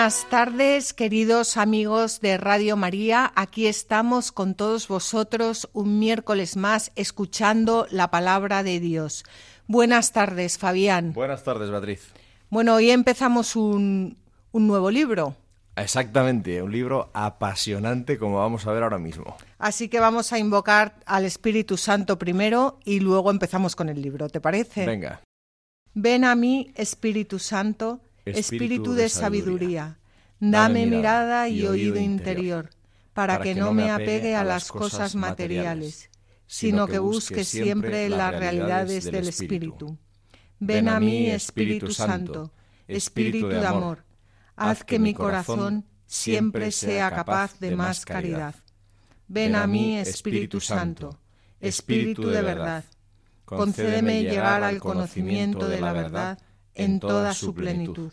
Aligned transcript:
Buenas 0.00 0.30
tardes, 0.30 0.94
queridos 0.94 1.58
amigos 1.58 2.22
de 2.22 2.38
Radio 2.38 2.74
María. 2.74 3.34
Aquí 3.36 3.66
estamos 3.66 4.32
con 4.32 4.54
todos 4.54 4.88
vosotros 4.88 5.68
un 5.74 5.98
miércoles 5.98 6.56
más 6.56 6.90
escuchando 6.96 7.86
la 7.90 8.10
palabra 8.10 8.62
de 8.62 8.80
Dios. 8.80 9.24
Buenas 9.66 10.12
tardes, 10.12 10.56
Fabián. 10.56 11.12
Buenas 11.12 11.44
tardes, 11.44 11.70
Beatriz. 11.70 12.14
Bueno, 12.48 12.76
hoy 12.76 12.90
empezamos 12.90 13.56
un, 13.56 14.16
un 14.52 14.66
nuevo 14.66 14.90
libro. 14.90 15.36
Exactamente, 15.76 16.62
un 16.62 16.72
libro 16.72 17.10
apasionante 17.12 18.18
como 18.18 18.38
vamos 18.38 18.66
a 18.66 18.72
ver 18.72 18.84
ahora 18.84 18.98
mismo. 18.98 19.36
Así 19.58 19.90
que 19.90 20.00
vamos 20.00 20.32
a 20.32 20.38
invocar 20.38 20.94
al 21.04 21.26
Espíritu 21.26 21.76
Santo 21.76 22.18
primero 22.18 22.78
y 22.86 23.00
luego 23.00 23.30
empezamos 23.30 23.76
con 23.76 23.90
el 23.90 24.00
libro, 24.00 24.30
¿te 24.30 24.40
parece? 24.40 24.86
Venga. 24.86 25.20
Ven 25.92 26.24
a 26.24 26.34
mí, 26.34 26.72
Espíritu 26.74 27.38
Santo 27.38 28.00
Espíritu 28.34 28.94
de 28.94 29.08
sabiduría, 29.08 29.98
dame 30.38 30.86
mirada 30.86 31.48
y 31.48 31.66
oído 31.66 31.98
interior, 31.98 32.70
para 33.12 33.40
que 33.40 33.54
no 33.54 33.72
me 33.72 33.90
apegue 33.90 34.34
a 34.34 34.44
las 34.44 34.70
cosas 34.70 35.14
materiales, 35.14 36.10
sino 36.46 36.86
que 36.86 36.98
busque 36.98 37.44
siempre 37.44 38.08
las 38.08 38.34
realidades 38.34 39.04
del 39.04 39.28
Espíritu. 39.28 39.98
Ven 40.58 40.88
a 40.88 41.00
mí, 41.00 41.30
Espíritu 41.30 41.92
Santo, 41.92 42.52
Espíritu 42.86 43.48
de 43.48 43.66
amor, 43.66 44.04
haz 44.56 44.84
que 44.84 44.98
mi 44.98 45.14
corazón 45.14 45.86
siempre 46.06 46.72
sea 46.72 47.10
capaz 47.10 47.58
de 47.60 47.76
más 47.76 48.04
caridad. 48.04 48.54
Ven 49.28 49.54
a 49.54 49.66
mí, 49.66 49.96
Espíritu 49.96 50.60
Santo, 50.60 51.20
Espíritu 51.60 52.28
de 52.28 52.42
verdad, 52.42 52.84
concédeme 53.44 54.22
llegar 54.22 54.64
al 54.64 54.80
conocimiento 54.80 55.68
de 55.68 55.80
la 55.80 55.92
verdad 55.92 56.38
en 56.74 57.00
toda 57.00 57.32
su 57.34 57.54
plenitud. 57.54 58.12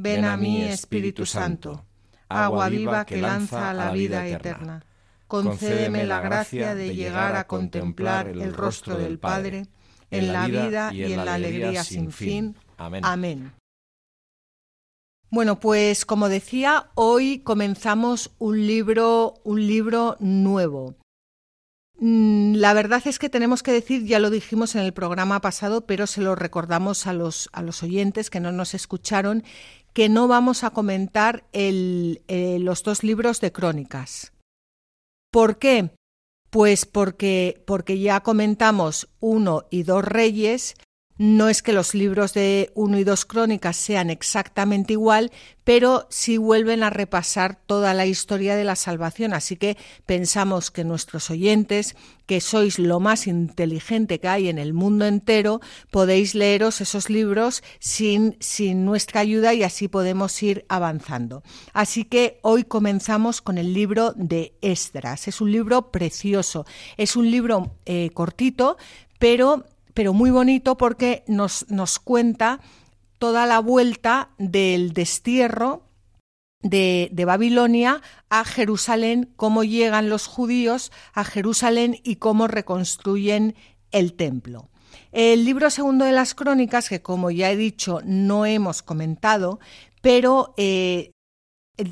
Ven 0.00 0.24
a 0.24 0.36
mí, 0.36 0.62
Espíritu 0.62 1.26
Santo, 1.26 1.84
agua 2.28 2.68
viva 2.70 3.04
que 3.04 3.20
lanza 3.20 3.70
a 3.70 3.74
la 3.74 3.92
vida 3.92 4.26
eterna. 4.26 4.82
Concédeme 5.26 6.04
la 6.04 6.20
gracia 6.20 6.74
de 6.74 6.94
llegar 6.94 7.36
a 7.36 7.46
contemplar 7.46 8.28
el 8.28 8.54
rostro 8.54 8.96
del 8.96 9.18
Padre 9.18 9.66
en 10.10 10.32
la 10.32 10.46
vida 10.46 10.92
y 10.92 11.12
en 11.12 11.24
la 11.24 11.34
alegría 11.34 11.84
sin 11.84 12.10
fin. 12.10 12.56
Amén. 12.78 13.52
Bueno, 15.30 15.60
pues 15.60 16.04
como 16.04 16.28
decía, 16.28 16.90
hoy 16.94 17.40
comenzamos 17.40 18.32
un 18.38 18.66
libro, 18.66 19.34
un 19.44 19.64
libro 19.64 20.16
nuevo. 20.18 20.96
Mm, 22.02 22.54
la 22.54 22.72
verdad 22.72 23.02
es 23.04 23.18
que 23.18 23.28
tenemos 23.28 23.62
que 23.62 23.72
decir, 23.72 24.06
ya 24.06 24.18
lo 24.18 24.30
dijimos 24.30 24.74
en 24.74 24.80
el 24.80 24.94
programa 24.94 25.40
pasado, 25.42 25.82
pero 25.82 26.06
se 26.06 26.22
lo 26.22 26.34
recordamos 26.34 27.06
a 27.06 27.12
los, 27.12 27.50
a 27.52 27.60
los 27.62 27.82
oyentes 27.82 28.30
que 28.30 28.40
no 28.40 28.52
nos 28.52 28.72
escucharon, 28.72 29.44
que 29.92 30.08
no 30.08 30.28
vamos 30.28 30.64
a 30.64 30.70
comentar 30.70 31.44
eh, 31.52 32.58
los 32.60 32.82
dos 32.82 33.02
libros 33.02 33.40
de 33.40 33.52
crónicas. 33.52 34.32
¿Por 35.30 35.58
qué? 35.58 35.90
Pues 36.50 36.86
porque, 36.86 37.62
porque 37.66 37.98
ya 38.00 38.20
comentamos 38.20 39.08
uno 39.20 39.66
y 39.70 39.84
dos 39.84 40.04
reyes 40.04 40.74
no 41.20 41.50
es 41.50 41.60
que 41.60 41.74
los 41.74 41.92
libros 41.92 42.32
de 42.32 42.72
uno 42.74 42.98
y 42.98 43.04
dos 43.04 43.26
crónicas 43.26 43.76
sean 43.76 44.08
exactamente 44.08 44.94
igual, 44.94 45.30
pero 45.64 46.06
sí 46.08 46.38
vuelven 46.38 46.82
a 46.82 46.88
repasar 46.88 47.58
toda 47.66 47.92
la 47.92 48.06
historia 48.06 48.56
de 48.56 48.64
la 48.64 48.74
salvación. 48.74 49.34
Así 49.34 49.56
que 49.56 49.76
pensamos 50.06 50.70
que 50.70 50.82
nuestros 50.82 51.28
oyentes, 51.28 51.94
que 52.24 52.40
sois 52.40 52.78
lo 52.78 53.00
más 53.00 53.26
inteligente 53.26 54.18
que 54.18 54.28
hay 54.28 54.48
en 54.48 54.56
el 54.56 54.72
mundo 54.72 55.04
entero, 55.04 55.60
podéis 55.90 56.34
leeros 56.34 56.80
esos 56.80 57.10
libros 57.10 57.62
sin, 57.80 58.38
sin 58.40 58.86
nuestra 58.86 59.20
ayuda 59.20 59.52
y 59.52 59.62
así 59.62 59.88
podemos 59.88 60.42
ir 60.42 60.64
avanzando. 60.70 61.42
Así 61.74 62.06
que 62.06 62.38
hoy 62.40 62.64
comenzamos 62.64 63.42
con 63.42 63.58
el 63.58 63.74
libro 63.74 64.14
de 64.16 64.54
Esdras. 64.62 65.28
Es 65.28 65.42
un 65.42 65.52
libro 65.52 65.90
precioso, 65.90 66.64
es 66.96 67.14
un 67.14 67.30
libro 67.30 67.76
eh, 67.84 68.08
cortito, 68.14 68.78
pero 69.18 69.66
pero 69.94 70.12
muy 70.12 70.30
bonito 70.30 70.76
porque 70.76 71.24
nos, 71.26 71.66
nos 71.68 71.98
cuenta 71.98 72.60
toda 73.18 73.46
la 73.46 73.58
vuelta 73.58 74.30
del 74.38 74.92
destierro 74.92 75.82
de, 76.62 77.08
de, 77.12 77.24
Babilonia 77.24 78.02
a 78.28 78.44
Jerusalén, 78.44 79.32
cómo 79.36 79.64
llegan 79.64 80.10
los 80.10 80.26
judíos 80.26 80.92
a 81.14 81.24
Jerusalén 81.24 81.98
y 82.02 82.16
cómo 82.16 82.48
reconstruyen 82.48 83.54
el 83.92 84.14
templo. 84.14 84.68
El 85.12 85.44
libro 85.44 85.70
segundo 85.70 86.04
de 86.04 86.12
las 86.12 86.34
crónicas, 86.34 86.88
que 86.88 87.02
como 87.02 87.30
ya 87.30 87.50
he 87.50 87.56
dicho 87.56 88.00
no 88.04 88.46
hemos 88.46 88.82
comentado, 88.82 89.58
pero 90.02 90.54
eh, 90.56 91.12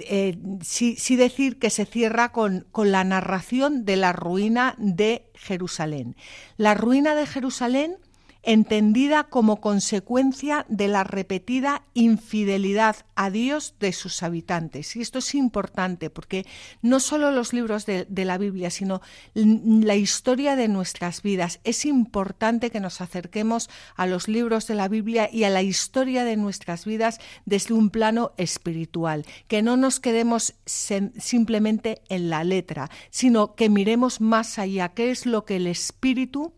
eh, 0.00 0.38
sí, 0.62 1.16
decir 1.16 1.58
que 1.58 1.70
se 1.70 1.86
cierra 1.86 2.32
con, 2.32 2.66
la 2.74 3.04
narración 3.04 3.84
de 3.84 3.96
la 3.96 4.12
ruina 4.12 4.74
de 4.78 5.30
Jerusalén. 5.34 6.16
La 6.56 6.74
ruina 6.74 7.14
de 7.14 7.26
Jerusalén 7.26 7.96
entendida 8.42 9.24
como 9.24 9.60
consecuencia 9.60 10.64
de 10.68 10.88
la 10.88 11.04
repetida 11.04 11.82
infidelidad 11.94 12.96
a 13.14 13.30
Dios 13.30 13.74
de 13.80 13.92
sus 13.92 14.22
habitantes. 14.22 14.94
Y 14.96 15.00
esto 15.00 15.18
es 15.18 15.34
importante 15.34 16.08
porque 16.08 16.46
no 16.80 17.00
solo 17.00 17.30
los 17.30 17.52
libros 17.52 17.84
de, 17.84 18.06
la 18.24 18.38
Biblia, 18.38 18.70
sino 18.70 19.02
la 19.34 19.96
historia 19.96 20.56
de 20.56 20.68
nuestras 20.68 21.22
vidas. 21.22 21.60
Es 21.64 21.84
importante 21.84 22.70
que 22.70 22.80
nos 22.80 23.00
acerquemos 23.00 23.68
a 23.96 24.06
los 24.06 24.28
libros 24.28 24.66
de 24.66 24.74
la 24.76 24.88
Biblia 24.88 25.28
y 25.32 25.44
a 25.44 25.50
la 25.50 25.62
historia 25.62 26.24
de 26.24 26.36
nuestras 26.36 26.84
vidas 26.84 27.20
desde 27.44 27.74
un 27.74 27.90
plano 27.90 28.32
espiritual, 28.36 29.26
que 29.48 29.62
no 29.62 29.76
nos 29.76 30.00
quedemos 30.00 30.54
simplemente 30.64 32.02
en 32.08 32.30
la 32.30 32.44
letra, 32.44 32.90
sino 33.10 33.54
que 33.54 33.68
miremos 33.68 34.20
más 34.20 34.58
allá, 34.58 34.90
qué 34.90 35.10
es 35.10 35.26
lo 35.26 35.44
que 35.44 35.56
el 35.56 35.66
Espíritu 35.66 36.52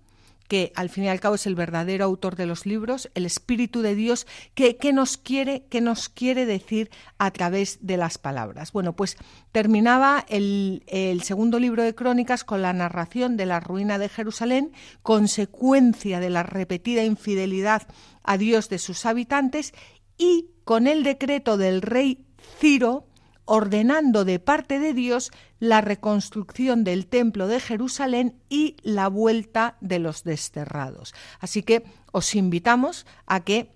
que 0.51 0.73
al 0.75 0.89
fin 0.89 1.05
y 1.05 1.09
al 1.09 1.21
cabo 1.21 1.37
es 1.37 1.47
el 1.47 1.55
verdadero 1.55 2.05
autor 2.05 2.35
de 2.35 2.45
los 2.45 2.67
libros, 2.67 3.09
el 3.15 3.25
Espíritu 3.25 3.83
de 3.83 3.95
Dios, 3.95 4.27
que, 4.57 4.77
nos 4.93 5.17
quiere, 5.17 5.63
que 5.71 5.81
nos 5.81 6.09
quiere 6.09 6.45
decir 6.45 6.91
a 7.19 7.31
través 7.31 7.79
de 7.83 7.97
las 7.97 8.19
palabras. 8.19 8.73
Bueno, 8.73 8.97
pues 8.97 9.17
terminaba 9.53 10.27
el, 10.29 10.83
el 10.89 11.23
segundo 11.23 11.61
libro 11.61 11.85
de 11.85 11.95
Crónicas 11.95 12.43
con 12.43 12.63
la 12.63 12.73
narración 12.73 13.37
de 13.37 13.47
la 13.47 13.61
ruina 13.61 13.97
de 13.99 14.09
Jerusalén, 14.09 14.73
consecuencia 15.03 16.19
de 16.19 16.31
la 16.31 16.43
repetida 16.43 17.05
infidelidad 17.05 17.87
a 18.25 18.37
Dios 18.37 18.69
de 18.69 18.81
sus 18.81 19.07
habitantes, 19.07 19.73
y 20.19 20.47
con 20.65 20.89
el 20.89 21.05
decreto 21.05 21.59
del 21.59 21.81
rey 21.81 22.27
Ciro, 22.59 23.07
ordenando 23.51 24.25
de 24.25 24.39
parte 24.39 24.79
de 24.79 24.95
Dios 24.95 25.33
la 25.59 25.81
reconstrucción 25.81 26.85
del 26.85 27.09
templo 27.09 27.49
de 27.49 27.59
Jerusalén 27.59 28.37
y 28.49 28.77
la 28.85 29.09
vuelta 29.09 29.77
de 29.81 29.99
los 29.99 30.23
desterrados. 30.23 31.15
Así 31.41 31.65
que 31.65 31.83
os 32.13 32.37
invitamos 32.37 33.07
a 33.27 33.41
que 33.41 33.73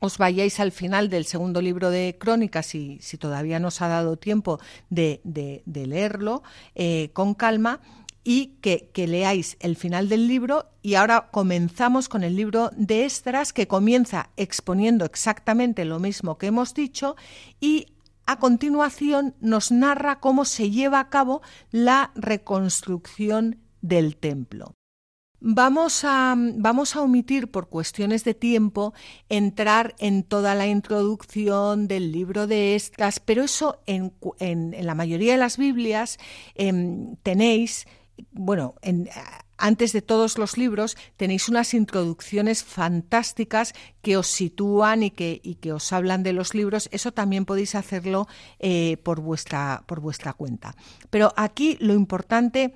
os 0.00 0.18
vayáis 0.18 0.58
al 0.58 0.72
final 0.72 1.08
del 1.08 1.24
segundo 1.24 1.62
libro 1.62 1.90
de 1.90 2.16
Crónicas, 2.18 2.66
si, 2.66 2.98
si 3.00 3.16
todavía 3.16 3.60
no 3.60 3.68
os 3.68 3.80
ha 3.80 3.86
dado 3.86 4.16
tiempo 4.16 4.58
de, 4.90 5.20
leerlo 5.64 6.42
eh, 6.74 7.10
con 7.12 7.34
calma, 7.34 7.80
y 8.24 8.56
que, 8.60 8.90
que, 8.92 9.06
leáis 9.06 9.56
el 9.60 9.76
final 9.76 10.08
del 10.08 10.26
libro. 10.26 10.66
Y 10.82 10.94
ahora 10.94 11.28
comenzamos 11.30 12.08
con 12.08 12.24
el 12.24 12.34
libro 12.34 12.72
de 12.76 13.04
Esdras, 13.04 13.52
que 13.52 13.68
comienza 13.68 14.30
exponiendo 14.36 15.04
exactamente 15.04 15.84
lo 15.84 16.00
mismo 16.00 16.36
que 16.36 16.48
hemos 16.48 16.74
dicho 16.74 17.14
y 17.60 17.86
a 18.26 18.38
continuación 18.38 19.34
nos 19.40 19.70
narra 19.70 20.20
cómo 20.20 20.44
se 20.44 20.70
lleva 20.70 21.00
a 21.00 21.08
cabo 21.08 21.42
la 21.70 22.10
reconstrucción 22.14 23.60
del 23.80 24.16
templo. 24.16 24.74
Vamos 25.38 26.02
a, 26.04 26.34
vamos 26.36 26.96
a, 26.96 27.02
omitir 27.02 27.50
por 27.50 27.68
cuestiones 27.68 28.24
de 28.24 28.34
tiempo 28.34 28.94
entrar 29.28 29.94
en 29.98 30.22
toda 30.22 30.54
la 30.54 30.66
introducción 30.66 31.88
del 31.88 32.10
libro 32.10 32.46
de 32.46 32.74
Esdras, 32.74 33.20
pero 33.20 33.44
eso 33.44 33.80
en, 33.86 34.14
en, 34.40 34.74
la 34.86 34.94
mayoría 34.94 35.32
de 35.32 35.38
las 35.38 35.58
Biblias 35.58 36.18
em, 36.54 37.16
tenéis, 37.16 37.86
bueno, 38.32 38.76
en, 38.80 39.08
antes 39.58 39.92
de 39.92 40.02
todos 40.02 40.38
los 40.38 40.56
libros 40.56 40.96
tenéis 41.16 41.48
unas 41.48 41.74
introducciones 41.74 42.64
fantásticas 42.64 43.74
que 44.02 44.16
os 44.16 44.26
sitúan 44.26 45.02
y 45.02 45.10
que, 45.10 45.40
y 45.42 45.56
que 45.56 45.72
os 45.72 45.92
hablan 45.92 46.22
de 46.22 46.32
los 46.32 46.54
libros. 46.54 46.88
Eso 46.92 47.12
también 47.12 47.44
podéis 47.44 47.74
hacerlo 47.74 48.28
eh, 48.58 48.96
por, 49.02 49.20
vuestra, 49.20 49.84
por 49.86 50.00
vuestra 50.00 50.32
cuenta. 50.32 50.74
Pero 51.10 51.32
aquí 51.36 51.76
lo 51.80 51.94
importante 51.94 52.74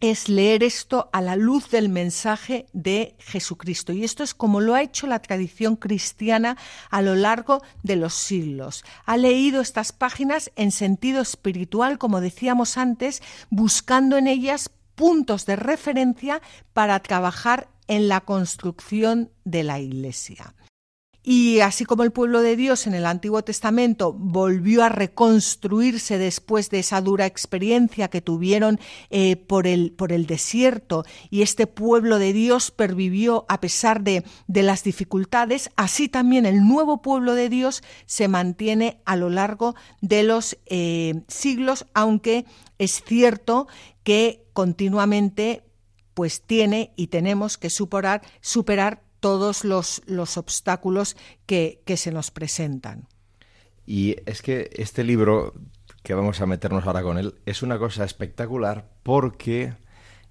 es 0.00 0.28
leer 0.28 0.62
esto 0.62 1.10
a 1.12 1.20
la 1.20 1.34
luz 1.34 1.70
del 1.70 1.88
mensaje 1.88 2.66
de 2.72 3.16
Jesucristo. 3.18 3.92
Y 3.92 4.04
esto 4.04 4.22
es 4.22 4.32
como 4.32 4.60
lo 4.60 4.74
ha 4.74 4.82
hecho 4.82 5.06
la 5.06 5.18
tradición 5.20 5.76
cristiana 5.76 6.56
a 6.90 7.02
lo 7.02 7.16
largo 7.16 7.62
de 7.82 7.96
los 7.96 8.14
siglos. 8.14 8.84
Ha 9.04 9.16
leído 9.16 9.60
estas 9.60 9.92
páginas 9.92 10.52
en 10.54 10.70
sentido 10.70 11.20
espiritual, 11.20 11.98
como 11.98 12.20
decíamos 12.20 12.78
antes, 12.78 13.22
buscando 13.50 14.16
en 14.16 14.28
ellas 14.28 14.70
puntos 14.98 15.46
de 15.46 15.56
referencia 15.56 16.42
para 16.74 16.98
trabajar 16.98 17.68
en 17.86 18.08
la 18.08 18.20
construcción 18.20 19.30
de 19.44 19.62
la 19.62 19.78
Iglesia. 19.78 20.54
Y 21.22 21.60
así 21.60 21.84
como 21.84 22.04
el 22.04 22.12
pueblo 22.12 22.42
de 22.42 22.56
Dios 22.56 22.86
en 22.86 22.94
el 22.94 23.04
Antiguo 23.04 23.42
Testamento 23.42 24.12
volvió 24.12 24.84
a 24.84 24.88
reconstruirse 24.88 26.16
después 26.16 26.70
de 26.70 26.78
esa 26.78 27.00
dura 27.00 27.26
experiencia 27.26 28.08
que 28.08 28.22
tuvieron 28.22 28.78
eh, 29.10 29.36
por, 29.36 29.66
el, 29.66 29.92
por, 29.92 30.12
el, 30.12 30.26
desierto 30.26 31.04
y 31.28 31.42
este 31.42 31.66
pueblo 31.66 32.18
de 32.18 32.32
Dios 32.32 32.70
pervivió 32.70 33.44
a 33.48 33.60
pesar 33.60 34.02
de, 34.02 34.24
de 34.46 34.62
las 34.62 34.84
dificultades, 34.84 35.70
así 35.76 36.08
también 36.08 36.46
el 36.46 36.66
nuevo 36.66 37.02
pueblo 37.02 37.34
de 37.34 37.48
Dios 37.48 37.82
se 38.06 38.28
mantiene 38.28 39.00
a 39.04 39.16
lo 39.16 39.28
largo 39.28 39.74
de 40.00 40.22
los 40.22 40.56
eh, 40.66 41.22
siglos, 41.26 41.86
aunque 41.94 42.46
es 42.78 43.02
cierto 43.04 43.66
que 44.02 44.46
continuamente 44.52 45.64
pues 46.14 46.42
tiene 46.42 46.92
y 46.96 47.08
tenemos 47.08 47.58
que 47.58 47.70
superar, 47.70 48.22
superar 48.40 49.07
todos 49.20 49.64
los, 49.64 50.02
los 50.06 50.36
obstáculos 50.36 51.16
que, 51.46 51.82
que 51.84 51.96
se 51.96 52.12
nos 52.12 52.30
presentan. 52.30 53.08
Y 53.86 54.16
es 54.26 54.42
que 54.42 54.70
este 54.74 55.02
libro, 55.04 55.54
que 56.02 56.14
vamos 56.14 56.40
a 56.40 56.46
meternos 56.46 56.86
ahora 56.86 57.02
con 57.02 57.18
él, 57.18 57.34
es 57.46 57.62
una 57.62 57.78
cosa 57.78 58.04
espectacular 58.04 58.88
porque 59.02 59.72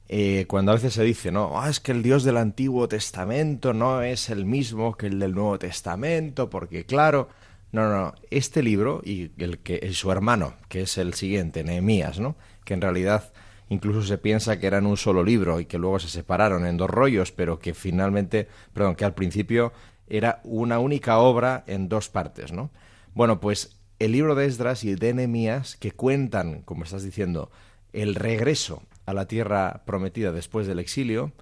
eh, 0.10 0.45
cuando 0.48 0.72
a 0.72 0.75
veces 0.75 0.94
se 0.94 1.04
dice, 1.04 1.31
no, 1.31 1.60
ah, 1.60 1.69
es 1.69 1.80
que 1.80 1.92
el 1.92 2.01
Dios 2.01 2.24
del 2.24 2.38
Antiguo 2.38 2.88
Testamento 2.88 3.74
no 3.74 4.01
es 4.04 4.30
el 4.30 4.45
mismo 4.45 4.95
que 4.95 5.07
el 5.07 5.19
del 5.19 5.34
Nuevo 5.34 5.60
Testamento, 5.60 6.50
porque 6.50 6.86
claro, 6.86 7.30
no, 7.72 7.89
no, 7.89 8.13
este 8.30 8.63
libro 8.63 9.01
y 9.04 9.31
el 9.38 9.60
que 9.60 9.92
su 9.94 10.12
hermano, 10.12 10.54
que 10.69 10.84
es 10.84 10.98
el 10.98 11.13
siguiente, 11.13 11.63
Nehemías, 11.63 12.19
¿no? 12.19 12.38
Que 12.63 12.74
en 12.74 12.81
realidad 12.81 13.34
incluso 13.69 14.02
se 14.02 14.18
piensa 14.18 14.60
que 14.60 14.68
eran 14.68 14.86
un 14.86 14.98
solo 14.98 15.24
libro 15.24 15.60
y 15.60 15.66
que 15.66 15.78
luego 15.78 16.00
se 16.00 16.10
separaron 16.10 16.66
en 16.66 16.78
dos 16.78 16.90
rollos, 16.90 17.31
pero 17.31 17.60
que 17.60 17.74
finalmente, 17.74 18.48
perdón, 18.74 18.96
que 18.96 19.06
al 19.06 19.14
principio 19.14 19.74
era 20.08 20.42
una 20.44 20.80
única 20.80 21.19
obra 21.19 21.64
en 21.68 21.90
dos 21.90 22.10
partes, 22.10 22.52
¿no? 22.52 22.72
Bueno, 23.14 23.40
pues 23.40 23.78
el 24.00 24.12
libro 24.12 24.36
de 24.36 24.46
Esdras 24.46 24.84
y 24.84 24.96
de 24.96 25.14
Nehemías, 25.14 25.75
que 25.75 25.92
cuentan, 25.92 26.62
como 26.62 26.84
estás 26.84 27.04
diciendo, 27.04 27.52
el 27.94 28.16
regreso 28.16 28.84
a 29.06 29.14
la 29.14 29.28
tierra 29.28 29.84
prometida 29.86 30.31
después 30.31 30.68
del 30.68 30.80
exilio, 30.80 31.34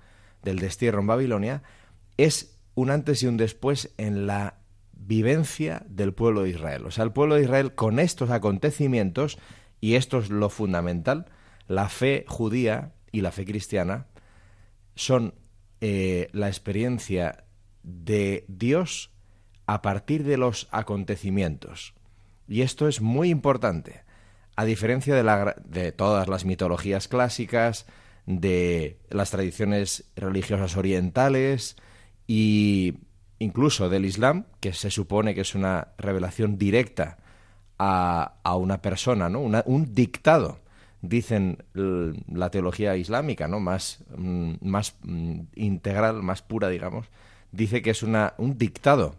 del 0.42 0.60
destierro 0.60 1.01
en 1.01 1.07
Babilonia, 1.07 1.63
es 2.18 2.57
un 2.75 2.92
antes 2.92 3.24
y 3.24 3.28
un 3.28 3.38
después 3.38 3.92
en 3.98 4.28
la 4.28 4.56
vivencia 4.94 5.83
del 5.88 6.13
pueblo 6.13 6.44
de 6.44 6.50
Israel. 6.50 6.86
O 6.86 6.92
sea, 6.92 7.04
el 7.04 7.12
pueblo 7.12 7.36
de 7.36 7.44
Israel 7.44 7.74
con 7.74 8.00
estos 8.00 8.30
acontecimientos, 8.30 9.38
y 9.81 9.95
esto 9.95 10.19
es 10.19 10.30
lo 10.30 10.50
fundamental, 10.50 11.25
la 11.67 11.89
fe 11.89 12.25
judía 12.27 12.94
y 13.12 13.21
la 13.21 13.31
fe 13.31 13.45
cristiana 13.45 14.07
son 14.95 15.33
eh, 15.81 16.29
la 16.31 16.47
experiencia 16.47 17.45
de 17.83 18.45
Dios 18.47 19.12
a 19.67 19.81
partir 19.81 20.23
de 20.23 20.38
los 20.38 20.67
acontecimientos. 20.71 21.94
Y 22.47 22.62
esto 22.62 22.88
es 22.88 23.01
muy 23.01 23.29
importante. 23.29 24.03
A 24.56 24.65
diferencia 24.65 25.15
de, 25.15 25.91
todas 25.91 26.27
las 26.27 26.45
mitologías 26.45 27.07
clásicas, 27.07 27.85
de 28.25 29.00
las 29.09 29.31
tradiciones 29.31 30.06
religiosas 30.15 30.77
orientales 30.77 31.75
y 32.25 33.00
incluso 33.39 33.89
del 33.89 34.06
Islam, 34.06 34.45
que 34.61 34.73
se 34.73 34.89
supone 34.89 35.35
que 35.35 35.41
es 35.41 35.56
una 35.56 35.89
revelación 35.97 36.57
directa 36.57 37.18
a, 37.77 38.35
a 38.44 38.56
una 38.56 38.81
persona, 38.81 39.29
¿no? 39.29 39.41
un 39.41 39.94
dictado 39.94 40.64
dicen 41.10 41.63
la 41.74 42.50
teología 42.50 42.96
islámica, 42.96 43.48
¿no? 43.48 43.60
Más, 43.60 44.04
mm, 44.16 44.54
más 44.62 44.96
mm, 45.04 45.40
integral, 45.56 46.22
más 46.24 46.42
pura, 46.42 46.69
digamos, 46.69 47.07
dice 47.52 47.81
que 47.81 47.92
es 47.92 48.04
una, 48.04 48.34
un 48.38 48.57
dictado 48.57 49.16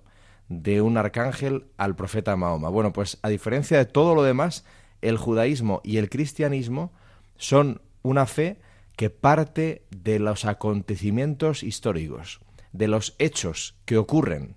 de 0.49 0.81
un 0.81 0.97
arcángel 0.97 1.67
al 1.77 1.97
profeta 1.97 2.37
Mahoma. 2.37 2.69
Bueno, 2.69 2.93
pues 2.93 3.19
a 3.23 3.29
diferencia 3.29 3.79
de 3.79 3.87
todo 3.87 4.15
lo 4.15 4.23
demás, 4.23 4.65
el 5.03 5.17
judaísmo 5.17 5.81
y 5.85 5.99
el 5.99 6.09
cristianismo 6.09 6.93
son 7.37 7.81
una 8.03 8.27
fe 8.27 8.59
que 8.97 9.11
parte 9.11 9.83
de 9.91 10.19
los 10.19 10.45
acontecimientos 10.45 11.63
históricos, 11.63 12.41
de 12.73 12.89
los 12.89 13.15
hechos 13.19 13.75
que 13.85 13.99
ocurren. 13.99 14.57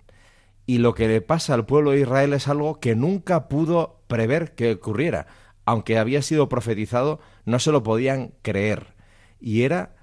Y 0.65 0.77
lo 0.77 0.93
que 0.93 1.07
le 1.07 1.21
pasa 1.21 1.55
al 1.55 1.65
pueblo 1.65 1.91
de 1.91 2.01
Israel 2.01 2.33
es 2.33 2.47
algo 2.47 2.79
que 2.79 2.95
nunca 2.95 3.49
pudo 3.49 4.01
prever 4.07 4.53
que 4.53 4.73
ocurriera 4.73 5.27
aunque 5.65 5.97
había 5.97 6.21
sido 6.21 6.49
profetizado, 6.49 7.19
no 7.45 7.59
se 7.59 7.71
lo 7.71 7.83
podían 7.83 8.33
creer. 8.41 8.95
Y 9.39 9.63
era 9.63 9.95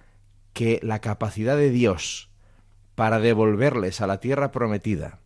que 0.53 0.81
la 0.83 1.01
capacidad 1.01 1.57
de 1.57 1.71
Dios 1.71 2.31
para 2.95 3.19
devolverles 3.19 4.01
a 4.01 4.07
la 4.07 4.21
tierra 4.21 4.53
prometida, 4.53 5.21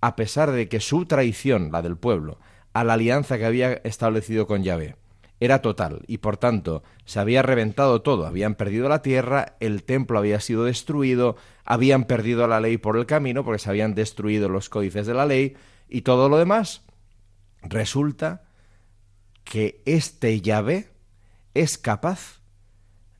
a 0.00 0.16
pesar 0.16 0.52
de 0.52 0.68
que 0.68 0.80
su 0.80 1.06
traición, 1.06 1.72
la 1.72 1.82
del 1.82 1.96
pueblo, 1.96 2.38
a 2.72 2.84
la 2.84 2.94
alianza 2.94 3.38
que 3.38 3.46
había 3.46 3.72
establecido 3.72 4.46
con 4.46 4.62
Yahvé, 4.62 4.96
era 5.40 5.60
total 5.60 6.02
y 6.06 6.18
por 6.18 6.36
tanto 6.36 6.82
se 7.04 7.20
había 7.20 7.42
reventado 7.42 8.02
todo, 8.02 8.26
habían 8.26 8.54
perdido 8.54 8.88
la 8.88 9.02
tierra, 9.02 9.56
el 9.60 9.82
templo 9.82 10.18
había 10.18 10.40
sido 10.40 10.64
destruido, 10.64 11.36
habían 11.64 12.04
perdido 12.04 12.46
la 12.46 12.60
ley 12.60 12.78
por 12.78 12.96
el 12.96 13.06
camino 13.06 13.44
porque 13.44 13.58
se 13.58 13.70
habían 13.70 13.94
destruido 13.94 14.48
los 14.48 14.68
códices 14.68 15.06
de 15.06 15.14
la 15.14 15.26
ley 15.26 15.56
y 15.88 16.02
todo 16.02 16.28
lo 16.28 16.38
demás, 16.38 16.82
resulta 17.62 18.45
que 19.46 19.80
este 19.86 20.40
Yahvé 20.40 20.90
es 21.54 21.78
capaz 21.78 22.40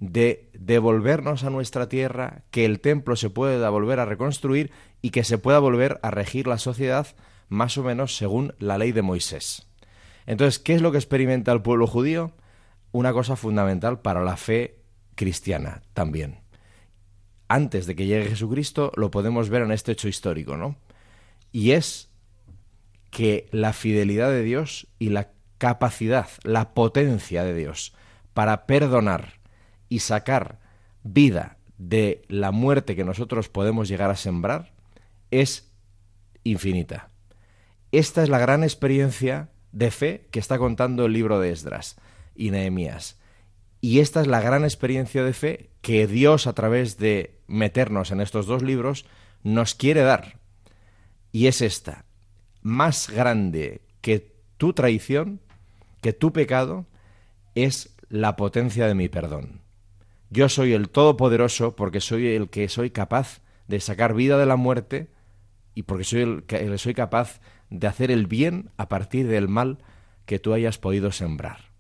de 0.01 0.51
devolvernos 0.53 1.45
a 1.45 1.51
nuestra 1.51 1.89
tierra, 1.89 2.43
que 2.51 2.65
el 2.65 2.81
templo 2.81 3.15
se 3.15 3.31
pueda 3.31 3.71
volver 3.71 4.01
a 4.01 4.05
reconstruir 4.05 4.73
y 5.01 5.11
que 5.11 5.23
se 5.23 5.39
pueda 5.39 5.61
volver 5.61 6.01
a 6.03 6.11
regir 6.11 6.49
la 6.49 6.59
sociedad 6.59 7.07
más 7.49 7.79
o 7.79 7.85
menos 7.85 8.17
según 8.17 8.55
la 8.59 8.77
ley 8.77 8.91
de 8.91 9.03
Moisés. 9.03 9.69
Entonces, 10.27 10.59
¿qué 10.59 10.75
es 10.75 10.83
lo 10.83 10.91
que 10.91 10.99
experimenta 10.99 11.53
el 11.53 11.63
pueblo 11.63 11.87
judío? 11.87 12.33
Una 12.91 13.13
cosa 13.13 13.37
fundamental 13.37 14.01
para 14.01 14.25
la 14.25 14.37
fe 14.37 14.81
cristiana 15.15 15.83
también. 15.95 16.41
Antes 17.47 17.87
de 17.87 17.95
que 17.95 18.07
llegue 18.07 18.31
Jesucristo 18.31 18.91
lo 18.97 19.13
podemos 19.13 19.49
ver 19.49 19.63
en 19.63 19.71
este 19.71 19.93
hecho 19.93 20.09
histórico, 20.09 20.57
¿no? 20.57 20.77
Y 21.53 21.71
es 21.71 22.11
que 23.11 23.49
la 23.53 23.73
fidelidad 23.73 24.31
de 24.31 24.43
Dios 24.43 24.89
y 24.99 25.11
la 25.11 25.36
capacidad, 25.59 26.29
la 26.43 26.75
potencia 26.75 27.45
de 27.45 27.55
Dios 27.55 27.95
para 28.35 28.67
perdonar 28.67 29.41
y 29.89 30.01
sacar 30.01 30.59
vida 31.03 31.57
de 31.79 32.23
la 32.29 32.51
muerte 32.51 32.97
que 32.97 33.05
nosotros 33.05 33.49
podemos 33.49 33.89
llegar 33.89 34.11
a 34.11 34.17
sembrar 34.17 34.73
es 35.31 35.73
infinita. 36.45 37.11
Esta 37.93 38.23
es 38.23 38.29
la 38.29 38.39
gran 38.39 38.63
experiencia 38.63 39.51
de 39.73 39.91
fe 39.91 40.27
que 40.31 40.39
está 40.39 40.59
contando 40.59 41.07
el 41.07 41.13
libro 41.13 41.41
de 41.41 41.51
Esdras 41.51 41.97
y 42.35 42.51
Nehemías. 42.51 43.19
Y 43.81 44.01
esta 44.01 44.21
es 44.21 44.27
la 44.27 44.41
gran 44.41 44.65
experiencia 44.65 45.23
de 45.23 45.33
fe 45.33 45.71
que 45.81 46.07
Dios 46.07 46.47
a 46.47 46.55
través 46.55 46.99
de 46.99 47.41
meternos 47.47 48.11
en 48.11 48.21
estos 48.21 48.47
dos 48.47 48.63
libros 48.63 49.07
nos 49.43 49.75
quiere 49.75 50.03
dar. 50.03 50.41
Y 51.31 51.47
es 51.47 51.61
esta, 51.61 52.05
más 52.63 53.09
grande 53.11 53.83
que 54.01 54.35
tu 54.57 54.73
traición, 54.73 55.41
que 56.07 56.13
tu 56.13 56.33
pecado 56.33 56.87
es 57.57 57.97
la 58.09 58.37
potencia 58.37 58.87
de 58.87 58.95
mi 58.95 59.09
perdón. 59.09 59.63
Yo 60.31 60.49
soy 60.49 60.73
el 60.73 60.89
Todopoderoso 60.89 61.75
porque 61.75 62.01
soy 62.01 62.29
el 62.29 62.49
que 62.49 62.69
soy 62.69 62.91
capaz 62.91 63.41
de 63.67 63.81
sacar 63.81 64.15
vida 64.15 64.39
de 64.39 64.47
la 64.47 64.55
muerte 64.55 65.11
y 65.75 65.83
porque 65.83 66.05
soy 66.05 66.21
el 66.21 66.45
que 66.45 66.79
soy 66.79 66.95
capaz 66.95 67.41
de 67.71 67.89
hacer 67.89 68.13
el 68.13 68.29
bien 68.29 68.71
a 68.77 68.89
partir 68.89 69.27
del 69.27 69.49
mal 69.49 69.79
que 70.27 70.39
tú 70.39 70.53
hayas 70.53 70.79
podido 70.79 71.11
sembrar. 71.11 71.73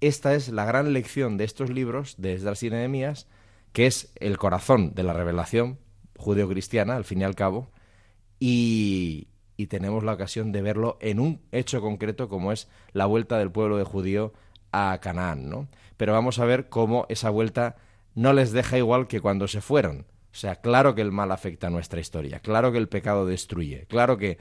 Esta 0.00 0.34
es 0.34 0.48
la 0.48 0.64
gran 0.64 0.94
lección 0.94 1.36
de 1.36 1.44
estos 1.44 1.68
libros 1.68 2.14
de 2.16 2.32
Esdras 2.32 2.62
y 2.62 2.70
Nehemías, 2.70 3.28
que 3.74 3.84
es 3.84 4.14
el 4.16 4.38
corazón 4.38 4.94
de 4.94 5.02
la 5.02 5.12
revelación 5.12 5.78
judeocristiana, 6.16 6.96
al 6.96 7.04
fin 7.04 7.20
y 7.20 7.24
al 7.24 7.34
cabo, 7.34 7.70
y, 8.40 9.28
y 9.56 9.66
tenemos 9.68 10.04
la 10.04 10.12
ocasión 10.12 10.52
de 10.52 10.62
verlo 10.62 10.98
en 11.00 11.20
un 11.20 11.40
hecho 11.52 11.80
concreto 11.80 12.28
como 12.28 12.52
es 12.52 12.68
la 12.92 13.06
vuelta 13.06 13.38
del 13.38 13.50
pueblo 13.50 13.76
de 13.76 13.84
judío 13.84 14.32
a 14.72 14.98
Canaán, 15.00 15.48
¿no? 15.48 15.68
Pero 15.96 16.12
vamos 16.12 16.38
a 16.38 16.44
ver 16.44 16.68
cómo 16.68 17.06
esa 17.08 17.30
vuelta 17.30 17.76
no 18.14 18.32
les 18.32 18.52
deja 18.52 18.78
igual 18.78 19.06
que 19.06 19.20
cuando 19.20 19.46
se 19.48 19.60
fueron. 19.60 20.06
O 20.32 20.36
sea, 20.36 20.56
claro 20.56 20.94
que 20.94 21.02
el 21.02 21.12
mal 21.12 21.30
afecta 21.30 21.68
a 21.68 21.70
nuestra 21.70 22.00
historia, 22.00 22.40
claro 22.40 22.72
que 22.72 22.78
el 22.78 22.88
pecado 22.88 23.26
destruye, 23.26 23.86
claro 23.86 24.16
que... 24.18 24.38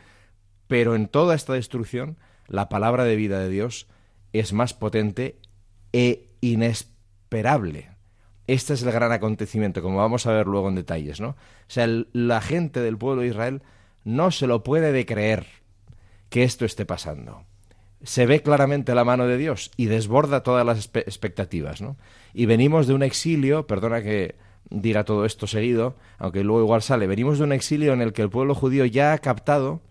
Pero 0.66 0.96
en 0.96 1.08
toda 1.08 1.36
esta 1.36 1.54
destrucción, 1.54 2.18
la 2.48 2.70
palabra 2.70 3.04
de 3.04 3.16
vida 3.16 3.40
de 3.40 3.50
Dios 3.50 3.88
es 4.32 4.54
más 4.54 4.74
potente 4.74 5.40
e 5.92 6.30
inesperable. 6.42 7.92
Este 8.48 8.74
es 8.74 8.82
el 8.82 8.92
gran 8.92 9.12
acontecimiento, 9.12 9.82
como 9.82 9.98
vamos 9.98 10.26
a 10.26 10.32
ver 10.32 10.48
luego 10.48 10.70
en 10.70 10.76
detalles, 10.76 11.22
¿no? 11.22 11.30
O 11.30 11.36
sea, 11.68 11.88
la 11.88 12.42
gente 12.42 12.80
del 12.80 12.98
pueblo 12.98 13.22
de 13.22 13.28
Israel 13.28 13.62
no 14.04 14.32
se 14.32 14.48
lo 14.48 14.64
puede 14.64 14.92
de 14.92 15.06
creer 15.06 15.46
que 16.30 16.44
esto 16.44 16.66
esté 16.66 16.86
pasando. 16.86 17.46
Se 18.02 18.26
ve 18.26 18.42
claramente 18.42 18.96
la 18.96 19.06
mano 19.06 19.28
de 19.28 19.38
Dios 19.38 19.72
y 19.78 19.86
desborda 19.86 20.44
todas 20.44 20.66
las 20.66 20.90
expectativas, 20.96 21.82
¿no? 21.82 21.96
Y 22.34 22.46
venimos 22.46 22.88
de 22.88 22.94
un 22.94 23.04
exilio, 23.04 23.66
perdona 23.68 24.02
que 24.02 24.36
diga 24.70 25.04
todo 25.04 25.26
esto 25.26 25.48
seguido, 25.48 25.96
aunque 26.18 26.44
luego 26.44 26.64
igual 26.64 26.82
sale, 26.82 27.08
venimos 27.08 27.38
de 27.38 27.46
un 27.46 27.54
exilio 27.54 27.94
en 27.94 28.02
el 28.02 28.12
que 28.12 28.24
el 28.24 28.30
pueblo 28.30 28.56
judío 28.56 28.86
ya 28.86 29.14
ha 29.14 29.18
captado 29.20 29.82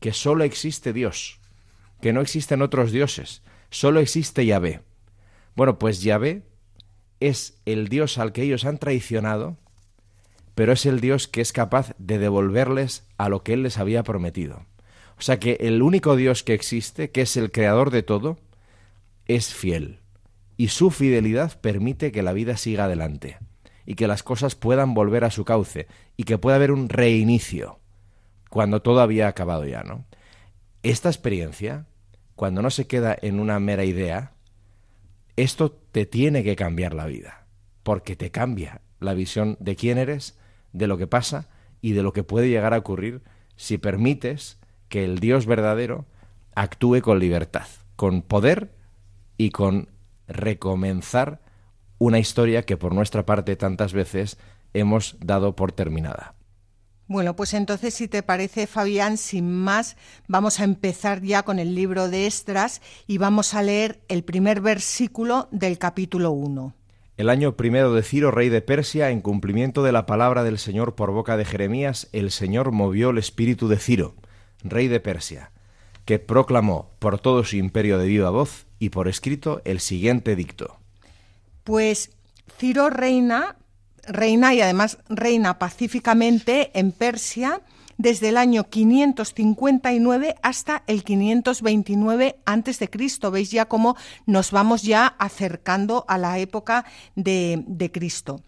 que 0.00 0.12
solo 0.12 0.44
existe 0.44 0.92
Dios, 0.92 1.40
que 2.00 2.12
no 2.12 2.20
existen 2.20 2.62
otros 2.62 2.92
dioses, 2.92 3.42
solo 3.70 4.00
existe 4.00 4.46
Yahvé. 4.46 4.82
Bueno, 5.56 5.78
pues 5.78 6.02
Yahvé 6.02 6.42
es 7.20 7.58
el 7.64 7.88
Dios 7.88 8.18
al 8.18 8.32
que 8.32 8.42
ellos 8.42 8.64
han 8.64 8.78
traicionado, 8.78 9.56
pero 10.58 10.72
es 10.72 10.86
el 10.86 11.00
Dios 11.00 11.28
que 11.28 11.40
es 11.40 11.52
capaz 11.52 11.94
de 11.98 12.18
devolverles 12.18 13.06
a 13.16 13.28
lo 13.28 13.44
que 13.44 13.52
Él 13.52 13.62
les 13.62 13.78
había 13.78 14.02
prometido. 14.02 14.66
O 15.16 15.22
sea 15.22 15.38
que 15.38 15.56
el 15.60 15.82
único 15.82 16.16
Dios 16.16 16.42
que 16.42 16.52
existe, 16.52 17.12
que 17.12 17.20
es 17.20 17.36
el 17.36 17.52
creador 17.52 17.92
de 17.92 18.02
todo, 18.02 18.40
es 19.26 19.54
fiel. 19.54 20.00
Y 20.56 20.66
su 20.66 20.90
fidelidad 20.90 21.60
permite 21.60 22.10
que 22.10 22.24
la 22.24 22.32
vida 22.32 22.56
siga 22.56 22.86
adelante 22.86 23.38
y 23.86 23.94
que 23.94 24.08
las 24.08 24.24
cosas 24.24 24.56
puedan 24.56 24.94
volver 24.94 25.22
a 25.22 25.30
su 25.30 25.44
cauce 25.44 25.86
y 26.16 26.24
que 26.24 26.38
pueda 26.38 26.56
haber 26.56 26.72
un 26.72 26.88
reinicio 26.88 27.78
cuando 28.50 28.82
todo 28.82 29.00
había 29.00 29.28
acabado 29.28 29.64
ya, 29.64 29.84
¿no? 29.84 30.06
Esta 30.82 31.08
experiencia, 31.08 31.86
cuando 32.34 32.62
no 32.62 32.70
se 32.70 32.88
queda 32.88 33.16
en 33.22 33.38
una 33.38 33.60
mera 33.60 33.84
idea, 33.84 34.32
esto 35.36 35.70
te 35.70 36.04
tiene 36.04 36.42
que 36.42 36.56
cambiar 36.56 36.94
la 36.94 37.06
vida, 37.06 37.46
porque 37.84 38.16
te 38.16 38.32
cambia 38.32 38.80
la 38.98 39.14
visión 39.14 39.56
de 39.60 39.76
quién 39.76 39.98
eres, 39.98 40.36
de 40.72 40.86
lo 40.86 40.98
que 40.98 41.06
pasa 41.06 41.48
y 41.80 41.92
de 41.92 42.02
lo 42.02 42.12
que 42.12 42.24
puede 42.24 42.48
llegar 42.48 42.74
a 42.74 42.78
ocurrir 42.78 43.22
si 43.56 43.78
permites 43.78 44.58
que 44.88 45.04
el 45.04 45.18
Dios 45.18 45.46
verdadero 45.46 46.06
actúe 46.54 47.00
con 47.02 47.18
libertad, 47.18 47.66
con 47.96 48.22
poder 48.22 48.74
y 49.36 49.50
con 49.50 49.88
recomenzar 50.26 51.40
una 51.98 52.18
historia 52.18 52.64
que 52.64 52.76
por 52.76 52.94
nuestra 52.94 53.26
parte 53.26 53.56
tantas 53.56 53.92
veces 53.92 54.38
hemos 54.72 55.16
dado 55.20 55.56
por 55.56 55.72
terminada. 55.72 56.34
Bueno, 57.06 57.34
pues 57.34 57.54
entonces, 57.54 57.94
si 57.94 58.06
te 58.06 58.22
parece, 58.22 58.66
Fabián, 58.66 59.16
sin 59.16 59.50
más, 59.50 59.96
vamos 60.26 60.60
a 60.60 60.64
empezar 60.64 61.22
ya 61.22 61.42
con 61.42 61.58
el 61.58 61.74
libro 61.74 62.08
de 62.08 62.26
Estras 62.26 62.82
y 63.06 63.16
vamos 63.16 63.54
a 63.54 63.62
leer 63.62 64.02
el 64.08 64.24
primer 64.24 64.60
versículo 64.60 65.48
del 65.50 65.78
capítulo 65.78 66.32
1. 66.32 66.74
El 67.18 67.30
año 67.30 67.56
primero 67.56 67.92
de 67.92 68.04
Ciro, 68.04 68.30
rey 68.30 68.48
de 68.48 68.62
Persia, 68.62 69.10
en 69.10 69.22
cumplimiento 69.22 69.82
de 69.82 69.90
la 69.90 70.06
palabra 70.06 70.44
del 70.44 70.56
Señor 70.56 70.94
por 70.94 71.10
boca 71.10 71.36
de 71.36 71.44
Jeremías, 71.44 72.08
el 72.12 72.30
Señor 72.30 72.70
movió 72.70 73.10
el 73.10 73.18
espíritu 73.18 73.66
de 73.66 73.76
Ciro, 73.76 74.14
rey 74.62 74.86
de 74.86 75.00
Persia, 75.00 75.50
que 76.04 76.20
proclamó 76.20 76.92
por 77.00 77.18
todo 77.18 77.42
su 77.42 77.56
imperio 77.56 77.98
de 77.98 78.06
viva 78.06 78.30
voz 78.30 78.66
y 78.78 78.90
por 78.90 79.08
escrito 79.08 79.60
el 79.64 79.80
siguiente 79.80 80.36
dicto. 80.36 80.78
Pues 81.64 82.12
Ciro 82.56 82.88
reina 82.88 83.56
reina 84.06 84.54
y 84.54 84.60
además 84.60 84.98
reina 85.08 85.58
pacíficamente 85.58 86.70
en 86.78 86.92
Persia 86.92 87.62
desde 87.98 88.30
el 88.30 88.36
año 88.36 88.70
559 88.70 90.36
hasta 90.42 90.84
el 90.86 91.04
529 91.04 92.36
antes 92.46 92.78
de 92.78 92.88
Cristo. 92.88 93.30
Veis 93.30 93.50
ya 93.50 93.66
cómo 93.66 93.96
nos 94.24 94.52
vamos 94.52 94.82
ya 94.82 95.06
acercando 95.06 96.04
a 96.08 96.16
la 96.16 96.38
época 96.38 96.86
de, 97.16 97.64
de 97.66 97.92
Cristo. 97.92 98.42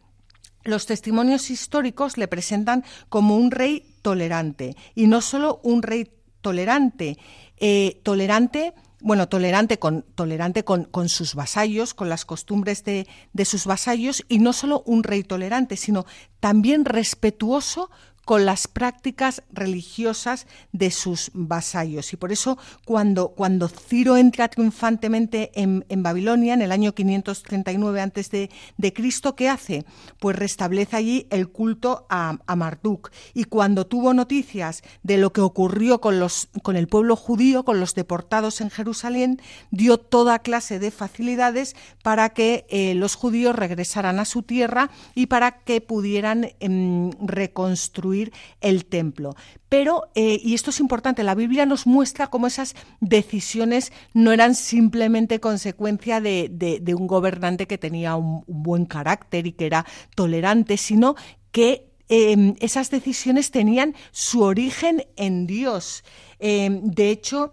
Los 0.62 0.87
testimonios 0.87 1.50
históricos 1.50 2.16
le 2.16 2.28
presentan 2.28 2.85
como 3.09 3.37
un 3.37 3.50
rey 3.50 3.85
tolerante 4.02 4.76
y 4.95 5.07
no 5.07 5.21
solo 5.21 5.61
un 5.62 5.83
rey 5.83 6.11
tolerante, 6.40 7.19
eh, 7.59 8.00
tolerante 8.02 8.75
bueno, 9.02 9.28
tolerante 9.28 9.78
con, 9.78 10.02
tolerante 10.14 10.62
con, 10.62 10.85
con, 10.85 11.09
sus 11.09 11.35
vasallos, 11.35 11.95
con 11.95 12.09
las 12.09 12.25
costumbres 12.26 12.85
de, 12.85 13.07
de 13.33 13.45
sus 13.47 13.64
vasallos, 13.64 14.25
y 14.28 14.38
no 14.38 14.52
solo 14.52 14.83
un 14.85 15.02
rey 15.02 15.25
tolerante, 15.25 15.76
sino 15.76 16.04
también 16.38 16.85
respetuoso 16.85 17.90
con 18.31 18.47
las 18.47 18.69
prácticas 18.69 19.43
religiosas 19.51 20.47
de 20.71 20.93
sus 20.93 21.33
vasallos. 21.35 22.13
Y 22.13 22.17
por 22.17 22.31
eso 22.31 22.59
cuando, 22.85 23.31
cuando 23.31 23.67
Ciro 23.67 24.17
entra 24.17 24.47
triunfantemente 24.47 25.51
en, 25.61 25.85
Babilonia 26.01 26.55
en 26.55 26.63
el 26.63 26.71
año 26.71 26.95
539 26.95 28.01
a.C., 28.01 28.49
de, 28.77 28.93
Cristo, 28.93 29.35
¿qué 29.35 29.49
hace? 29.49 29.85
Pues 30.21 30.37
restablece 30.37 30.95
allí 30.95 31.27
el 31.31 31.49
culto 31.49 32.07
a, 32.09 32.39
a, 32.47 32.55
Marduk. 32.55 33.11
Y 33.35 33.47
cuando 33.47 33.89
tuvo 33.89 34.15
noticias 34.15 34.85
de 35.03 35.19
lo 35.19 35.33
que 35.33 35.41
ocurrió 35.41 36.01
con, 36.01 36.21
los, 36.21 36.51
con 36.63 36.77
el 36.77 36.87
pueblo 36.87 37.17
judío, 37.17 37.65
con 37.65 37.81
los 37.81 37.97
deportados 37.97 38.61
en 38.61 38.71
Jerusalén, 38.71 39.43
dio 39.73 39.99
toda 39.99 40.39
clase 40.39 40.79
de 40.79 40.93
facilidades 40.93 41.75
para 42.05 42.29
que 42.29 42.65
eh, 42.69 42.95
los 42.95 43.17
judíos 43.17 43.57
regresaran 43.57 44.21
a 44.21 44.25
su 44.25 44.45
tierra 44.45 44.89
y 45.17 45.27
para 45.27 45.65
que 45.65 45.81
pudieran 45.81 46.53
em, 46.61 47.11
reconstruir 47.21 48.20
el 48.61 48.85
templo. 48.85 49.35
Pero, 49.69 50.11
eh, 50.15 50.41
y 50.43 50.55
esto 50.55 50.71
es 50.71 50.81
importante, 50.81 51.23
la 51.23 51.35
Biblia 51.35 51.65
nos 51.65 51.87
muestra 51.87 52.27
cómo 52.27 52.47
esas 52.47 52.75
decisiones 53.00 53.93
no 54.15 54.33
eran 54.33 54.55
simplemente 54.55 55.41
consecuencia 55.41 56.21
de, 56.21 56.95
un 56.97 57.07
gobernante 57.07 57.67
que 57.67 57.79
tenía 57.79 58.17
un, 58.17 58.45
buen 58.47 58.85
carácter 58.85 59.47
y 59.47 59.53
que 59.53 59.67
era 59.67 59.87
tolerante, 60.15 60.77
sino 60.77 61.15
que 61.53 61.93
em, 62.09 62.55
esas 62.61 62.91
decisiones 62.91 63.50
tenían 63.50 63.95
su 64.11 64.43
origen 64.43 65.07
en 65.17 65.47
Dios. 65.47 66.05
Em, 66.39 66.83
de 66.83 67.11
hecho, 67.11 67.53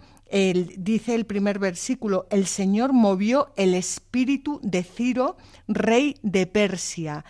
dice 0.76 1.14
el 1.14 1.24
primer 1.24 1.58
versículo, 1.58 2.26
el 2.30 2.46
Señor 2.46 2.92
movió 2.92 3.52
el 3.56 3.74
espíritu 3.74 4.60
de 4.62 4.82
Ciro, 4.82 5.36
rey 5.68 6.16
de 6.22 6.46
Persia 6.46 7.24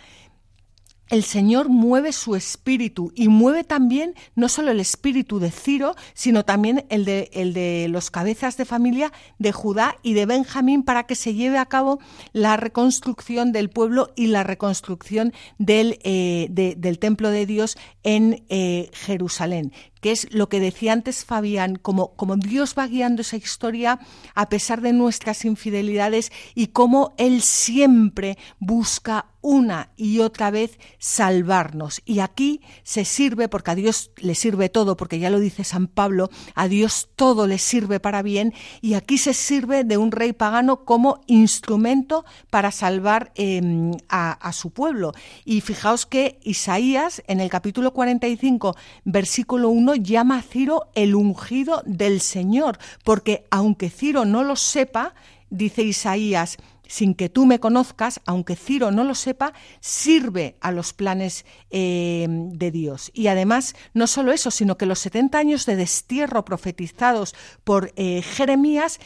el 1.09 1.23
Señor 1.23 1.69
mueve 1.69 2.11
su 2.11 2.35
espíritu 2.35 3.11
y 3.15 3.27
mueve 3.27 3.63
también 3.63 4.15
no 4.35 4.47
solo 4.47 4.71
el 4.71 4.79
espíritu 4.79 5.39
de 5.39 5.51
Ciro, 5.51 5.95
sino 6.13 6.45
también 6.45 6.85
el 6.89 7.05
de, 7.05 7.87
los 7.89 8.11
cabezas 8.11 8.57
de 8.57 8.65
familia 8.65 9.11
de 9.37 9.51
Judá 9.51 9.97
y 10.03 10.13
de 10.13 10.25
Benjamín 10.25 10.83
para 10.83 11.03
que 11.03 11.15
se 11.15 11.33
lleve 11.33 11.57
a 11.57 11.65
cabo 11.65 11.99
la 12.31 12.57
reconstrucción 12.57 13.51
del 13.51 13.69
pueblo 13.69 14.13
y 14.15 14.27
la 14.27 14.43
reconstrucción 14.43 15.33
del, 15.57 15.99
eh, 16.03 16.47
del 16.49 16.99
templo 16.99 17.29
de 17.29 17.45
Dios 17.45 17.77
en 18.03 18.45
eh, 18.49 18.89
Jerusalén 18.93 19.73
que 20.01 20.11
es 20.11 20.27
lo 20.31 20.49
que 20.49 20.59
decía 20.59 20.93
antes 20.93 21.25
Fabián, 21.25 21.75
como, 21.75 22.13
como 22.15 22.35
Dios 22.37 22.75
va 22.77 22.87
guiando 22.87 23.21
esa 23.21 23.37
historia 23.37 23.99
a 24.35 24.49
pesar 24.49 24.81
de 24.81 24.93
nuestras 24.93 25.45
infidelidades 25.45 26.31
y 26.55 26.67
cómo 26.67 27.13
Él 27.17 27.41
siempre 27.41 28.37
busca 28.59 29.27
una 29.41 29.91
y 29.95 30.19
otra 30.19 30.51
vez 30.51 30.79
salvarnos. 30.97 32.01
Y 32.05 32.19
aquí 32.19 32.61
se 32.83 33.05
sirve, 33.05 33.47
porque 33.47 33.71
a 33.71 33.75
Dios 33.75 34.11
le 34.17 34.35
sirve 34.35 34.69
todo, 34.69 34.97
porque 34.97 35.19
ya 35.19 35.29
lo 35.29 35.39
dice 35.39 35.63
San 35.63 35.87
Pablo, 35.87 36.29
a 36.55 36.67
Dios 36.67 37.09
todo 37.15 37.47
le 37.47 37.57
sirve 37.57 37.99
para 37.99 38.21
bien, 38.21 38.53
y 38.81 38.95
aquí 38.95 39.17
se 39.17 39.33
sirve 39.33 39.83
de 39.83 39.97
un 39.97 40.11
rey 40.11 40.33
pagano 40.33 40.83
como 40.83 41.21
instrumento 41.27 42.25
para 42.49 42.71
salvar 42.71 43.31
em, 43.35 43.91
a, 44.09 44.31
a 44.31 44.53
su 44.53 44.71
pueblo. 44.71 45.13
Y 45.45 45.61
fijaos 45.61 46.05
que 46.05 46.39
Isaías, 46.43 47.23
en 47.27 47.39
el 47.39 47.49
capítulo 47.49 47.93
45, 47.93 48.75
versículo 49.05 49.69
1, 49.69 49.88
llama 49.95 50.37
a 50.37 50.41
Ciro 50.41 50.89
el 50.95 51.15
ungido 51.15 51.83
del 51.85 52.21
Señor, 52.21 52.77
porque 53.03 53.45
aunque 53.51 53.89
Ciro 53.89 54.25
no 54.25 54.43
lo 54.43 54.55
sepa, 54.55 55.13
dice 55.49 55.83
Isaías, 55.83 56.57
sin 56.89 57.13
que 57.13 57.29
tú 57.29 57.45
me 57.45 57.59
conozcas, 57.59 58.19
aunque 58.25 58.55
Ciro 58.55 58.91
no 58.91 59.03
lo 59.03 59.13
sepa, 59.13 59.53
sirve 59.79 60.57
a 60.59 60.71
los 60.71 60.91
planes 60.91 61.45
eh, 61.69 62.25
de 62.27 62.71
Dios. 62.71 63.11
Y 63.13 63.27
además, 63.27 63.75
no 63.93 64.07
solo 64.07 64.31
eso, 64.31 64.49
sino 64.49 64.77
que 64.77 64.87
los 64.87 64.99
70 64.99 65.37
años 65.37 65.65
de 65.67 65.75
destierro 65.75 66.43
profetizados 66.43 67.35
por 67.63 67.93
eh, 67.95 68.23
Jeremías 68.23 68.99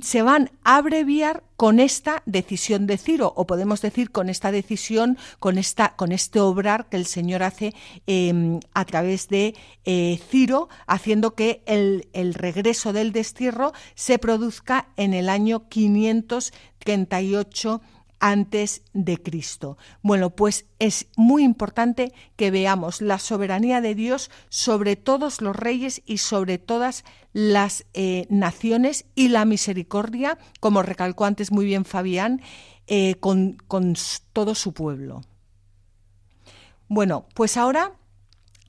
se 0.00 0.22
van 0.22 0.50
a 0.64 0.76
abreviar 0.76 1.42
con 1.56 1.80
esta 1.80 2.22
decisión 2.26 2.86
de 2.86 2.98
Ciro, 2.98 3.32
o 3.36 3.46
podemos 3.46 3.80
decir 3.82 4.10
con 4.10 4.28
esta 4.28 4.50
decisión, 4.50 5.16
con, 5.38 5.58
esta, 5.58 5.94
con 5.96 6.10
este 6.12 6.40
obrar 6.40 6.88
que 6.88 6.96
el 6.96 7.06
Señor 7.06 7.42
hace 7.42 7.74
em, 8.06 8.60
a 8.74 8.84
través 8.84 9.28
de 9.28 9.54
eh, 9.84 10.20
Ciro, 10.28 10.68
haciendo 10.86 11.34
que 11.34 11.62
el, 11.66 12.08
el, 12.12 12.34
regreso 12.34 12.92
del 12.92 13.12
destierro 13.12 13.72
se 13.94 14.18
produzca 14.18 14.88
en 14.96 15.14
el 15.14 15.28
año 15.28 15.68
538 15.68 17.80
antes 18.22 18.82
de 18.94 19.20
Cristo. 19.20 19.76
Bueno, 20.00 20.30
pues 20.30 20.66
es 20.78 21.08
muy 21.16 21.42
importante 21.42 22.14
que 22.36 22.52
veamos 22.52 23.02
la 23.02 23.18
soberanía 23.18 23.80
de 23.80 23.96
Dios 23.96 24.30
sobre 24.48 24.94
todos 24.94 25.42
los 25.42 25.56
reyes 25.56 26.02
y 26.06 26.18
sobre 26.18 26.58
todas 26.58 27.04
las 27.32 27.84
eh, 27.94 28.26
naciones 28.30 29.06
y 29.16 29.28
la 29.28 29.44
misericordia, 29.44 30.38
como 30.60 30.82
recalcó 30.82 31.24
antes 31.24 31.50
muy 31.50 31.64
bien 31.64 31.84
Fabián, 31.84 32.40
eh, 32.86 33.16
con, 33.16 33.58
todo 34.32 34.54
su 34.54 34.72
pueblo. 34.72 35.22
Bueno, 36.86 37.26
pues 37.34 37.56
ahora 37.56 37.92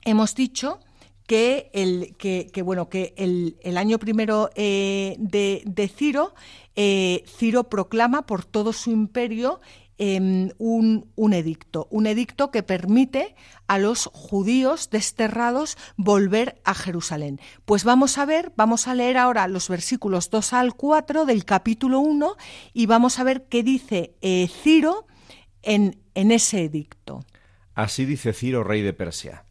hemos 0.04 0.34
dicho 0.34 0.80
que 1.28 1.70
el, 1.72 2.16
que, 2.16 2.50
bueno, 2.62 2.88
que 2.88 3.14
el, 3.16 3.76
año 3.76 4.00
primero 4.00 4.50
eh, 4.56 5.14
de, 5.18 5.88
Ciro, 5.94 6.34
eh, 6.76 7.24
Ciro 7.26 7.64
proclama 7.64 8.26
por 8.26 8.44
todo 8.44 8.72
su 8.72 8.90
imperio 8.90 9.60
em, 9.98 10.50
un, 10.58 11.10
un, 11.14 11.32
edicto, 11.32 11.86
un 11.90 12.06
edicto 12.06 12.50
que 12.50 12.62
permite 12.62 13.34
a 13.68 13.78
los 13.78 14.06
judíos 14.12 14.90
desterrados 14.90 15.78
volver 15.96 16.60
a 16.64 16.74
Jerusalén. 16.74 17.40
Pues 17.64 17.84
vamos 17.84 18.18
a 18.18 18.26
ver, 18.26 18.52
vamos 18.56 18.88
a 18.88 18.94
leer 18.94 19.16
ahora 19.16 19.46
los 19.46 19.68
versículos 19.68 20.30
2 20.30 20.52
al 20.52 20.74
4 20.74 21.26
del 21.26 21.44
capítulo 21.44 22.00
1 22.00 22.36
y 22.72 22.86
vamos 22.86 23.18
a 23.18 23.24
ver 23.24 23.46
qué 23.48 23.62
dice 23.62 24.16
eh, 24.20 24.48
Ciro 24.48 25.06
en, 25.62 26.00
en 26.14 26.32
ese 26.32 26.64
edicto. 26.64 27.24
Así 27.74 28.04
dice 28.04 28.32
Ciro, 28.32 28.64
rey 28.64 28.82
de 28.82 28.92
Persia. 28.92 29.44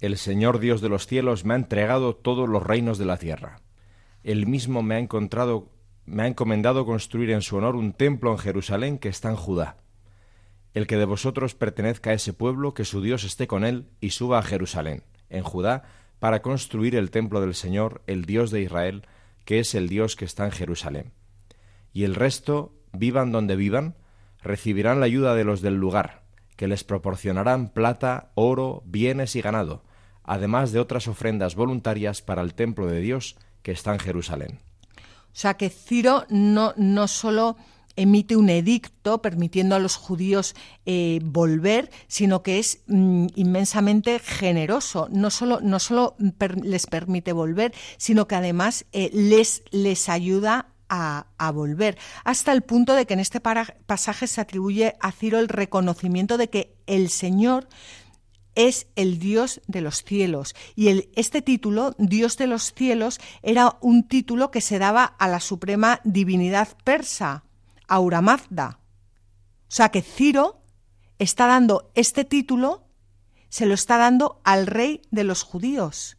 El 0.00 0.18
Señor 0.18 0.58
Dios 0.58 0.80
de 0.80 0.88
los 0.88 1.06
cielos 1.06 1.44
me 1.44 1.54
ha 1.54 1.56
entregado 1.56 2.14
todos 2.14 2.48
los 2.48 2.62
reinos 2.62 2.98
de 2.98 3.06
la 3.06 3.16
tierra. 3.16 3.60
Él 4.22 4.46
mismo 4.46 4.82
me 4.82 4.96
ha 4.96 4.98
encontrado, 4.98 5.70
me 6.06 6.22
ha 6.22 6.26
encomendado 6.26 6.86
construir 6.86 7.30
en 7.30 7.42
su 7.42 7.56
honor 7.56 7.76
un 7.76 7.92
templo 7.92 8.30
en 8.30 8.38
Jerusalén 8.38 8.98
que 8.98 9.08
está 9.08 9.28
en 9.28 9.36
Judá. 9.36 9.76
El 10.72 10.86
que 10.86 10.96
de 10.96 11.04
vosotros 11.04 11.54
pertenezca 11.54 12.10
a 12.10 12.14
ese 12.14 12.32
pueblo, 12.32 12.74
que 12.74 12.84
su 12.84 13.02
Dios 13.02 13.24
esté 13.24 13.46
con 13.46 13.64
él 13.64 13.88
y 14.00 14.10
suba 14.10 14.38
a 14.38 14.42
Jerusalén, 14.42 15.02
en 15.30 15.42
Judá, 15.42 15.84
para 16.18 16.42
construir 16.42 16.94
el 16.94 17.10
templo 17.10 17.40
del 17.40 17.54
Señor, 17.54 18.02
el 18.06 18.24
Dios 18.24 18.50
de 18.50 18.62
Israel, 18.62 19.06
que 19.44 19.58
es 19.58 19.74
el 19.74 19.88
Dios 19.88 20.16
que 20.16 20.24
está 20.24 20.44
en 20.44 20.52
Jerusalén. 20.52 21.12
Y 21.92 22.04
el 22.04 22.14
resto, 22.14 22.74
vivan 22.92 23.32
donde 23.32 23.56
vivan, 23.56 23.96
recibirán 24.42 25.00
la 25.00 25.06
ayuda 25.06 25.34
de 25.34 25.44
los 25.44 25.60
del 25.60 25.74
lugar, 25.74 26.22
que 26.56 26.68
les 26.68 26.84
proporcionarán 26.84 27.68
plata, 27.68 28.30
oro, 28.34 28.82
bienes 28.86 29.34
y 29.34 29.40
ganado, 29.40 29.82
además 30.22 30.72
de 30.72 30.80
otras 30.80 31.08
ofrendas 31.08 31.54
voluntarias 31.54 32.22
para 32.22 32.42
el 32.42 32.54
templo 32.54 32.86
de 32.86 33.00
Dios 33.00 33.36
que 33.62 33.72
está 33.72 33.92
en 33.92 33.98
Jerusalén. 34.00 34.60
O 35.36 35.38
sea 35.38 35.54
que 35.54 35.68
Ciro 35.68 36.24
no, 36.30 36.72
no 36.78 37.08
solo 37.08 37.58
emite 37.94 38.36
un 38.36 38.48
edicto 38.48 39.20
permitiendo 39.20 39.74
a 39.74 39.78
los 39.78 39.96
judíos 39.96 40.54
eh, 40.86 41.20
volver, 41.22 41.90
sino 42.08 42.42
que 42.42 42.58
es 42.58 42.80
mm, 42.86 43.26
inmensamente 43.34 44.18
generoso. 44.18 45.08
No 45.10 45.28
solo, 45.28 45.60
no 45.60 45.78
solo 45.78 46.16
les 46.62 46.86
permite 46.86 47.32
volver, 47.32 47.74
sino 47.98 48.26
que 48.26 48.34
además 48.34 48.86
eh, 48.92 49.10
les, 49.12 49.62
les 49.72 50.08
ayuda 50.08 50.68
a, 50.88 51.26
volver, 51.52 51.98
hasta 52.24 52.52
el 52.52 52.62
punto 52.62 52.94
de 52.94 53.06
que 53.06 53.14
en 53.14 53.20
este 53.20 53.40
pasaje 53.40 54.26
se 54.28 54.40
atribuye 54.40 54.94
a 55.00 55.10
Ciro 55.10 55.40
el 55.40 55.48
reconocimiento 55.48 56.38
de 56.38 56.48
que 56.48 56.76
el 56.86 57.10
Señor 57.10 57.66
es 58.56 58.88
el 58.96 59.20
Dios 59.20 59.60
de 59.68 59.80
los 59.80 60.02
cielos. 60.02 60.56
Y 60.74 60.88
el, 60.88 61.10
este 61.14 61.42
título, 61.42 61.94
Dios 61.98 62.36
de 62.36 62.48
los 62.48 62.72
cielos, 62.74 63.20
era 63.42 63.78
un 63.80 64.08
título 64.08 64.50
que 64.50 64.60
se 64.60 64.80
daba 64.80 65.04
a 65.04 65.28
la 65.28 65.38
suprema 65.38 66.00
divinidad 66.02 66.76
persa, 66.82 67.44
Aura 67.86 68.20
Mazda. 68.20 68.80
O 69.68 69.70
sea 69.70 69.90
que 69.90 70.02
Ciro 70.02 70.60
está 71.20 71.46
dando 71.46 71.92
este 71.94 72.24
título, 72.24 72.88
se 73.48 73.66
lo 73.66 73.74
está 73.74 73.96
dando 73.96 74.40
al 74.42 74.66
rey 74.66 75.02
de 75.12 75.22
los 75.22 75.44
judíos 75.44 76.16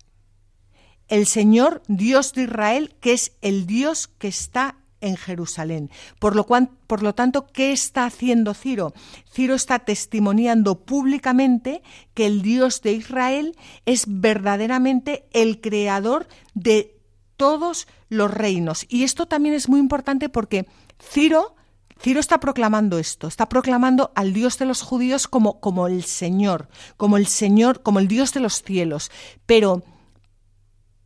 el 1.08 1.26
Señor 1.26 1.84
Dios 1.88 2.34
de 2.34 2.43
Israel, 2.43 2.95
que 3.00 3.13
es 3.13 3.34
el 3.41 3.65
Dios 3.65 4.08
que 4.08 4.28
está 4.28 4.78
en 5.01 5.17
Jerusalén. 5.17 5.89
Por 6.19 6.36
lo, 6.36 6.45
cual, 6.45 6.69
por 6.88 7.03
lo 7.03 7.13
tanto, 7.13 7.47
¿qué 7.47 7.71
está 7.71 8.05
haciendo 8.05 8.53
Ciro? 8.53 8.93
Ciro 9.31 9.55
está 9.55 9.79
testimoniando 9.79 10.79
públicamente 10.86 11.81
que 12.13 12.25
el 12.25 12.41
Dios 12.41 12.81
de 12.81 12.93
Israel 12.93 13.55
es 13.86 14.05
verdaderamente 14.07 15.25
el 15.33 15.62
creador 15.62 16.27
de 16.53 16.97
todos 17.36 17.88
los 18.10 18.31
reinos. 18.31 18.86
Y 18.89 19.03
esto 19.03 19.27
también 19.27 19.55
es 19.55 19.69
muy 19.69 19.79
importante 19.79 20.29
porque 20.29 20.67
Ciro 20.99 21.55
Ciro 21.99 22.19
está 22.19 22.39
proclamando 22.39 22.99
esto, 22.99 23.27
está 23.27 23.49
proclamando 23.49 24.12
al 24.15 24.33
Dios 24.33 24.60
de 24.60 24.65
los 24.65 24.81
judíos 24.81 25.27
como, 25.27 25.60
como 25.60 25.88
el 25.88 26.03
Señor, 26.03 26.69
como 26.95 27.17
el 27.17 27.25
Señor, 27.25 27.81
como 27.81 27.99
el 27.99 28.07
Dios 28.07 28.33
de 28.33 28.39
los 28.39 28.62
cielos. 28.62 29.12
Pero 29.45 29.83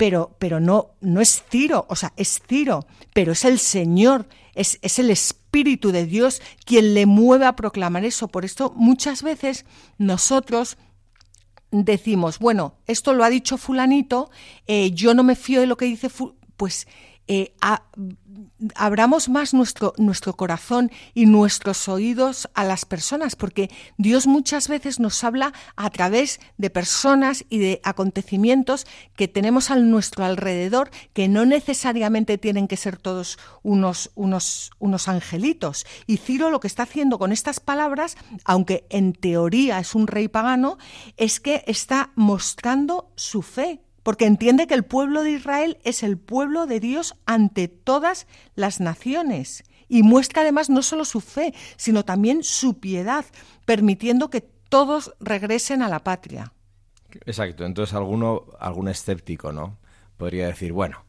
pero, 0.02 0.36
pero 0.40 0.60
no, 0.60 0.96
no 1.00 1.22
es 1.22 1.44
Ciro, 1.52 1.86
o 1.88 1.96
sea, 1.96 2.12
es 2.18 2.42
Ciro, 2.50 2.88
pero 3.14 3.34
es 3.34 3.46
el 3.46 3.60
Señor, 3.60 4.28
es, 4.56 4.80
es 4.82 4.98
el 4.98 5.12
Espíritu 5.12 5.92
de 5.92 6.08
Dios 6.08 6.42
quien 6.66 6.96
le 6.96 7.06
mueve 7.06 7.46
a 7.46 7.56
proclamar 7.56 8.04
eso. 8.04 8.28
Por 8.28 8.44
esto 8.44 8.74
muchas 8.76 9.22
veces 9.22 9.64
nosotros 10.00 10.80
decimos, 11.70 12.40
bueno, 12.40 12.74
esto 12.88 13.14
lo 13.14 13.24
ha 13.24 13.30
dicho 13.30 13.60
fulanito, 13.60 14.32
eh, 14.66 14.90
yo 14.90 15.14
no 15.14 15.22
me 15.22 15.36
fío 15.36 15.60
de 15.60 15.68
lo 15.68 15.78
que 15.78 15.86
dice, 15.86 16.10
pues 16.58 16.88
eh, 17.34 17.54
abramos 18.76 19.30
más 19.30 19.54
nuestro, 19.54 19.94
nuestro 19.98 20.36
corazón 20.36 20.91
y 21.13 21.28
nuestros 21.28 21.88
oídos 21.88 22.50
a 22.56 22.65
las 22.65 22.84
personas, 22.84 23.38
porque 23.38 23.70
Dios 23.98 24.28
muchas 24.28 24.67
veces 24.67 25.00
nos 25.00 25.24
habla 25.24 25.54
a 25.78 25.89
través 25.91 26.41
de 26.58 26.70
personas 26.70 27.46
y 27.48 27.60
de 27.60 27.80
acontecimientos 27.86 28.86
que 29.15 29.30
tenemos 29.30 29.72
a 29.72 29.78
nuestro 29.78 30.26
alrededor, 30.26 30.91
que 31.13 31.30
no 31.30 31.46
necesariamente 31.46 32.38
tienen 32.38 32.67
que 32.67 32.76
ser 32.76 32.98
todos 32.98 33.39
unos, 33.63 34.12
unos, 34.15 34.72
unos 34.80 35.08
angelitos. 35.08 35.86
Y 36.08 36.17
Ciro 36.17 36.50
lo 36.50 36.60
que 36.60 36.67
está 36.67 36.84
haciendo 36.84 37.17
con 37.17 37.32
estas 37.32 37.62
palabras, 37.62 38.17
aunque 38.44 38.86
en 38.89 39.13
teoría 39.13 39.80
es 39.80 39.96
un 39.96 40.08
rey 40.08 40.28
pagano, 40.28 40.78
es 41.15 41.39
que 41.39 41.63
está 41.65 42.12
mostrando 42.15 43.10
su 43.15 43.41
fe, 43.41 43.80
porque 44.04 44.26
entiende 44.26 44.68
que 44.68 44.74
el 44.74 44.84
pueblo 44.84 45.24
de 45.24 45.32
Israel 45.32 45.78
es 45.84 46.04
el 46.04 46.18
pueblo 46.18 46.66
de 46.66 46.80
Dios 46.80 47.16
ante 47.26 47.68
todas 47.68 48.28
las 48.56 48.80
naciones 48.80 49.64
y 49.88 50.04
muestra 50.04 50.44
además 50.44 50.70
no 50.70 50.84
solo 50.84 51.04
su 51.04 51.20
fe, 51.20 51.54
sino 51.76 52.06
también 52.06 52.44
su 52.44 52.80
piedad, 52.80 53.26
permitiendo 53.66 54.30
que 54.30 54.42
todos 54.70 55.14
regresen 55.20 55.82
a 55.82 55.90
la 55.90 56.00
patria. 56.00 56.54
Exacto, 57.26 57.66
entonces 57.66 57.94
alguno, 57.94 58.46
algún 58.60 58.88
escéptico, 58.88 59.52
¿no? 59.52 59.78
Podría 60.16 60.48
decir, 60.48 60.72
bueno, 60.72 61.04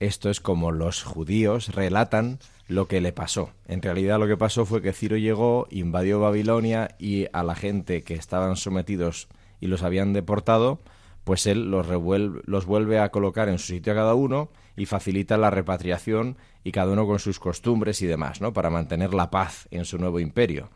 esto 0.00 0.30
es 0.30 0.40
como 0.40 0.72
los 0.72 1.02
judíos 1.02 1.74
relatan 1.74 2.38
lo 2.66 2.88
que 2.88 3.00
le 3.00 3.12
pasó. 3.12 3.50
En 3.66 3.82
realidad 3.82 4.18
lo 4.18 4.26
que 4.26 4.38
pasó 4.38 4.64
fue 4.64 4.80
que 4.80 4.92
Ciro 4.94 5.16
llegó, 5.18 5.66
invadió 5.70 6.18
Babilonia 6.18 6.96
y 6.98 7.26
a 7.32 7.42
la 7.42 7.54
gente 7.54 8.02
que 8.02 8.14
estaban 8.14 8.56
sometidos 8.56 9.28
y 9.60 9.66
los 9.66 9.82
habían 9.82 10.12
deportado, 10.12 10.80
pues 11.24 11.46
él 11.46 11.70
los, 11.70 11.86
los 11.88 12.66
vuelve 12.66 12.98
a 12.98 13.10
colocar 13.10 13.48
en 13.48 13.58
su 13.58 13.68
sitio 13.68 13.92
a 13.92 13.96
cada 13.96 14.14
uno 14.14 14.50
y 14.76 14.86
facilita 14.86 15.36
la 15.36 15.50
repatriación 15.50 16.36
y 16.62 16.72
cada 16.72 16.92
uno 16.92 17.06
con 17.06 17.18
sus 17.18 17.40
costumbres 17.40 18.02
y 18.02 18.06
demás, 18.06 18.40
¿no? 18.40 18.52
Para 18.52 18.70
mantener 18.70 19.14
la 19.14 19.30
paz 19.30 19.66
en 19.70 19.84
su 19.84 19.98
nuevo 19.98 20.20
imperio. 20.20 20.70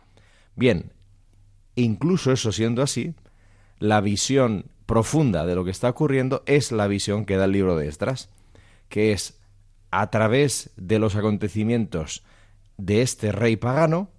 Bien, 0.56 0.92
incluso 1.74 2.32
eso 2.32 2.50
siendo 2.52 2.82
así, 2.82 3.14
la 3.78 4.00
visión 4.00 4.66
profunda 4.86 5.44
de 5.44 5.54
lo 5.54 5.64
que 5.64 5.70
está 5.70 5.90
ocurriendo 5.90 6.42
es 6.46 6.72
la 6.72 6.86
visión 6.86 7.24
que 7.24 7.36
da 7.36 7.44
el 7.44 7.52
libro 7.52 7.76
de 7.76 7.88
Esdras, 7.88 8.30
que 8.88 9.12
es 9.12 9.38
a 9.90 10.10
través 10.10 10.70
de 10.76 10.98
los 10.98 11.14
acontecimientos 11.14 12.24
de 12.76 13.02
este 13.02 13.32
rey 13.32 13.56
pagano, 13.56 14.10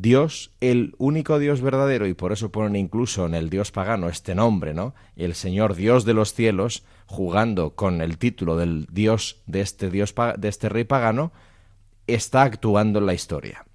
Dios, 0.00 0.52
el 0.60 0.94
único 0.98 1.38
Dios 1.38 1.60
verdadero, 1.60 2.06
y 2.06 2.14
por 2.14 2.32
eso 2.32 2.50
ponen 2.50 2.76
incluso 2.76 3.26
en 3.26 3.34
el 3.34 3.50
Dios 3.50 3.70
pagano 3.70 4.08
este 4.08 4.34
nombre, 4.34 4.72
¿no? 4.72 4.94
El 5.16 5.34
Señor 5.34 5.74
Dios 5.74 6.04
de 6.04 6.14
los 6.14 6.32
cielos, 6.32 6.84
jugando 7.06 7.74
con 7.74 8.00
el 8.00 8.18
título 8.18 8.56
del 8.56 8.86
Dios 8.90 9.42
de 9.46 9.60
este 9.60 9.90
Dios 9.90 10.14
de 10.38 10.48
este 10.48 10.68
rey 10.68 10.84
pagano, 10.84 11.32
está 12.06 12.42
actuando 12.42 12.98
en 12.98 13.06
la 13.06 13.14
historia. 13.14 13.66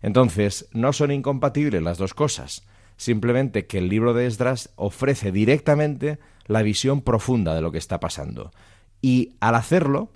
Entonces, 0.00 0.68
no 0.72 0.92
son 0.92 1.10
incompatibles 1.10 1.82
las 1.82 1.98
dos 1.98 2.14
cosas, 2.14 2.66
simplemente 2.96 3.66
que 3.66 3.78
el 3.78 3.88
libro 3.88 4.14
de 4.14 4.26
Esdras 4.26 4.70
ofrece 4.76 5.32
directamente 5.32 6.18
la 6.46 6.62
visión 6.62 7.02
profunda 7.02 7.54
de 7.54 7.62
lo 7.62 7.72
que 7.72 7.78
está 7.78 8.00
pasando. 8.00 8.52
Y 9.00 9.36
al 9.40 9.54
hacerlo, 9.54 10.12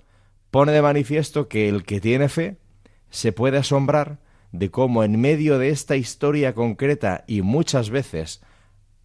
pone 0.51 0.71
de 0.71 0.81
manifiesto 0.81 1.47
que 1.47 1.69
el 1.69 1.83
que 1.83 2.01
tiene 2.01 2.29
fe 2.29 2.57
se 3.09 3.31
puede 3.31 3.57
asombrar 3.57 4.19
de 4.51 4.71
cómo 4.71 5.03
en 5.03 5.19
medio 5.19 5.59
de 5.59 5.69
esta 5.69 5.95
historia 5.95 6.53
concreta 6.53 7.23
y 7.27 7.41
muchas 7.41 7.89
veces 7.89 8.41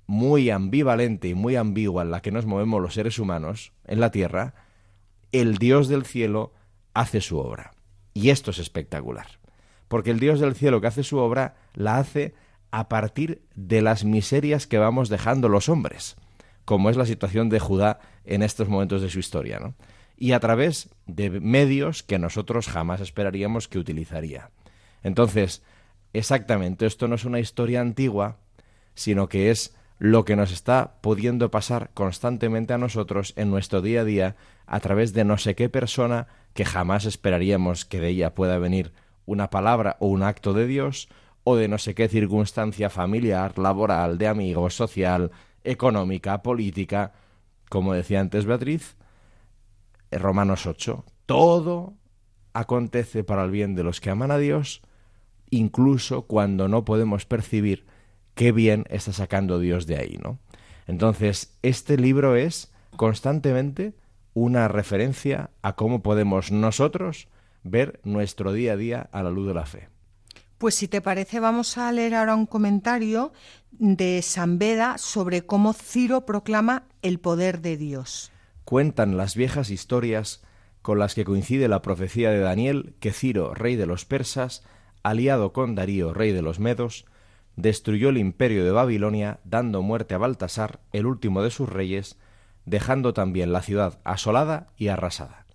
muy 0.06 0.50
ambivalente 0.50 1.28
y 1.28 1.34
muy 1.34 1.56
ambigua 1.56 2.02
en 2.02 2.10
la 2.10 2.22
que 2.22 2.30
nos 2.30 2.46
movemos 2.46 2.80
los 2.80 2.94
seres 2.94 3.18
humanos 3.18 3.72
en 3.86 4.00
la 4.00 4.10
Tierra, 4.10 4.54
el 5.32 5.58
Dios 5.58 5.88
del 5.88 6.04
cielo 6.04 6.52
hace 6.92 7.20
su 7.20 7.38
obra. 7.38 7.72
Y 8.12 8.30
esto 8.30 8.50
es 8.50 8.58
espectacular. 8.58 9.26
porque 9.88 10.10
el 10.10 10.18
Dios 10.18 10.40
del 10.40 10.54
cielo 10.54 10.80
que 10.80 10.88
hace 10.88 11.04
su 11.04 11.18
obra 11.18 11.56
la 11.74 11.98
hace 11.98 12.34
a 12.72 12.88
partir 12.88 13.42
de 13.54 13.82
las 13.82 14.04
miserias 14.04 14.66
que 14.66 14.78
vamos 14.78 15.08
dejando 15.08 15.48
los 15.48 15.68
hombres, 15.68 16.16
como 16.64 16.90
es 16.90 16.96
la 16.96 17.06
situación 17.06 17.48
de 17.48 17.60
Judá 17.60 18.00
en 18.24 18.42
estos 18.42 18.68
momentos 18.68 19.02
de 19.02 19.10
su 19.10 19.20
historia, 19.20 19.60
¿no? 19.60 19.74
y 20.16 20.32
a 20.32 20.40
través 20.40 20.88
de 21.06 21.30
medios 21.30 22.02
que 22.02 22.18
nosotros 22.18 22.68
jamás 22.68 23.00
esperaríamos 23.00 23.68
que 23.68 23.78
utilizaría. 23.78 24.50
Entonces, 25.04 25.62
exactamente, 26.12 26.86
esto 26.86 27.06
no 27.06 27.14
es 27.14 27.24
una 27.24 27.38
historia 27.38 27.80
antigua, 27.80 28.38
sino 28.94 29.28
que 29.28 29.52
es 29.52 29.76
lo 29.98 30.24
que 30.24 30.34
nos 30.34 30.50
está 30.50 30.96
pudiendo 31.00 31.52
pasar 31.52 31.90
constantemente 31.94 32.72
a 32.72 32.78
nosotros 32.78 33.32
en 33.36 33.50
nuestro 33.50 33.80
día 33.80 34.00
a 34.00 34.04
día 34.04 34.36
a 34.66 34.80
través 34.80 35.12
de 35.12 35.24
no 35.24 35.38
sé 35.38 35.54
qué 35.54 35.68
persona 35.68 36.26
que 36.52 36.64
jamás 36.64 37.04
esperaríamos 37.04 37.84
que 37.84 38.00
de 38.00 38.08
ella 38.08 38.34
pueda 38.34 38.58
venir 38.58 38.92
una 39.26 39.50
palabra 39.50 39.96
o 40.00 40.08
un 40.08 40.22
acto 40.22 40.52
de 40.52 40.66
Dios, 40.66 41.08
o 41.44 41.56
de 41.56 41.68
no 41.68 41.78
sé 41.78 41.94
qué 41.94 42.08
circunstancia 42.08 42.90
familiar, 42.90 43.58
laboral, 43.58 44.18
de 44.18 44.28
amigos, 44.28 44.74
social, 44.74 45.30
económica, 45.62 46.42
política, 46.42 47.12
como 47.68 47.92
decía 47.92 48.20
antes 48.20 48.46
Beatriz, 48.46 48.96
Romanos 50.10 50.66
8, 50.66 51.04
todo 51.26 51.94
acontece 52.52 53.24
para 53.24 53.44
el 53.44 53.50
bien 53.50 53.74
de 53.74 53.82
los 53.82 54.00
que 54.00 54.10
aman 54.10 54.30
a 54.30 54.38
Dios, 54.38 54.82
incluso 55.56 56.22
cuando 56.22 56.68
no 56.68 56.84
podemos 56.84 57.26
percibir 57.26 57.86
qué 58.34 58.52
bien 58.52 58.84
está 58.90 59.12
sacando 59.12 59.58
Dios 59.58 59.86
de 59.86 59.96
ahí, 59.96 60.18
¿no? 60.22 60.38
Entonces, 60.86 61.56
este 61.62 61.96
libro 61.96 62.36
es 62.36 62.72
constantemente 62.96 63.94
una 64.34 64.68
referencia 64.68 65.50
a 65.62 65.76
cómo 65.76 66.02
podemos 66.02 66.50
nosotros 66.50 67.28
ver 67.62 68.00
nuestro 68.04 68.52
día 68.52 68.74
a 68.74 68.76
día 68.76 69.08
a 69.12 69.22
la 69.22 69.30
luz 69.30 69.46
de 69.46 69.54
la 69.54 69.66
fe. 69.66 69.88
Pues 70.58 70.74
si 70.74 70.88
te 70.88 71.00
parece, 71.00 71.40
vamos 71.40 71.78
a 71.78 71.90
leer 71.92 72.14
ahora 72.14 72.34
un 72.34 72.46
comentario 72.46 73.32
de 73.72 74.22
San 74.22 74.58
Beda 74.58 74.98
sobre 74.98 75.44
cómo 75.46 75.72
Ciro 75.72 76.26
proclama 76.26 76.84
el 77.02 77.18
poder 77.18 77.60
de 77.60 77.76
Dios. 77.76 78.30
Cuentan 78.64 79.16
las 79.16 79.34
viejas 79.34 79.70
historias 79.70 80.42
con 80.80 80.98
las 80.98 81.14
que 81.14 81.24
coincide 81.24 81.68
la 81.68 81.82
profecía 81.82 82.30
de 82.30 82.40
Daniel 82.40 82.94
que 83.00 83.12
Ciro, 83.12 83.54
rey 83.54 83.76
de 83.76 83.86
los 83.86 84.04
persas, 84.04 84.62
aliado 85.04 85.52
con 85.52 85.76
Darío, 85.76 86.12
rey 86.12 86.32
de 86.32 86.42
los 86.42 86.58
medos, 86.58 87.04
destruyó 87.54 88.08
el 88.08 88.18
imperio 88.18 88.64
de 88.64 88.72
Babilonia, 88.72 89.38
dando 89.44 89.82
muerte 89.82 90.14
a 90.14 90.18
Baltasar, 90.18 90.80
el 90.92 91.06
último 91.06 91.42
de 91.42 91.50
sus 91.50 91.68
reyes, 91.68 92.18
dejando 92.64 93.12
también 93.12 93.52
la 93.52 93.62
ciudad 93.62 94.00
asolada 94.02 94.68
y 94.76 94.88
arrasada. 94.88 95.46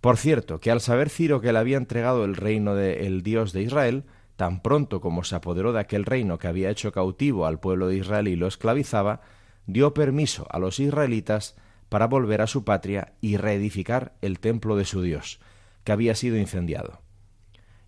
Por 0.00 0.16
cierto, 0.16 0.60
que 0.60 0.70
al 0.70 0.80
saber 0.80 1.08
Ciro 1.08 1.40
que 1.40 1.52
le 1.52 1.58
había 1.58 1.76
entregado 1.76 2.24
el 2.24 2.36
reino 2.36 2.74
del 2.74 3.22
Dios 3.22 3.52
de 3.52 3.62
Israel, 3.62 4.04
tan 4.36 4.60
pronto 4.60 5.00
como 5.00 5.24
se 5.24 5.34
apoderó 5.34 5.72
de 5.72 5.80
aquel 5.80 6.04
reino 6.04 6.38
que 6.38 6.46
había 6.46 6.70
hecho 6.70 6.92
cautivo 6.92 7.46
al 7.46 7.58
pueblo 7.58 7.88
de 7.88 7.96
Israel 7.96 8.28
y 8.28 8.36
lo 8.36 8.46
esclavizaba, 8.46 9.20
dio 9.66 9.94
permiso 9.94 10.46
a 10.50 10.58
los 10.58 10.78
israelitas 10.78 11.56
para 11.88 12.06
volver 12.06 12.42
a 12.42 12.46
su 12.46 12.64
patria 12.64 13.14
y 13.20 13.36
reedificar 13.36 14.14
el 14.20 14.40
templo 14.40 14.76
de 14.76 14.84
su 14.84 15.02
Dios, 15.02 15.40
que 15.84 15.92
había 15.92 16.14
sido 16.14 16.36
incendiado. 16.36 17.00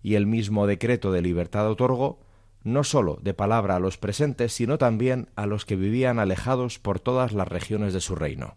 Y 0.03 0.15
el 0.15 0.25
mismo 0.25 0.67
decreto 0.67 1.11
de 1.11 1.21
libertad 1.21 1.69
otorgó 1.69 2.19
no 2.63 2.83
sólo 2.83 3.17
de 3.21 3.33
palabra 3.33 3.75
a 3.75 3.79
los 3.79 3.97
presentes, 3.97 4.53
sino 4.53 4.77
también 4.77 5.29
a 5.35 5.45
los 5.45 5.65
que 5.65 5.75
vivían 5.75 6.19
alejados 6.19 6.79
por 6.79 6.99
todas 6.99 7.33
las 7.33 7.47
regiones 7.47 7.93
de 7.93 8.01
su 8.01 8.15
reino. 8.15 8.55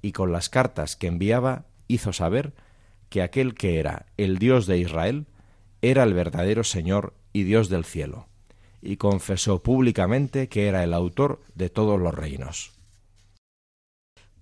Y 0.00 0.12
con 0.12 0.32
las 0.32 0.48
cartas 0.48 0.96
que 0.96 1.06
enviaba 1.06 1.66
hizo 1.88 2.12
saber 2.12 2.54
que 3.08 3.22
aquel 3.22 3.54
que 3.54 3.78
era 3.78 4.06
el 4.16 4.38
Dios 4.38 4.66
de 4.66 4.78
Israel 4.78 5.26
era 5.82 6.04
el 6.04 6.14
verdadero 6.14 6.64
Señor 6.64 7.14
y 7.32 7.42
Dios 7.42 7.68
del 7.68 7.84
cielo, 7.84 8.28
y 8.80 8.96
confesó 8.96 9.62
públicamente 9.62 10.48
que 10.48 10.66
era 10.66 10.82
el 10.84 10.94
autor 10.94 11.42
de 11.54 11.68
todos 11.68 12.00
los 12.00 12.14
reinos. 12.14 12.72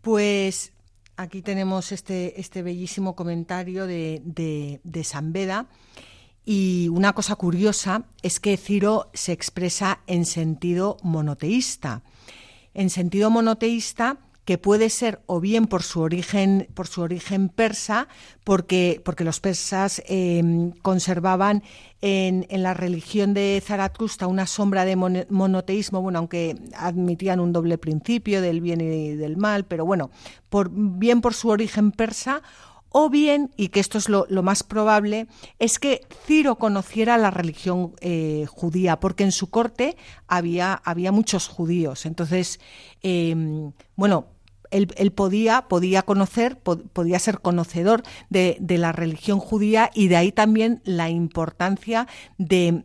Pues 0.01 0.73
aquí 1.21 1.43
tenemos 1.43 1.93
este, 1.93 2.41
este 2.41 2.63
bellísimo 2.63 3.15
comentario 3.15 3.87
de, 3.87 4.23
de, 4.25 4.81
de 4.85 5.05
San 5.05 5.33
Beda. 5.33 5.67
Y 6.45 6.89
una 6.89 7.13
cosa 7.13 7.37
curiosa 7.37 8.05
es 8.23 8.41
que 8.41 8.57
Ciro 8.57 9.11
se 9.13 9.33
expresa 9.33 10.01
en 10.07 10.25
sentido 10.25 10.97
monoteísta. 11.03 12.03
En 12.73 12.89
sentido 12.89 13.31
monoteísta 13.31 14.19
que 14.51 14.59
puede 14.59 14.91
ser 14.91 15.23
o 15.27 15.39
bien 15.39 15.69
por 15.69 15.85
su 15.85 16.01
origen, 16.01 16.67
por 16.75 16.89
su 16.89 17.03
origen 17.03 17.51
persa, 17.51 18.09
porque, 18.43 19.01
porque 19.05 19.23
los 19.23 19.39
persas 19.39 20.03
em, 20.07 20.73
conservaban 20.73 21.63
en, 22.01 22.49
en, 22.51 22.65
la 22.65 22.75
religión 22.75 23.33
de 23.33 23.63
Zaratustra 23.65 24.27
una 24.27 24.49
sombra 24.49 24.85
de 24.85 24.97
monoteísmo, 24.97 26.03
bueno, 26.03 26.19
aunque 26.19 26.57
admitían 26.75 27.39
un 27.39 27.53
doble 27.53 27.79
principio 27.79 28.43
del 28.43 28.61
bien 28.61 28.81
y 28.81 29.15
del 29.15 29.37
mal, 29.37 29.67
pero 29.67 29.87
bueno, 29.87 30.11
por, 30.49 30.69
bien 30.73 31.21
por 31.21 31.33
su 31.33 31.49
origen 31.51 31.93
persa 31.93 32.43
o 32.91 33.09
bien, 33.09 33.53
y 33.57 33.69
que 33.69 33.81
esto 33.81 33.99
es 33.99 34.09
lo, 34.09 34.27
más 34.43 34.63
probable, 34.65 35.29
es 35.59 35.79
que 35.79 36.03
Ciro 36.27 36.57
conociera 36.57 37.17
la 37.19 37.31
religión 37.31 37.95
eh, 38.01 38.47
judía, 38.49 38.99
porque 38.99 39.23
en 39.23 39.33
su 39.33 39.49
corte 39.49 39.97
había, 40.27 40.75
había 40.75 41.13
muchos 41.13 41.47
judíos. 41.47 42.05
Entonces, 42.05 42.59
em, 43.03 43.73
bueno, 43.95 44.27
él, 44.71 45.13
podía, 45.13 45.63
podía 45.69 46.03
conocer, 46.03 46.59
podía 46.59 47.19
ser 47.19 47.41
conocedor 47.41 48.03
de, 48.29 48.57
la 48.69 48.93
religión 48.93 49.41
judía 49.41 49.91
y 49.95 50.09
de 50.09 50.17
ahí 50.17 50.33
también 50.33 50.81
la 50.85 51.11
importancia 51.11 52.07
de, 52.39 52.85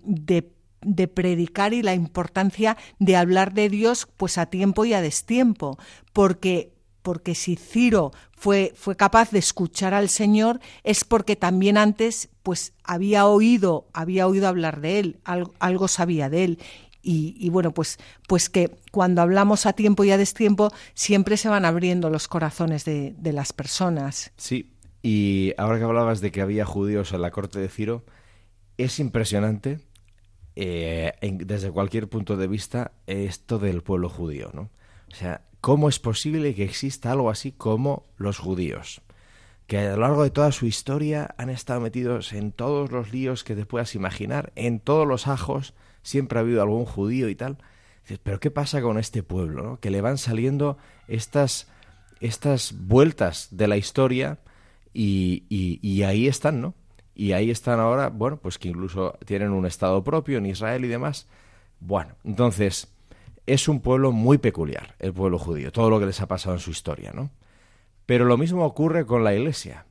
de 0.81 1.07
predicar 1.07 1.73
y 1.73 1.81
la 1.81 1.93
importancia 1.93 2.77
de 2.99 3.15
hablar 3.15 3.53
de 3.53 3.69
Dios 3.69 4.07
pues 4.17 4.37
a 4.37 4.45
tiempo 4.45 4.85
y 4.85 4.93
a 4.93 5.01
destiempo, 5.01 5.77
porque 6.13 6.75
porque 7.05 7.35
si 7.35 7.55
Ciro 7.55 8.11
fue, 8.31 8.73
fue, 8.75 8.95
capaz 8.95 9.29
de 9.29 9.37
escuchar 9.37 9.93
al 9.93 10.09
Señor 10.09 10.59
es 10.83 11.03
porque 11.03 11.35
también 11.35 11.77
antes 11.77 12.29
pues 12.41 12.73
había 12.83 13.27
oído, 13.27 13.87
había 13.93 14.25
oído 14.25 14.47
hablar 14.47 14.81
de 14.81 14.99
él, 14.99 15.19
algo, 15.23 15.53
algo 15.59 15.87
sabía 15.87 16.31
de 16.31 16.43
él 16.45 16.59
y, 17.07 17.49
bueno, 17.49 17.71
pues, 17.71 17.97
pues 18.27 18.49
que 18.49 18.71
cuando 18.91 19.21
hablamos 19.21 19.65
a 19.65 19.73
tiempo 19.73 20.03
y 20.03 20.11
a 20.11 20.17
destiempo 20.17 20.71
siempre 20.93 21.37
se 21.37 21.49
van 21.49 21.63
abriendo 21.63 22.09
los 22.09 22.27
corazones 22.27 22.83
de, 22.83 23.15
las 23.31 23.53
personas. 23.53 24.31
Sí, 24.37 24.73
y 25.03 25.53
ahora 25.57 25.77
que 25.77 25.83
hablabas 25.83 26.21
de 26.21 26.31
que 26.31 26.41
había 26.41 26.65
judíos 26.65 27.13
en 27.13 27.21
la 27.21 27.31
corte 27.31 27.59
de 27.59 27.69
Ciro, 27.69 28.03
es 28.77 28.99
impresionante 28.99 29.79
eh, 30.55 31.13
desde 31.21 31.71
cualquier 31.71 32.09
punto 32.09 32.37
de 32.37 32.47
vista 32.47 32.93
esto 33.05 33.59
del 33.59 33.83
pueblo 33.83 34.09
judío, 34.09 34.49
¿no? 34.53 34.71
O 35.11 35.15
sea, 35.15 35.41
¿cómo 35.61 35.89
es 35.89 35.99
posible 35.99 36.55
que 36.55 36.63
exista 36.63 37.11
algo 37.11 37.29
así 37.29 37.51
como 37.51 38.07
los 38.17 38.39
judíos? 38.39 39.01
que 39.67 39.79
a 39.79 39.95
lo 39.95 40.01
largo 40.01 40.23
de 40.23 40.29
toda 40.29 40.51
su 40.51 40.67
historia 40.67 41.33
han 41.37 41.49
estado 41.49 41.81
metidos 41.81 42.33
en 42.33 42.51
todos 42.51 42.91
los 42.91 43.11
líos 43.11 43.43
que 43.43 43.55
te 43.55 43.65
puedas 43.65 43.95
imaginar, 43.95 44.51
en 44.55 44.79
todos 44.79 45.07
los 45.07 45.27
ajos, 45.27 45.73
siempre 46.05 46.37
ha 46.37 46.41
habido 46.41 46.61
algún 46.61 46.85
judío 46.85 47.27
y 47.27 47.35
tal. 47.35 47.57
Pero 48.23 48.39
¿qué 48.39 48.51
pasa 48.51 48.81
con 48.81 48.99
este 48.99 49.23
pueblo? 49.23 49.79
Que 49.81 49.89
le 49.89 50.01
van 50.01 50.17
saliendo 50.17 50.77
estas, 51.07 51.67
estas 52.21 52.75
vueltas 52.77 53.49
de 53.51 53.67
la 53.67 53.77
historia 53.77 54.37
y, 54.93 55.43
y, 55.49 56.03
ahí 56.03 56.27
están, 56.27 56.61
¿no? 56.61 56.75
Y 57.15 57.31
ahí 57.31 57.49
están 57.49 57.79
ahora, 57.79 58.09
bueno, 58.09 58.37
pues 58.37 58.59
que 58.59 58.69
incluso 58.69 59.17
tienen 59.25 59.51
un 59.51 59.65
estado 59.65 60.03
propio 60.03 60.37
en 60.37 60.45
Israel 60.45 60.85
y 60.85 60.87
demás. 60.87 61.27
Bueno, 61.79 62.15
entonces 62.23 62.93
es 63.47 63.67
un 63.67 63.81
pueblo 63.81 64.11
muy 64.11 64.37
peculiar, 64.37 64.95
el 64.99 65.11
pueblo 65.11 65.39
judío, 65.39 65.71
todo 65.71 65.89
lo 65.89 65.99
que 65.99 66.05
les 66.05 66.21
ha 66.21 66.27
pasado 66.27 66.55
en 66.55 66.61
su 66.61 66.71
historia, 66.71 67.11
¿no? 67.13 67.31
Pero 68.05 68.25
lo 68.25 68.37
mismo 68.37 68.63
ocurre 68.63 69.05
con 69.05 69.23
la 69.23 69.33
Iglesia. 69.33 69.85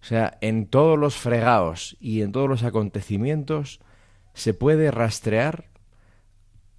O 0.00 0.04
sea, 0.04 0.36
en 0.40 0.66
todos 0.66 0.98
los 0.98 1.16
fregados 1.16 1.96
y 2.00 2.22
en 2.22 2.32
todos 2.32 2.48
los 2.48 2.64
acontecimientos 2.64 3.80
se 4.34 4.54
puede 4.54 4.90
rastrear 4.90 5.70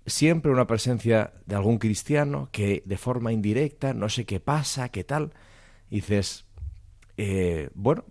siempre 0.05 0.51
una 0.51 0.67
presencia 0.67 1.33
de 1.45 1.55
algún 1.55 1.77
cristiano 1.77 2.49
que 2.51 2.83
de 2.85 2.97
forma 2.97 3.31
indirecta, 3.31 3.93
no 3.93 4.09
sé 4.09 4.25
qué 4.25 4.39
pasa, 4.39 4.89
qué 4.89 5.03
tal, 5.03 5.33
dices, 5.89 6.45
eh, 7.17 7.69
bueno, 7.73 8.05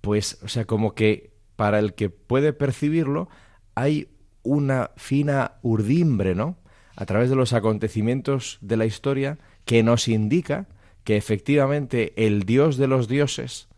pues, 0.00 0.38
o 0.42 0.48
sea, 0.48 0.64
como 0.64 0.94
que 0.94 1.32
para 1.56 1.78
el 1.78 1.94
que 1.94 2.10
puede 2.10 2.52
percibirlo 2.52 3.28
hay 3.74 4.08
una 4.42 4.90
fina 4.96 5.58
urdimbre, 5.62 6.34
¿no? 6.34 6.56
A 6.96 7.06
través 7.06 7.30
de 7.30 7.36
los 7.36 7.52
acontecimientos 7.52 8.58
de 8.60 8.76
la 8.76 8.86
historia 8.86 9.38
que 9.64 9.82
nos 9.82 10.08
indica 10.08 10.68
que 11.04 11.16
efectivamente 11.16 12.12
el 12.16 12.44
Dios 12.44 12.76
de 12.76 12.86
los 12.86 13.08
dioses 13.08 13.68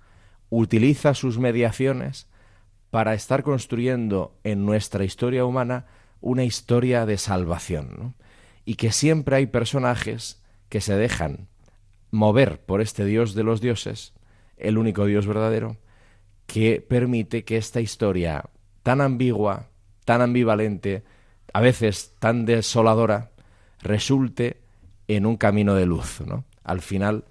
utiliza 0.48 1.14
sus 1.14 1.38
mediaciones 1.38 2.28
para 2.92 3.14
estar 3.14 3.42
construyendo 3.42 4.38
en 4.44 4.66
nuestra 4.66 5.02
historia 5.02 5.46
humana 5.46 5.87
una 6.20 6.44
historia 6.44 7.07
de 7.07 7.16
salvación. 7.16 8.14
Y 8.66 8.74
que 8.74 8.92
siempre 8.92 9.35
hay 9.35 9.46
personajes 9.46 10.42
que 10.68 10.83
se 10.83 10.94
dejan 10.94 11.48
mover 12.11 12.61
por 12.61 12.83
este 12.83 13.07
Dios 13.07 13.35
de 13.35 13.44
los 13.44 13.62
dioses, 13.62 14.12
el 14.59 14.76
único 14.76 15.07
Dios 15.07 15.26
verdadero, 15.26 15.78
que 16.46 16.83
permite 16.87 17.44
que 17.46 17.57
esta 17.57 17.81
historia 17.81 18.44
tan 18.83 19.00
ambigua, 19.00 19.70
tan 20.05 20.20
ambivalente, 20.20 21.02
a 21.55 21.62
veces 21.62 22.12
tan 22.18 22.44
desoladora, 22.44 23.31
resulte 23.81 24.61
en 25.09 25.24
un 25.24 25.38
camino 25.38 25.74
de 25.74 25.87
luz, 25.87 26.20
¿no? 26.26 26.44
Al 26.62 26.83
final 26.83 27.24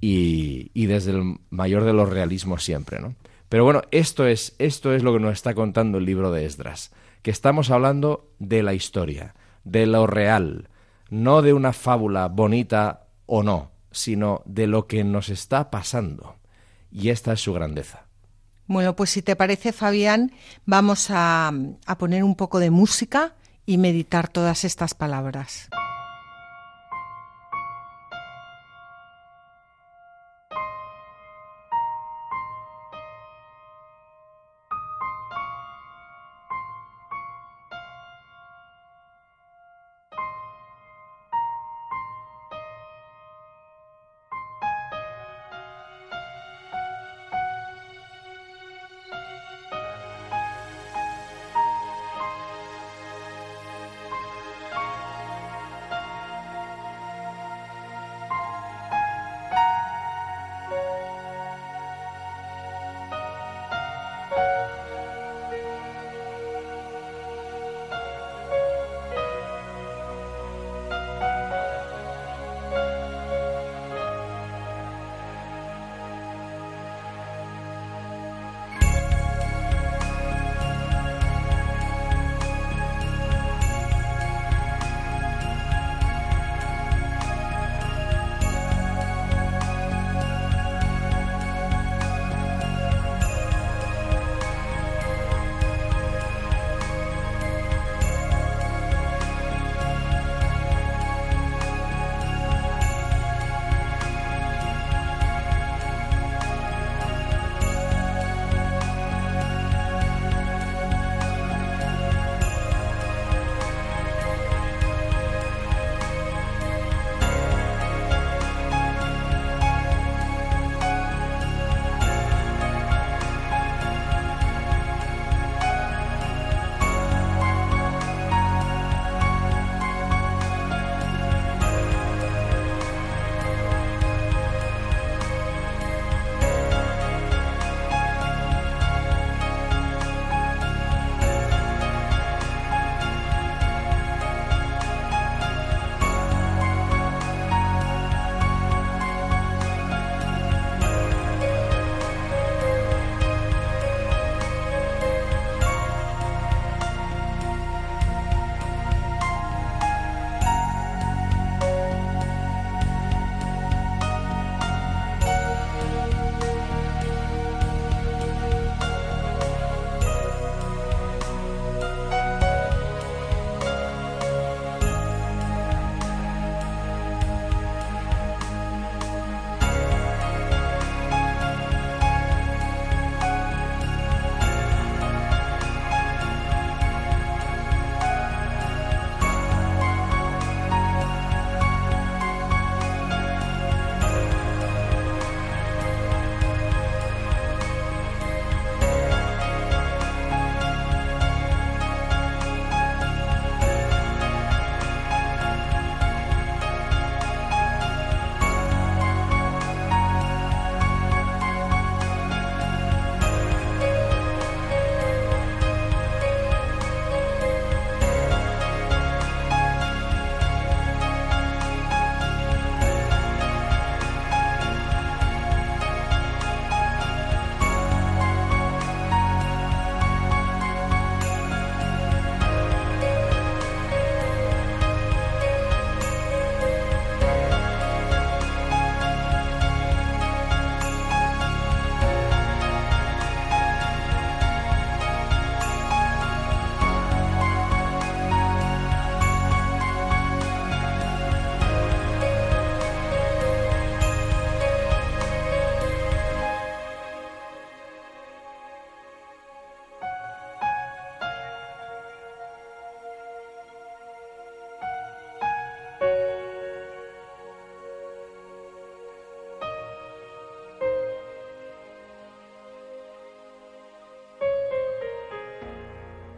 y, 0.00 0.70
y 0.72 0.86
desde 0.86 1.10
el 1.10 1.40
mayor 1.50 1.82
de 1.82 1.94
los 1.94 2.08
realismos 2.08 2.62
siempre, 2.62 3.00
¿no? 3.00 3.16
Pero 3.50 3.64
bueno, 3.64 3.82
esto 3.90 4.26
es, 4.26 4.54
esto 4.60 4.94
es 4.94 5.02
lo 5.02 5.12
que 5.12 5.18
nos 5.18 5.32
está 5.32 5.54
contando 5.54 5.98
el 5.98 6.04
libro 6.04 6.30
de 6.30 6.46
Esdras, 6.46 6.92
que 7.20 7.32
estamos 7.32 7.70
hablando 7.70 8.30
de 8.38 8.62
la 8.62 8.74
historia, 8.74 9.34
de 9.64 9.86
lo 9.86 10.06
real, 10.06 10.68
no 11.10 11.42
de 11.42 11.52
una 11.52 11.72
fábula 11.72 12.28
bonita 12.28 13.08
o 13.26 13.42
no, 13.42 13.72
sino 13.90 14.42
de 14.46 14.68
lo 14.68 14.86
que 14.86 15.02
nos 15.02 15.30
está 15.30 15.68
pasando. 15.68 16.36
Y 16.92 17.08
esta 17.08 17.32
es 17.32 17.40
su 17.40 17.52
grandeza. 17.52 18.06
Bueno, 18.68 18.94
pues 18.94 19.10
si 19.10 19.20
te 19.20 19.34
parece, 19.34 19.72
Fabián, 19.72 20.30
vamos 20.64 21.08
a, 21.10 21.52
a 21.86 21.98
poner 21.98 22.22
un 22.22 22.36
poco 22.36 22.60
de 22.60 22.70
música 22.70 23.34
y 23.66 23.78
meditar 23.78 24.28
todas 24.28 24.64
estas 24.64 24.94
palabras. 24.94 25.68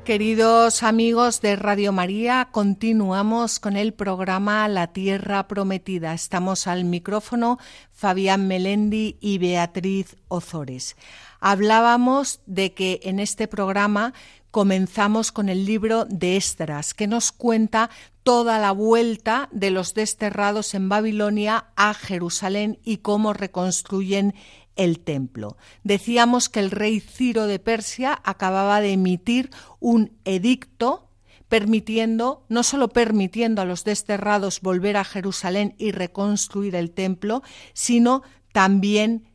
Queridos 0.04 0.82
amigos 0.82 1.40
de 1.42 1.54
Radio 1.54 1.92
María, 1.92 2.48
continuamos 2.50 3.60
con 3.60 3.76
el 3.76 3.94
programa 3.94 4.66
La 4.66 4.88
Tierra 4.88 5.46
Prometida. 5.46 6.12
Estamos 6.12 6.66
al 6.66 6.84
micrófono 6.84 7.60
Fabián 7.92 8.48
Melendi 8.48 9.16
y 9.20 9.38
Beatriz 9.38 10.16
Ozores. 10.26 10.96
Hablábamos 11.38 12.40
de 12.46 12.72
que 12.74 12.98
en 13.04 13.20
este 13.20 13.46
programa 13.46 14.12
comenzamos 14.50 15.30
con 15.30 15.48
el 15.48 15.66
libro 15.66 16.04
de 16.06 16.36
Esdras, 16.36 16.94
que 16.94 17.06
nos 17.06 17.30
cuenta 17.30 17.88
toda 18.24 18.58
la 18.58 18.72
vuelta 18.72 19.48
de 19.52 19.70
los 19.70 19.94
desterrados 19.94 20.74
en 20.74 20.88
Babilonia 20.88 21.66
a 21.76 21.94
Jerusalén 21.94 22.80
y 22.82 22.98
cómo 22.98 23.34
reconstruyen 23.34 24.34
el 24.76 25.00
templo. 25.00 25.56
Decíamos 25.84 26.48
que 26.48 26.60
el 26.60 26.70
rey 26.70 27.00
Ciro 27.00 27.46
de 27.46 27.58
Persia 27.58 28.20
acababa 28.24 28.80
de 28.80 28.92
emitir 28.92 29.50
un 29.80 30.12
edicto 30.24 31.08
permitiendo, 31.48 32.46
no 32.48 32.62
solo 32.62 32.88
permitiendo 32.88 33.60
a 33.60 33.66
los 33.66 33.84
desterrados 33.84 34.60
volver 34.62 34.96
a 34.96 35.04
Jerusalén 35.04 35.74
y 35.76 35.92
reconstruir 35.92 36.74
el 36.74 36.90
templo, 36.90 37.42
sino 37.74 38.22
también 38.52 39.28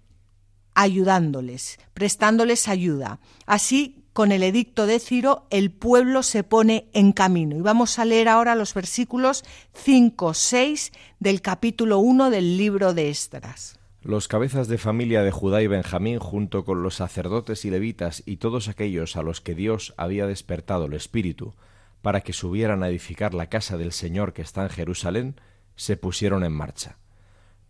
ayudándoles, 0.73 1.79
prestándoles 1.93 2.67
ayuda. 2.67 3.19
Así, 3.45 4.03
con 4.13 4.31
el 4.31 4.41
edicto 4.41 4.87
de 4.87 4.99
Ciro, 4.99 5.45
el 5.51 5.69
pueblo 5.69 6.23
se 6.23 6.43
pone 6.43 6.87
en 6.93 7.11
camino. 7.11 7.55
Y 7.55 7.61
vamos 7.61 7.99
a 7.99 8.05
leer 8.05 8.29
ahora 8.29 8.55
los 8.55 8.73
versículos 8.73 9.45
5, 9.73 10.33
6 10.33 10.91
del 11.19 11.41
capítulo 11.41 11.99
1 11.99 12.31
del 12.31 12.57
libro 12.57 12.95
de 12.95 13.11
Esdras. 13.11 13.76
Los 14.03 14.27
cabezas 14.27 14.67
de 14.67 14.77
familia 14.77 15.23
de 15.23 15.31
Judá 15.31 15.61
y 15.61 15.67
Benjamín, 15.67 16.19
junto 16.19 16.63
con 16.63 16.83
los 16.83 16.95
sacerdotes 16.95 17.65
y 17.65 17.71
levitas 17.71 18.21
y 18.25 18.37
todos 18.37 18.67
aquellos 18.67 19.17
a 19.17 19.23
los 19.23 19.41
que 19.41 19.55
Dios 19.55 19.93
había 19.97 20.27
despertado 20.27 20.85
el 20.85 20.93
espíritu, 20.93 21.55
para 22.01 22.21
que 22.21 22.31
subieran 22.31 22.83
a 22.83 22.89
edificar 22.89 23.33
la 23.33 23.49
casa 23.49 23.75
del 23.75 23.91
Señor 23.91 24.33
que 24.33 24.43
está 24.43 24.63
en 24.63 24.69
Jerusalén, 24.69 25.41
se 25.75 25.97
pusieron 25.97 26.43
en 26.43 26.53
marcha. 26.53 26.97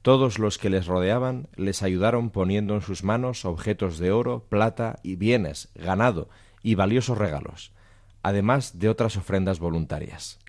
Todos 0.01 0.37
los 0.37 0.57
que 0.57 0.69
les 0.69 0.85
rodeaban 0.85 1.47
les 1.55 1.81
ayudaron 1.81 2.29
poniendo 2.29 2.75
en 2.75 2.81
sus 2.81 3.03
manos 3.03 3.45
objetos 3.45 3.97
de 3.97 4.11
oro, 4.11 4.45
plata 4.47 4.99
y 5.03 5.15
bienes, 5.15 5.69
ganado 5.75 6.29
y 6.61 6.75
valiosos 6.75 7.17
regalos, 7.17 7.71
además 8.21 8.79
de 8.79 8.89
otras 8.89 9.17
ofrendas 9.17 9.59
voluntarias. 9.59 10.39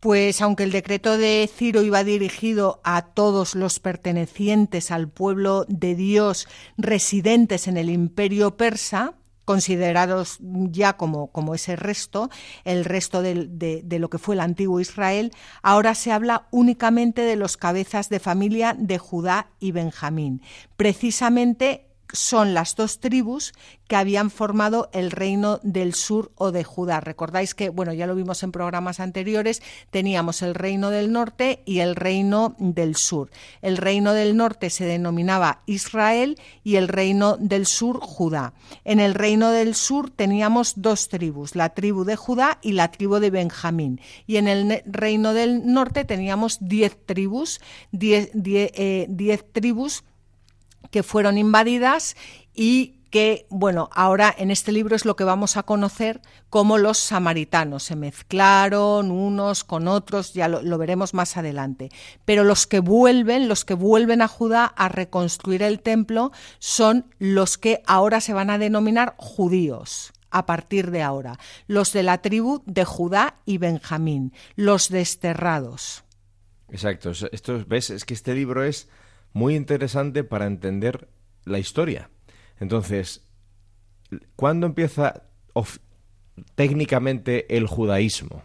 Pues 0.00 0.40
aunque 0.42 0.62
el 0.62 0.70
decreto 0.70 1.18
de 1.18 1.50
Ciro 1.52 1.82
iba 1.82 2.04
dirigido 2.04 2.80
a 2.84 3.02
todos 3.02 3.56
los 3.56 3.80
pertenecientes 3.80 4.92
al 4.92 5.08
pueblo 5.08 5.64
de 5.68 5.96
Dios 5.96 6.46
residentes 6.76 7.66
en 7.66 7.76
el 7.76 7.90
imperio 7.90 8.56
persa, 8.56 9.14
considerados 9.44 10.36
ya 10.40 10.98
como, 10.98 11.32
como 11.32 11.54
ese 11.54 11.74
resto, 11.74 12.30
el 12.64 12.84
resto 12.84 13.22
de, 13.22 13.48
de, 13.82 13.98
lo 13.98 14.10
que 14.10 14.18
fue 14.18 14.34
el 14.34 14.40
antiguo 14.40 14.78
Israel, 14.78 15.32
ahora 15.62 15.94
se 15.94 16.12
habla 16.12 16.46
únicamente 16.50 17.22
de 17.22 17.34
los 17.34 17.56
cabezas 17.56 18.08
de 18.10 18.20
familia 18.20 18.76
de 18.78 18.98
Judá 18.98 19.48
y 19.58 19.72
Benjamín. 19.72 20.42
Precisamente 20.76 21.87
son 22.12 22.54
las 22.54 22.76
dos 22.76 23.00
tribus 23.00 23.52
que 23.86 23.96
habían 23.96 24.30
formado 24.30 24.90
el 24.92 25.10
reino 25.10 25.60
del 25.62 25.94
sur 25.94 26.30
o 26.34 26.52
de 26.52 26.62
Judá. 26.62 27.00
Recordáis 27.00 27.54
que, 27.54 27.70
bueno, 27.70 27.92
ya 27.92 28.06
lo 28.06 28.14
vimos 28.14 28.42
en 28.42 28.52
programas 28.52 29.00
anteriores, 29.00 29.62
teníamos 29.90 30.42
el 30.42 30.54
reino 30.54 30.90
del 30.90 31.10
norte 31.10 31.62
y 31.64 31.80
el 31.80 31.96
reino 31.96 32.54
del 32.58 32.96
sur. 32.96 33.30
El 33.62 33.78
reino 33.78 34.12
del 34.12 34.36
norte 34.36 34.70
se 34.70 34.84
denominaba 34.84 35.62
Israel 35.66 36.38
y 36.62 36.76
el 36.76 36.88
reino 36.88 37.36
del 37.38 37.66
sur 37.66 38.00
Judá. 38.00 38.52
En 38.84 39.00
el 39.00 39.14
reino 39.14 39.50
del 39.50 39.74
sur 39.74 40.10
teníamos 40.10 40.74
dos 40.76 41.08
tribus, 41.08 41.56
la 41.56 41.70
tribu 41.70 42.04
de 42.04 42.16
Judá 42.16 42.58
y 42.62 42.72
la 42.72 42.90
tribu 42.90 43.18
de 43.18 43.30
Benjamín. 43.30 44.00
Y 44.26 44.36
en 44.36 44.48
el 44.48 44.82
reino 44.84 45.32
del 45.32 45.66
norte 45.66 46.04
teníamos 46.04 46.58
diez 46.60 46.96
tribus, 47.06 47.60
diez, 47.90 48.30
eh, 48.34 49.06
diez 49.08 49.44
tribus 49.52 50.04
que 50.90 51.02
fueron 51.02 51.38
invadidas 51.38 52.16
y 52.54 52.98
que, 53.10 53.46
bueno, 53.48 53.88
ahora 53.92 54.34
en 54.36 54.50
este 54.50 54.72
libro 54.72 54.94
es 54.94 55.04
lo 55.04 55.16
que 55.16 55.24
vamos 55.24 55.56
a 55.56 55.62
conocer 55.62 56.20
como 56.50 56.78
los 56.78 56.98
samaritanos. 56.98 57.84
Se 57.84 57.96
mezclaron 57.96 59.10
unos 59.10 59.64
con 59.64 59.88
otros, 59.88 60.34
ya 60.34 60.48
lo, 60.48 60.78
veremos 60.78 61.14
más 61.14 61.36
adelante. 61.36 61.90
Pero 62.24 62.44
los 62.44 62.66
que 62.66 62.80
vuelven, 62.80 63.48
los 63.48 63.64
que 63.64 63.74
vuelven 63.74 64.22
a 64.22 64.28
Judá 64.28 64.64
a 64.64 64.88
reconstruir 64.88 65.62
el 65.62 65.80
templo, 65.80 66.32
son 66.58 67.06
los 67.18 67.56
que 67.56 67.82
ahora 67.86 68.20
se 68.20 68.34
van 68.34 68.50
a 68.50 68.58
denominar 68.58 69.14
judíos 69.16 70.12
a 70.30 70.44
partir 70.44 70.90
de 70.90 71.02
ahora, 71.02 71.38
los 71.68 71.94
de 71.94 72.02
la 72.02 72.18
tribu 72.18 72.62
de 72.66 72.84
Judá 72.84 73.36
y 73.46 73.56
Benjamín, 73.56 74.34
los 74.56 74.90
desterrados. 74.90 76.04
Exacto, 76.68 77.12
esto 77.32 77.64
ves, 77.66 77.88
es 77.88 78.04
que 78.04 78.12
este 78.12 78.34
libro 78.34 78.62
es 78.62 78.88
muy 79.32 79.54
interesante 79.54 80.24
para 80.24 80.46
entender 80.46 81.08
la 81.44 81.58
historia. 81.58 82.10
Entonces, 82.60 83.26
¿cuándo 84.36 84.66
empieza 84.66 85.22
técnicamente 86.54 87.56
el 87.56 87.66
judaísmo? 87.66 88.42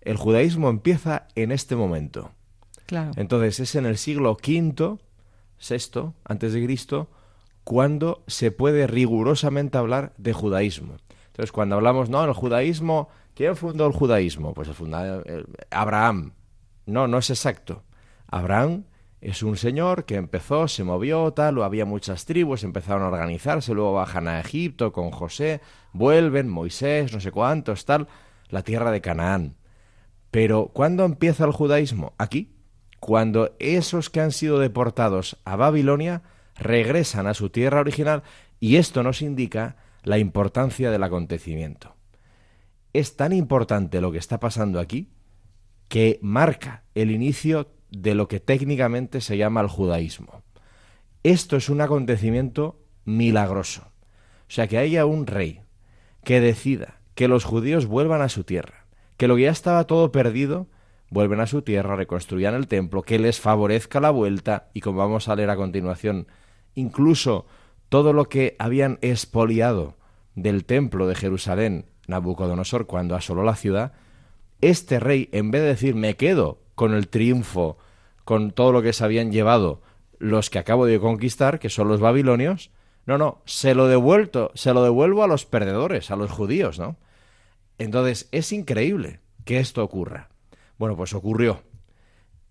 El 0.00 0.16
judaísmo 0.16 0.70
empieza 0.70 1.28
en 1.34 1.52
este 1.52 1.76
momento. 1.76 2.32
Claro. 2.86 3.12
Entonces, 3.16 3.60
es 3.60 3.74
en 3.74 3.86
el 3.86 3.98
siglo 3.98 4.32
V, 4.32 4.98
VI, 5.60 6.12
antes 6.24 6.52
de 6.52 6.64
Cristo, 6.64 7.10
cuando 7.64 8.24
se 8.26 8.50
puede 8.50 8.86
rigurosamente 8.86 9.78
hablar 9.78 10.14
de 10.16 10.32
judaísmo. 10.32 10.96
Entonces, 11.26 11.52
cuando 11.52 11.76
hablamos, 11.76 12.08
no, 12.08 12.24
el 12.24 12.32
judaísmo, 12.32 13.08
¿quién 13.34 13.56
fundó 13.56 13.86
el 13.86 13.92
judaísmo? 13.92 14.54
Pues 14.54 14.68
el 14.68 14.74
fundador, 14.74 15.24
Abraham. 15.70 16.32
No, 16.86 17.06
no 17.06 17.18
es 17.18 17.30
exacto. 17.30 17.84
Abraham 18.26 18.84
es 19.20 19.42
un 19.42 19.56
señor 19.56 20.06
que 20.06 20.16
empezó, 20.16 20.66
se 20.66 20.82
movió, 20.82 21.32
tal, 21.32 21.58
o 21.58 21.64
había 21.64 21.84
muchas 21.84 22.24
tribus, 22.24 22.64
empezaron 22.64 23.02
a 23.02 23.08
organizarse, 23.08 23.74
luego 23.74 23.92
bajan 23.92 24.28
a 24.28 24.40
Egipto 24.40 24.92
con 24.92 25.10
José, 25.10 25.60
vuelven, 25.92 26.48
Moisés, 26.48 27.12
no 27.12 27.20
sé 27.20 27.30
cuántos, 27.30 27.84
tal, 27.84 28.08
la 28.48 28.62
tierra 28.62 28.90
de 28.90 29.02
Canaán. 29.02 29.56
Pero 30.30 30.70
¿cuándo 30.72 31.04
empieza 31.04 31.44
el 31.44 31.52
judaísmo? 31.52 32.14
Aquí, 32.16 32.54
cuando 32.98 33.56
esos 33.58 34.08
que 34.08 34.20
han 34.20 34.32
sido 34.32 34.58
deportados 34.58 35.38
a 35.44 35.56
Babilonia 35.56 36.22
regresan 36.56 37.26
a 37.26 37.34
su 37.34 37.50
tierra 37.50 37.80
original 37.80 38.22
y 38.58 38.76
esto 38.76 39.02
nos 39.02 39.22
indica 39.22 39.76
la 40.02 40.18
importancia 40.18 40.90
del 40.90 41.02
acontecimiento. 41.02 41.94
Es 42.92 43.16
tan 43.16 43.32
importante 43.32 44.00
lo 44.00 44.12
que 44.12 44.18
está 44.18 44.40
pasando 44.40 44.80
aquí 44.80 45.10
que 45.88 46.18
marca 46.22 46.84
el 46.94 47.10
inicio 47.10 47.68
de 47.90 48.14
lo 48.14 48.28
que 48.28 48.40
técnicamente 48.40 49.20
se 49.20 49.36
llama 49.36 49.60
el 49.60 49.68
judaísmo. 49.68 50.42
Esto 51.22 51.56
es 51.56 51.68
un 51.68 51.80
acontecimiento 51.80 52.80
milagroso. 53.04 53.82
O 53.82 54.52
sea, 54.52 54.66
que 54.66 54.78
haya 54.78 55.06
un 55.06 55.26
rey 55.26 55.60
que 56.24 56.40
decida 56.40 57.00
que 57.14 57.28
los 57.28 57.44
judíos 57.44 57.86
vuelvan 57.86 58.22
a 58.22 58.28
su 58.28 58.44
tierra, 58.44 58.86
que 59.16 59.28
lo 59.28 59.36
que 59.36 59.42
ya 59.42 59.50
estaba 59.50 59.84
todo 59.84 60.12
perdido, 60.12 60.68
vuelven 61.10 61.40
a 61.40 61.46
su 61.46 61.62
tierra, 61.62 61.96
reconstruyan 61.96 62.54
el 62.54 62.68
templo, 62.68 63.02
que 63.02 63.18
les 63.18 63.40
favorezca 63.40 64.00
la 64.00 64.10
vuelta, 64.10 64.70
y 64.72 64.80
como 64.80 64.98
vamos 64.98 65.28
a 65.28 65.36
leer 65.36 65.50
a 65.50 65.56
continuación, 65.56 66.28
incluso 66.74 67.46
todo 67.88 68.12
lo 68.12 68.28
que 68.28 68.56
habían 68.58 68.98
expoliado 69.02 69.96
del 70.34 70.64
templo 70.64 71.06
de 71.06 71.16
Jerusalén 71.16 71.86
Nabucodonosor 72.06 72.86
cuando 72.86 73.14
asoló 73.16 73.44
la 73.44 73.56
ciudad, 73.56 73.92
este 74.60 75.00
rey, 75.00 75.28
en 75.32 75.50
vez 75.50 75.62
de 75.62 75.68
decir 75.68 75.94
me 75.94 76.16
quedo 76.16 76.59
con 76.80 76.94
el 76.94 77.08
triunfo, 77.08 77.76
con 78.24 78.52
todo 78.52 78.72
lo 78.72 78.80
que 78.80 78.94
se 78.94 79.04
habían 79.04 79.32
llevado 79.32 79.82
los 80.18 80.48
que 80.48 80.58
acabo 80.58 80.86
de 80.86 80.98
conquistar, 80.98 81.58
que 81.58 81.68
son 81.68 81.88
los 81.88 82.00
babilonios, 82.00 82.70
no, 83.04 83.18
no, 83.18 83.42
se 83.44 83.74
lo 83.74 83.86
devuelto, 83.86 84.50
se 84.54 84.72
lo 84.72 84.82
devuelvo 84.82 85.22
a 85.22 85.26
los 85.26 85.44
perdedores, 85.44 86.10
a 86.10 86.16
los 86.16 86.30
judíos, 86.30 86.78
¿no? 86.78 86.96
Entonces, 87.76 88.30
es 88.32 88.50
increíble 88.52 89.20
que 89.44 89.58
esto 89.58 89.84
ocurra. 89.84 90.30
Bueno, 90.78 90.96
pues 90.96 91.12
ocurrió. 91.12 91.62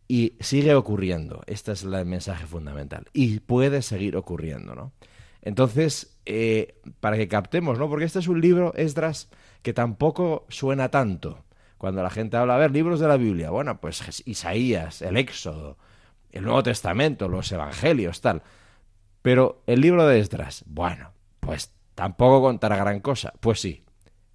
Y 0.08 0.34
sigue 0.42 0.76
ocurriendo. 0.76 1.42
Este 1.48 1.72
es 1.72 1.82
el 1.82 2.06
mensaje 2.06 2.46
fundamental. 2.46 3.08
Y 3.14 3.40
puede 3.40 3.82
seguir 3.82 4.16
ocurriendo, 4.16 4.76
¿no? 4.76 4.94
Entonces, 5.42 6.20
eh, 6.28 6.80
para 7.00 7.18
que 7.18 7.28
captemos, 7.28 7.80
¿no? 7.80 7.90
Porque 7.90 8.06
este 8.06 8.20
es 8.20 8.28
un 8.28 8.42
libro, 8.42 8.76
Esdras, 8.76 9.32
que 9.64 9.74
tampoco 9.74 10.46
suena 10.50 10.90
tanto. 10.90 11.46
Cuando 11.80 12.04
la 12.04 12.10
gente 12.10 12.36
habla, 12.36 12.56
a 12.56 12.58
ver, 12.58 12.72
libros 12.72 13.00
de 13.00 13.08
la 13.08 13.16
Biblia, 13.16 13.52
bueno, 13.52 13.80
pues 13.80 14.22
Isaías, 14.28 15.02
el 15.02 15.16
Éxodo, 15.16 15.78
el 16.30 16.44
Nuevo 16.44 16.62
Testamento, 16.62 17.30
los 17.30 17.50
Evangelios, 17.54 18.20
tal. 18.20 18.44
Pero 19.22 19.64
el 19.66 19.80
libro 19.80 20.06
de 20.06 20.20
Esdras, 20.20 20.66
bueno, 20.68 21.14
pues 21.40 21.74
tampoco 21.96 22.42
contará 22.42 22.76
gran 22.76 23.00
cosa. 23.00 23.34
Pues 23.40 23.62
sí, 23.62 23.86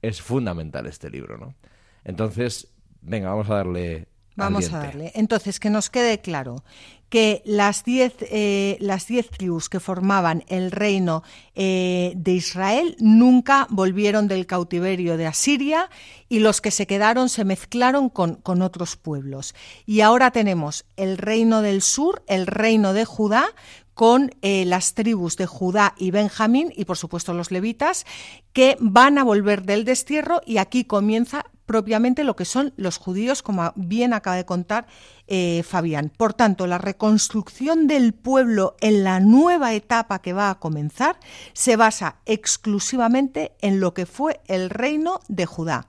es 0.00 0.22
fundamental 0.22 0.86
este 0.86 1.10
libro, 1.10 1.36
¿no? 1.36 1.54
Entonces, 2.02 2.72
venga, 3.02 3.28
vamos 3.28 3.50
a 3.50 3.56
darle 3.56 4.08
Vamos 4.36 4.72
a 4.72 4.78
darle. 4.78 5.12
Entonces, 5.14 5.60
que 5.60 5.70
nos 5.70 5.90
quede 5.90 6.20
claro 6.20 6.64
que 7.08 7.42
las 7.44 7.84
diez, 7.84 8.12
eh, 8.22 8.76
las 8.80 9.06
diez 9.06 9.30
tribus 9.30 9.68
que 9.68 9.78
formaban 9.78 10.42
el 10.48 10.72
reino 10.72 11.22
eh, 11.54 12.12
de 12.16 12.32
Israel 12.32 12.96
nunca 12.98 13.68
volvieron 13.70 14.26
del 14.26 14.46
cautiverio 14.46 15.16
de 15.16 15.28
Asiria 15.28 15.90
y 16.28 16.40
los 16.40 16.60
que 16.60 16.72
se 16.72 16.88
quedaron 16.88 17.28
se 17.28 17.44
mezclaron 17.44 18.08
con, 18.08 18.34
con 18.34 18.62
otros 18.62 18.96
pueblos. 18.96 19.54
Y 19.86 20.00
ahora 20.00 20.32
tenemos 20.32 20.86
el 20.96 21.16
reino 21.16 21.62
del 21.62 21.82
sur, 21.82 22.24
el 22.26 22.48
reino 22.48 22.92
de 22.92 23.04
Judá, 23.04 23.46
con 23.94 24.30
eh, 24.42 24.64
las 24.64 24.94
tribus 24.94 25.36
de 25.36 25.46
Judá 25.46 25.94
y 25.96 26.10
Benjamín 26.10 26.72
y 26.76 26.84
por 26.84 26.96
supuesto 26.96 27.32
los 27.32 27.50
levitas 27.50 28.04
que 28.52 28.76
van 28.80 29.18
a 29.18 29.24
volver 29.24 29.62
del 29.62 29.84
destierro 29.84 30.40
y 30.44 30.58
aquí 30.58 30.84
comienza 30.84 31.46
propiamente 31.66 32.24
lo 32.24 32.36
que 32.36 32.44
son 32.44 32.74
los 32.76 32.98
judíos, 32.98 33.42
como 33.42 33.72
bien 33.74 34.12
acaba 34.12 34.36
de 34.36 34.44
contar 34.44 34.86
eh, 35.26 35.62
Fabián. 35.66 36.12
Por 36.16 36.34
tanto, 36.34 36.66
la 36.66 36.78
reconstrucción 36.78 37.86
del 37.86 38.12
pueblo 38.12 38.76
en 38.80 39.02
la 39.04 39.20
nueva 39.20 39.72
etapa 39.72 40.20
que 40.20 40.34
va 40.34 40.50
a 40.50 40.58
comenzar 40.58 41.18
se 41.52 41.76
basa 41.76 42.16
exclusivamente 42.26 43.52
en 43.60 43.80
lo 43.80 43.94
que 43.94 44.06
fue 44.06 44.40
el 44.46 44.68
reino 44.70 45.20
de 45.28 45.46
Judá 45.46 45.88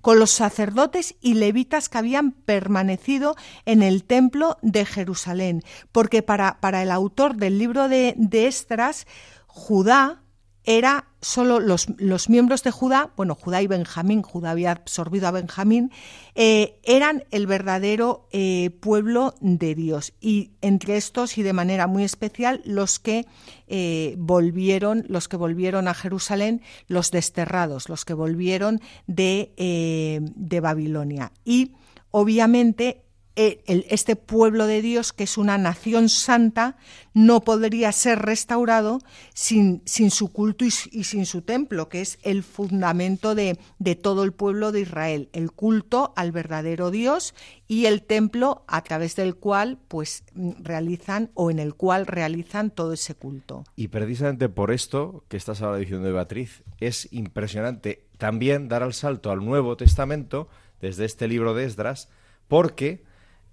con 0.00 0.18
los 0.18 0.30
sacerdotes 0.30 1.14
y 1.20 1.34
levitas 1.34 1.88
que 1.88 1.98
habían 1.98 2.32
permanecido 2.32 3.36
en 3.64 3.82
el 3.82 4.04
templo 4.04 4.58
de 4.62 4.84
Jerusalén, 4.84 5.62
porque 5.92 6.22
para, 6.22 6.60
para 6.60 6.82
el 6.82 6.90
autor 6.90 7.36
del 7.36 7.58
libro 7.58 7.88
de, 7.88 8.14
de 8.16 8.46
Estras, 8.46 9.06
Judá 9.46 10.22
era 10.66 11.06
solo 11.20 11.60
los, 11.60 11.86
los, 11.98 12.28
miembros 12.28 12.62
de 12.64 12.72
Judá, 12.72 13.12
bueno, 13.16 13.36
Judá 13.36 13.62
y 13.62 13.68
Benjamín, 13.68 14.22
Judá 14.22 14.50
había 14.50 14.72
absorbido 14.72 15.28
a 15.28 15.30
Benjamín, 15.30 15.92
eh, 16.34 16.78
eran 16.82 17.24
el 17.30 17.46
verdadero 17.46 18.28
eh, 18.32 18.70
pueblo 18.80 19.34
de 19.40 19.76
Dios. 19.76 20.12
Y 20.20 20.50
entre 20.60 20.96
estos, 20.96 21.38
y 21.38 21.42
de 21.42 21.52
manera 21.52 21.86
muy 21.86 22.02
especial, 22.02 22.62
los 22.64 22.98
que 22.98 23.26
eh, 23.68 24.16
volvieron, 24.18 25.04
los 25.08 25.28
que 25.28 25.36
volvieron 25.36 25.86
a 25.88 25.94
Jerusalén, 25.94 26.62
los 26.88 27.12
desterrados, 27.12 27.88
los 27.88 28.04
que 28.04 28.14
volvieron 28.14 28.80
de, 29.06 30.20
de 30.34 30.60
Babilonia. 30.60 31.32
Y 31.44 31.72
obviamente 32.10 33.05
este 33.36 34.16
pueblo 34.16 34.66
de 34.66 34.80
Dios, 34.80 35.12
que 35.12 35.24
es 35.24 35.36
una 35.36 35.58
nación 35.58 36.08
santa, 36.08 36.76
no 37.12 37.42
podría 37.42 37.92
ser 37.92 38.18
restaurado 38.20 38.98
sin, 39.34 39.82
sin 39.84 40.10
su 40.10 40.32
culto 40.32 40.64
y, 40.64 40.70
sin 40.70 41.26
su 41.26 41.42
templo, 41.42 41.88
que 41.88 42.00
es 42.00 42.18
el 42.22 42.42
fundamento 42.42 43.34
de, 43.34 43.58
de, 43.78 43.94
todo 43.94 44.24
el 44.24 44.32
pueblo 44.32 44.72
de 44.72 44.80
Israel, 44.80 45.28
el 45.32 45.52
culto 45.52 46.14
al 46.16 46.32
verdadero 46.32 46.90
Dios 46.90 47.34
y 47.68 47.86
el 47.86 48.02
templo 48.02 48.64
a 48.68 48.82
través 48.82 49.16
del 49.16 49.36
cual 49.36 49.78
pues 49.88 50.24
realizan 50.62 51.30
o 51.34 51.50
en 51.50 51.58
el 51.58 51.74
cual 51.74 52.06
realizan 52.06 52.70
todo 52.70 52.94
ese 52.94 53.14
culto. 53.14 53.64
Y 53.76 53.88
precisamente 53.88 54.48
por 54.48 54.72
esto 54.72 55.24
que 55.28 55.36
estás 55.36 55.62
ahora 55.62 55.78
diciendo, 55.78 56.12
Beatriz, 56.12 56.62
es 56.80 57.08
impresionante 57.12 58.06
también 58.18 58.68
dar 58.68 58.82
el 58.82 58.94
salto 58.94 59.30
al 59.30 59.44
Nuevo 59.44 59.76
Testamento 59.76 60.48
desde 60.80 61.04
este 61.04 61.28
libro 61.28 61.54
de 61.54 61.64
Esdras, 61.64 62.08
porque 62.48 63.05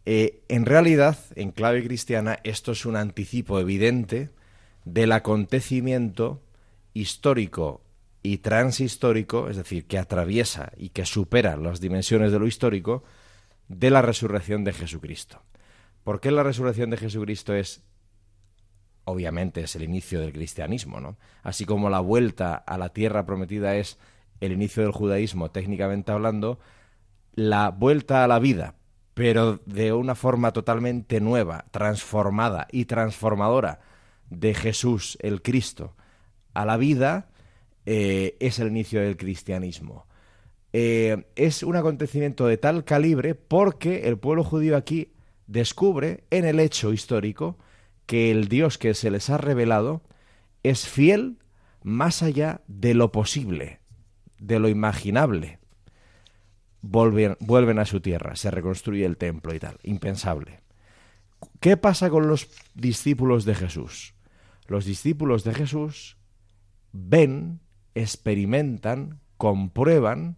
eh, 0.05 0.43
en 0.49 0.65
realidad, 0.65 1.17
en 1.35 1.51
clave 1.51 1.83
cristiana, 1.83 2.39
esto 2.43 2.73
es 2.73 2.85
un 2.85 2.95
anticipo 2.95 3.59
evidente 3.59 4.31
del 4.83 5.13
acontecimiento 5.13 6.41
histórico 6.93 7.81
y 8.21 8.39
transhistórico, 8.39 9.49
es 9.49 9.57
decir, 9.57 9.85
que 9.85 9.97
atraviesa 9.97 10.73
y 10.77 10.89
que 10.89 11.05
supera 11.05 11.55
las 11.55 11.79
dimensiones 11.79 12.31
de 12.31 12.39
lo 12.39 12.47
histórico, 12.47 13.03
de 13.69 13.89
la 13.89 14.01
resurrección 14.01 14.63
de 14.65 14.73
Jesucristo. 14.73 15.41
¿Por 16.03 16.19
qué 16.19 16.31
la 16.31 16.43
resurrección 16.43 16.89
de 16.89 16.97
Jesucristo 16.97 17.53
es, 17.53 17.81
obviamente, 19.05 19.61
es 19.61 19.75
el 19.77 19.83
inicio 19.83 20.19
del 20.19 20.33
cristianismo, 20.33 20.99
¿no? 20.99 21.17
Así 21.43 21.65
como 21.65 21.89
la 21.89 22.01
vuelta 22.01 22.55
a 22.55 22.77
la 22.77 22.89
tierra 22.89 23.25
prometida 23.25 23.77
es 23.77 23.97
el 24.41 24.51
inicio 24.51 24.83
del 24.83 24.91
judaísmo, 24.91 25.51
técnicamente 25.51 26.11
hablando, 26.11 26.59
la 27.35 27.69
vuelta 27.69 28.25
a 28.25 28.27
la 28.27 28.39
vida 28.39 28.75
pero 29.13 29.59
de 29.65 29.93
una 29.93 30.15
forma 30.15 30.51
totalmente 30.51 31.21
nueva, 31.21 31.65
transformada 31.71 32.67
y 32.71 32.85
transformadora 32.85 33.79
de 34.29 34.53
Jesús, 34.53 35.17
el 35.21 35.41
Cristo, 35.41 35.95
a 36.53 36.65
la 36.65 36.77
vida, 36.77 37.29
eh, 37.85 38.37
es 38.39 38.59
el 38.59 38.69
inicio 38.69 39.01
del 39.01 39.17
cristianismo. 39.17 40.07
Eh, 40.71 41.27
es 41.35 41.61
un 41.61 41.75
acontecimiento 41.75 42.47
de 42.47 42.57
tal 42.57 42.83
calibre 42.83 43.35
porque 43.35 44.07
el 44.07 44.17
pueblo 44.17 44.43
judío 44.43 44.75
aquí 44.75 45.13
descubre 45.45 46.23
en 46.31 46.45
el 46.45 46.59
hecho 46.59 46.93
histórico 46.93 47.59
que 48.07 48.31
el 48.31 48.47
Dios 48.47 48.79
que 48.79 48.95
se 48.95 49.11
les 49.11 49.29
ha 49.29 49.37
revelado 49.37 50.01
es 50.63 50.87
fiel 50.87 51.37
más 51.83 52.23
allá 52.23 52.61
de 52.67 52.95
lo 52.95 53.11
posible, 53.11 53.81
de 54.39 54.59
lo 54.59 54.69
imaginable 54.69 55.59
vuelven, 56.83 57.79
a 57.79 57.85
su 57.85 58.01
tierra, 58.01 58.35
se 58.35 58.51
reconstruye 58.51 59.05
el 59.05 59.17
templo 59.17 59.55
y 59.55 59.59
tal. 59.59 59.79
Impensable. 59.83 60.61
¿Qué 61.59 61.77
pasa 61.77 62.09
con 62.09 62.27
los 62.27 62.49
discípulos 62.75 63.45
de 63.45 63.55
Jesús? 63.55 64.13
Los 64.67 64.85
discípulos 64.85 65.43
de 65.43 65.53
Jesús 65.53 66.17
ven, 66.91 67.61
experimentan, 67.95 69.21
comprueban 69.37 70.37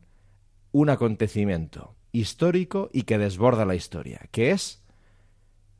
un 0.71 0.89
acontecimiento 0.89 1.95
histórico 2.11 2.89
y 2.93 3.03
que 3.03 3.17
desborda 3.17 3.65
la 3.65 3.75
historia, 3.75 4.21
que 4.31 4.51
es 4.51 4.83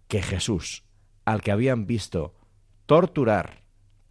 que 0.08 0.22
Jesús, 0.22 0.84
al 1.26 1.42
que 1.42 1.52
habían 1.52 1.86
visto 1.86 2.36
torturar, 2.86 3.64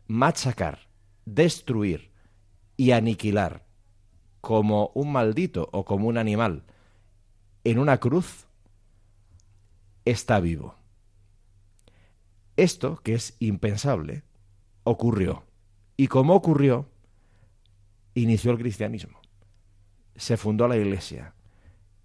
machacar, 0.07 0.89
destruir 1.25 2.13
y 2.77 2.93
aniquilar 2.93 3.67
como 4.45 4.93
un 4.95 5.11
maldito 5.11 5.69
o 5.73 5.85
como 5.85 6.07
un 6.07 6.19
animal 6.19 6.65
en 7.65 7.79
una 7.79 7.99
cruz, 7.99 8.47
está 10.05 10.39
vivo. 10.39 10.77
Esto, 12.57 13.01
que 13.03 13.15
es 13.15 13.37
impensable, 13.41 14.23
ocurrió. 14.85 15.45
Y 15.97 16.09
como 16.09 16.35
ocurrió, 16.35 16.91
inició 18.13 18.53
el 18.53 18.59
cristianismo. 18.59 19.19
Se 20.15 20.37
fundó 20.37 20.69
la 20.69 20.77
iglesia. 20.77 21.35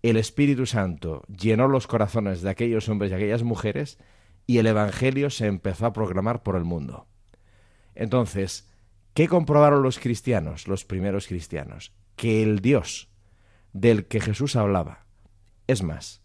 El 0.01 0.15
Espíritu 0.15 0.65
Santo 0.65 1.23
llenó 1.27 1.67
los 1.67 1.87
corazones 1.87 2.41
de 2.41 2.49
aquellos 2.49 2.87
hombres 2.87 3.11
y 3.11 3.15
aquellas 3.15 3.43
mujeres 3.43 3.99
y 4.47 4.59
el 4.59 4.67
Evangelio 4.67 5.29
se 5.29 5.45
empezó 5.45 5.85
a 5.85 5.93
proclamar 5.93 6.41
por 6.41 6.55
el 6.55 6.63
mundo. 6.63 7.05
Entonces, 7.95 8.69
¿qué 9.13 9.27
comprobaron 9.27 9.83
los 9.83 9.99
cristianos, 9.99 10.69
los 10.69 10.85
primeros 10.85 11.27
cristianos? 11.27 11.91
Que 12.19 12.43
el 12.43 12.59
Dios 12.59 13.07
del 13.71 14.05
que 14.05 14.19
Jesús 14.19 14.57
hablaba. 14.57 15.05
Es 15.67 15.83
más, 15.83 16.21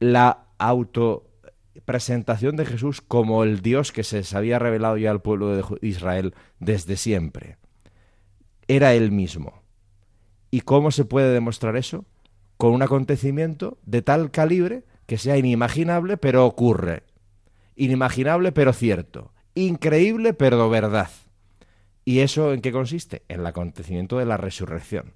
la 0.00 0.48
autopresentación 0.58 2.56
de 2.56 2.66
Jesús 2.66 3.00
como 3.00 3.44
el 3.44 3.62
Dios 3.62 3.92
que 3.92 4.02
se 4.02 4.24
había 4.36 4.58
revelado 4.58 4.96
ya 4.96 5.12
al 5.12 5.22
pueblo 5.22 5.54
de 5.54 5.62
Israel 5.82 6.34
desde 6.58 6.96
siempre. 6.96 7.58
Era 8.66 8.92
él 8.94 9.12
mismo. 9.12 9.62
¿Y 10.50 10.62
cómo 10.62 10.90
se 10.90 11.04
puede 11.04 11.32
demostrar 11.32 11.76
eso? 11.76 12.04
Con 12.56 12.72
un 12.72 12.82
acontecimiento 12.82 13.78
de 13.86 14.02
tal 14.02 14.32
calibre 14.32 14.84
que 15.06 15.16
sea 15.16 15.36
inimaginable, 15.36 16.16
pero 16.16 16.44
ocurre. 16.44 17.04
Inimaginable, 17.76 18.50
pero 18.50 18.72
cierto. 18.72 19.32
Increíble, 19.54 20.34
pero 20.34 20.68
verdad. 20.68 21.10
¿Y 22.08 22.20
eso 22.20 22.54
en 22.54 22.62
qué 22.62 22.72
consiste? 22.72 23.22
En 23.28 23.40
el 23.40 23.46
acontecimiento 23.46 24.16
de 24.16 24.24
la 24.24 24.38
resurrección. 24.38 25.12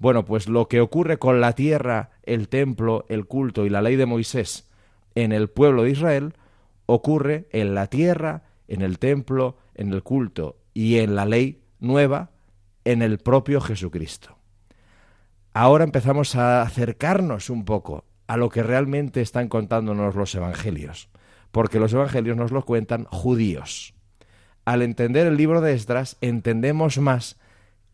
Bueno, 0.00 0.24
pues 0.24 0.48
lo 0.48 0.66
que 0.66 0.80
ocurre 0.80 1.16
con 1.16 1.40
la 1.40 1.52
tierra, 1.52 2.10
el 2.24 2.48
templo, 2.48 3.06
el 3.08 3.26
culto 3.26 3.64
y 3.64 3.70
la 3.70 3.80
ley 3.80 3.94
de 3.94 4.06
Moisés 4.06 4.68
en 5.14 5.30
el 5.30 5.50
pueblo 5.50 5.84
de 5.84 5.90
Israel, 5.90 6.34
ocurre 6.86 7.46
en 7.52 7.76
la 7.76 7.86
tierra, 7.86 8.42
en 8.66 8.82
el 8.82 8.98
templo, 8.98 9.56
en 9.76 9.92
el 9.92 10.02
culto 10.02 10.56
y 10.74 10.98
en 10.98 11.14
la 11.14 11.26
ley 11.26 11.62
nueva, 11.78 12.32
en 12.84 13.02
el 13.02 13.18
propio 13.18 13.60
Jesucristo. 13.60 14.36
Ahora 15.54 15.84
empezamos 15.84 16.34
a 16.34 16.62
acercarnos 16.62 17.50
un 17.50 17.64
poco 17.64 18.04
a 18.26 18.36
lo 18.36 18.48
que 18.48 18.64
realmente 18.64 19.20
están 19.20 19.46
contándonos 19.46 20.16
los 20.16 20.34
evangelios, 20.34 21.08
porque 21.52 21.78
los 21.78 21.92
evangelios 21.92 22.36
nos 22.36 22.50
lo 22.50 22.64
cuentan 22.64 23.04
judíos 23.04 23.94
al 24.64 24.82
entender 24.82 25.26
el 25.26 25.36
libro 25.36 25.60
de 25.60 25.74
Esdras, 25.74 26.16
entendemos 26.20 26.98
más 26.98 27.36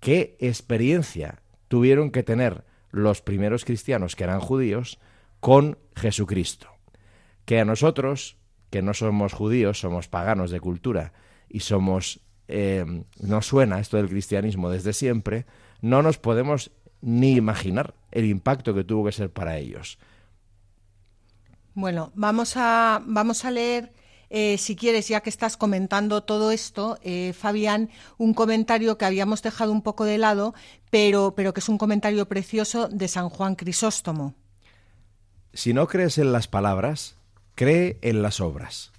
qué 0.00 0.36
experiencia 0.40 1.40
tuvieron 1.68 2.10
que 2.10 2.22
tener 2.22 2.64
los 2.90 3.20
primeros 3.20 3.64
cristianos 3.64 4.16
que 4.16 4.24
eran 4.24 4.40
judíos 4.40 4.98
con 5.40 5.78
Jesucristo. 5.96 6.68
Que 7.44 7.60
a 7.60 7.64
nosotros, 7.64 8.36
que 8.70 8.82
no 8.82 8.94
somos 8.94 9.32
judíos, 9.32 9.80
somos 9.80 10.08
paganos 10.08 10.50
de 10.50 10.60
cultura 10.60 11.12
y 11.48 11.60
somos 11.60 12.20
eh, 12.48 13.04
nos 13.20 13.46
suena 13.46 13.78
esto 13.78 13.98
del 13.98 14.08
cristianismo 14.08 14.70
desde 14.70 14.94
siempre, 14.94 15.44
no 15.82 16.02
nos 16.02 16.16
podemos 16.16 16.70
ni 17.02 17.36
imaginar 17.36 17.94
el 18.10 18.24
impacto 18.24 18.74
que 18.74 18.84
tuvo 18.84 19.04
que 19.04 19.12
ser 19.12 19.30
para 19.30 19.58
ellos. 19.58 19.98
Bueno, 21.74 22.10
vamos 22.14 22.56
a, 22.56 23.02
vamos 23.06 23.44
a 23.44 23.50
leer 23.50 23.92
eh, 24.30 24.58
si 24.58 24.76
quieres, 24.76 25.08
ya 25.08 25.20
que 25.20 25.30
estás 25.30 25.56
comentando 25.56 26.22
todo 26.22 26.50
esto, 26.50 26.98
eh, 27.02 27.32
Fabián, 27.32 27.90
un 28.18 28.34
comentario 28.34 28.98
que 28.98 29.04
habíamos 29.04 29.42
dejado 29.42 29.72
un 29.72 29.82
poco 29.82 30.04
de 30.04 30.18
lado, 30.18 30.54
pero, 30.90 31.34
pero 31.34 31.54
que 31.54 31.60
es 31.60 31.68
un 31.68 31.78
comentario 31.78 32.28
precioso 32.28 32.88
de 32.88 33.08
San 33.08 33.28
Juan 33.28 33.54
Crisóstomo. 33.54 34.34
Si 35.52 35.72
no 35.72 35.88
crees 35.88 36.18
en 36.18 36.32
las 36.32 36.46
palabras, 36.46 37.16
cree 37.54 37.98
en 38.02 38.22
las 38.22 38.40
obras. 38.40 38.92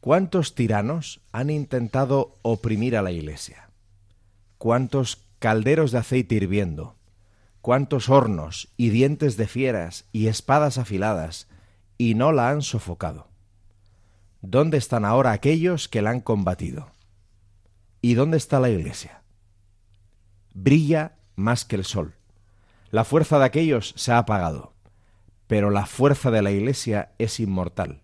¿Cuántos 0.00 0.54
tiranos 0.54 1.20
han 1.32 1.50
intentado 1.50 2.36
oprimir 2.42 2.96
a 2.96 3.02
la 3.02 3.10
Iglesia? 3.10 3.70
¿Cuántos 4.58 5.18
calderos 5.38 5.90
de 5.92 5.98
aceite 5.98 6.36
hirviendo? 6.36 6.94
¿Cuántos 7.60 8.08
hornos 8.08 8.68
y 8.76 8.90
dientes 8.90 9.36
de 9.36 9.48
fieras 9.48 10.04
y 10.12 10.28
espadas 10.28 10.78
afiladas 10.78 11.48
y 11.98 12.14
no 12.14 12.30
la 12.30 12.50
han 12.50 12.62
sofocado? 12.62 13.26
¿Dónde 14.40 14.76
están 14.76 15.04
ahora 15.04 15.32
aquellos 15.32 15.88
que 15.88 16.02
la 16.02 16.10
han 16.10 16.20
combatido? 16.20 16.90
¿Y 18.00 18.14
dónde 18.14 18.36
está 18.36 18.60
la 18.60 18.70
Iglesia? 18.70 19.22
Brilla 20.54 21.16
más 21.34 21.64
que 21.64 21.76
el 21.76 21.84
sol. 21.84 22.14
La 22.90 23.04
fuerza 23.04 23.38
de 23.38 23.44
aquellos 23.44 23.92
se 23.96 24.12
ha 24.12 24.18
apagado, 24.18 24.74
pero 25.46 25.70
la 25.70 25.86
fuerza 25.86 26.30
de 26.30 26.42
la 26.42 26.50
Iglesia 26.50 27.12
es 27.18 27.40
inmortal. 27.40 28.02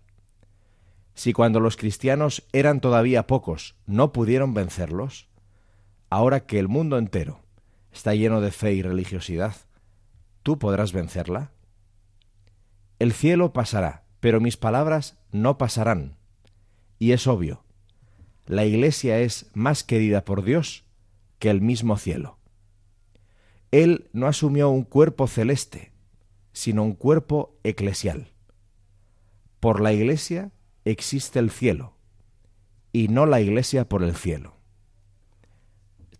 Si 1.15 1.33
cuando 1.33 1.59
los 1.59 1.77
cristianos 1.77 2.43
eran 2.53 2.81
todavía 2.81 3.27
pocos 3.27 3.75
no 3.85 4.11
pudieron 4.11 4.53
vencerlos, 4.53 5.29
ahora 6.09 6.45
que 6.45 6.59
el 6.59 6.67
mundo 6.67 6.97
entero 6.97 7.41
está 7.91 8.15
lleno 8.15 8.41
de 8.41 8.51
fe 8.51 8.73
y 8.73 8.81
religiosidad, 8.81 9.55
¿tú 10.41 10.57
podrás 10.57 10.91
vencerla? 10.91 11.51
El 12.99 13.13
cielo 13.13 13.53
pasará, 13.53 14.03
pero 14.19 14.41
mis 14.41 14.57
palabras 14.57 15.17
no 15.31 15.57
pasarán. 15.57 16.17
Y 17.03 17.11
es 17.11 17.27
obvio, 17.27 17.65
la 18.45 18.63
Iglesia 18.63 19.19
es 19.19 19.47
más 19.53 19.83
querida 19.83 20.23
por 20.23 20.41
Dios 20.41 20.85
que 21.37 21.49
el 21.49 21.59
mismo 21.59 21.97
cielo. 21.97 22.39
Él 23.71 24.09
no 24.13 24.25
asumió 24.25 24.69
un 24.69 24.83
cuerpo 24.83 25.27
celeste, 25.27 25.91
sino 26.53 26.81
un 26.81 26.93
cuerpo 26.93 27.59
eclesial. 27.63 28.31
Por 29.59 29.81
la 29.81 29.91
Iglesia 29.91 30.53
existe 30.85 31.39
el 31.39 31.51
cielo, 31.51 31.97
y 32.93 33.09
no 33.09 33.25
la 33.25 33.41
Iglesia 33.41 33.89
por 33.89 34.01
el 34.01 34.15
cielo. 34.15 34.55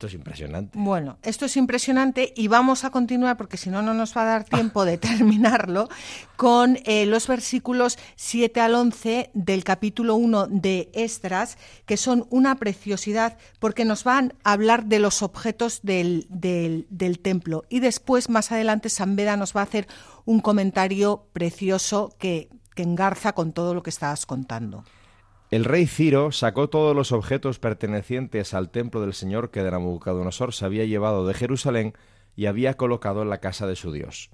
Esto 0.04 0.08
es 0.08 0.16
impresionante. 0.16 0.78
Bueno, 0.78 1.18
esto 1.24 1.46
es 1.46 1.56
impresionante 1.56 2.34
y 2.36 2.50
vamos 2.50 2.84
a 2.84 2.90
continuar, 2.90 3.38
porque 3.38 3.56
si 3.56 3.70
no, 3.70 3.82
no 3.82 3.94
nos 3.94 4.18
va 4.18 4.24
a 4.24 4.26
dar 4.26 4.44
tiempo 4.44 4.84
de 4.84 4.98
terminarlo, 4.98 5.88
con 6.36 6.78
eh, 6.84 7.06
los 7.06 7.26
versículos 7.26 7.98
7 8.18 8.60
al 8.60 8.76
11 8.76 9.32
del 9.34 9.64
capítulo 9.64 10.16
1 10.16 10.48
de 10.48 10.90
Esdras, 10.94 11.58
que 11.86 11.96
son 11.96 12.28
una 12.32 12.56
preciosidad 12.56 13.38
porque 13.60 13.86
nos 13.86 14.04
van 14.04 14.34
a 14.44 14.52
hablar 14.52 14.88
de 14.88 15.00
los 15.00 15.24
objetos 15.24 15.80
del, 15.84 16.28
del, 16.28 16.86
del 16.90 17.20
templo. 17.20 17.64
Y 17.70 17.80
después, 17.80 18.30
más 18.30 18.52
adelante, 18.52 18.90
San 18.90 19.16
Beda 19.16 19.38
nos 19.38 19.56
va 19.56 19.62
a 19.62 19.64
hacer 19.64 19.88
un 20.26 20.42
comentario 20.42 21.30
precioso 21.32 22.14
que, 22.20 22.50
que 22.76 22.84
engarza 22.84 23.32
con 23.32 23.54
todo 23.54 23.74
lo 23.74 23.84
que 23.84 23.90
estabas 23.90 24.26
contando. 24.26 24.84
El 25.54 25.66
rey 25.66 25.86
Ciro 25.86 26.32
sacó 26.32 26.68
todos 26.68 26.96
los 26.96 27.12
objetos 27.12 27.60
pertenecientes 27.60 28.56
al 28.56 28.72
templo 28.72 29.02
del 29.02 29.14
Señor 29.14 29.52
que 29.52 29.62
de 29.62 29.70
Nabucodonosor 29.70 30.52
se 30.52 30.66
había 30.66 30.86
llevado 30.86 31.28
de 31.28 31.36
Jerusalén 31.36 31.94
y 32.36 32.48
había 32.48 32.74
colocado 32.74 33.22
en 33.22 33.30
la 33.30 33.38
casa 33.38 33.68
de 33.68 33.76
su 33.76 33.92
Dios. 33.92 34.32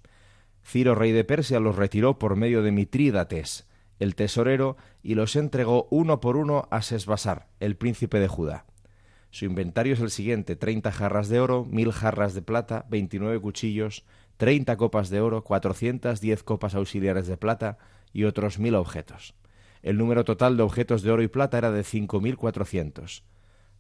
Ciro, 0.64 0.96
rey 0.96 1.12
de 1.12 1.26
Persia, 1.26 1.60
los 1.60 1.76
retiró 1.76 2.20
por 2.20 2.38
medio 2.38 2.64
de 2.64 2.72
Mitrídates, 2.72 3.68
el 4.00 4.16
tesorero, 4.16 4.78
y 5.04 5.16
los 5.16 5.36
entregó 5.36 5.90
uno 5.92 6.22
por 6.22 6.38
uno 6.38 6.70
a 6.72 6.82
Sesbasar, 6.82 7.50
el 7.60 7.76
príncipe 7.76 8.22
de 8.22 8.30
Judá. 8.30 8.66
Su 9.30 9.44
inventario 9.44 9.96
es 9.96 10.00
el 10.00 10.12
siguiente: 10.12 10.56
treinta 10.56 10.90
jarras 10.90 11.28
de 11.28 11.42
oro, 11.42 11.66
mil 11.66 11.92
jarras 11.92 12.34
de 12.34 12.44
plata, 12.44 12.86
veintinueve 12.90 13.42
cuchillos, 13.42 14.06
treinta 14.38 14.78
copas 14.78 15.10
de 15.10 15.20
oro, 15.20 15.44
cuatrocientas 15.44 16.22
diez 16.22 16.44
copas 16.44 16.76
auxiliares 16.76 17.28
de 17.28 17.36
plata 17.36 17.78
y 18.14 18.24
otros 18.24 18.58
mil 18.58 18.76
objetos. 18.76 19.36
El 19.82 19.98
número 19.98 20.24
total 20.26 20.58
de 20.58 20.64
objetos 20.64 21.02
de 21.02 21.12
oro 21.12 21.24
y 21.24 21.28
plata 21.28 21.58
era 21.58 21.72
de 21.72 21.84
cinco 21.84 22.20
mil 22.22 22.38
cuatrocientos. 22.38 23.24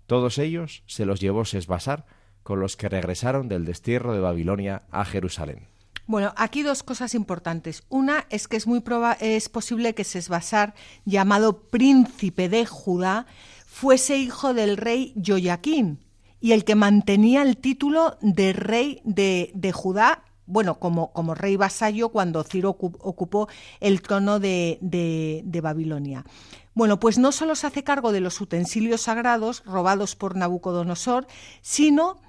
Todos 0.07 0.37
ellos 0.37 0.83
se 0.87 1.05
los 1.05 1.19
llevó 1.19 1.45
Sesbasar 1.45 2.05
con 2.43 2.59
los 2.59 2.77
que 2.77 2.89
regresaron 2.89 3.47
del 3.47 3.65
destierro 3.65 4.13
de 4.13 4.19
Babilonia 4.19 4.83
a 4.91 5.05
Jerusalén. 5.05 5.67
Bueno, 6.07 6.33
aquí 6.37 6.63
dos 6.63 6.81
cosas 6.81 7.13
importantes. 7.13 7.83
Una 7.89 8.25
es 8.31 8.47
que 8.47 8.57
es 8.57 8.65
muy 8.65 8.79
proba 8.79 9.13
es 9.13 9.49
posible 9.49 9.93
que 9.93 10.03
Sesbasar, 10.03 10.73
llamado 11.05 11.61
príncipe 11.69 12.49
de 12.49 12.65
Judá, 12.65 13.27
fuese 13.67 14.17
hijo 14.17 14.55
del 14.55 14.77
rey 14.77 15.13
Joaquín 15.23 15.99
y 16.39 16.53
el 16.53 16.63
que 16.63 16.73
mantenía 16.73 17.43
el 17.43 17.57
título 17.57 18.17
de 18.21 18.53
rey 18.53 19.01
de 19.03 19.71
Judá 19.71 20.23
bueno, 20.49 20.79
como, 20.79 21.13
como 21.13 21.35
rey 21.35 21.55
vasallo 21.57 22.09
cuando 22.09 22.43
Ciro 22.43 22.71
ocupó 22.71 23.47
el 23.79 24.01
trono 24.01 24.39
de, 24.39 24.79
de, 24.81 25.61
Babilonia. 25.61 26.25
Bueno, 26.73 26.99
pues 26.99 27.19
no 27.19 27.31
solo 27.31 27.53
se 27.55 27.67
hace 27.67 27.83
cargo 27.83 28.11
de 28.11 28.19
los 28.19 28.41
utensilios 28.41 29.01
sagrados 29.01 29.63
robados 29.65 30.15
por 30.15 30.35
Nabucodonosor, 30.35 31.27
sino 31.61 32.19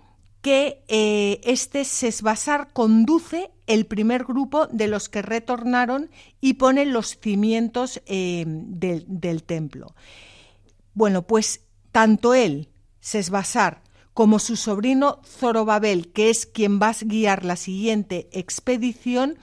que 0.43 0.85
eh, 0.89 1.41
este 1.45 1.85
Sesbasar 1.87 2.73
conduce 2.75 3.51
el 3.67 3.87
primer 3.87 4.25
grupo 4.25 4.67
de 4.67 4.87
los 4.87 5.09
que 5.09 5.23
retornaron 5.23 6.11
y 6.43 6.55
pone 6.55 6.85
los 6.85 7.19
cimientos 7.19 8.03
eh, 8.05 8.45
del, 8.47 9.07
del, 9.09 9.45
templo. 9.45 9.95
Bueno, 10.93 11.23
pues 11.23 11.63
tanto 11.91 12.35
él, 12.35 12.69
Sesbasar, 13.01 13.83
como 14.15 14.39
su 14.39 14.57
sobrino 14.57 15.21
Zorobabel, 15.25 16.13
que 16.13 16.31
es 16.31 16.47
quien 16.47 16.81
va 16.81 16.89
a 16.89 16.97
guiar 17.01 17.45
la 17.45 17.57
siguiente 17.57 18.29
expedición, 18.33 19.39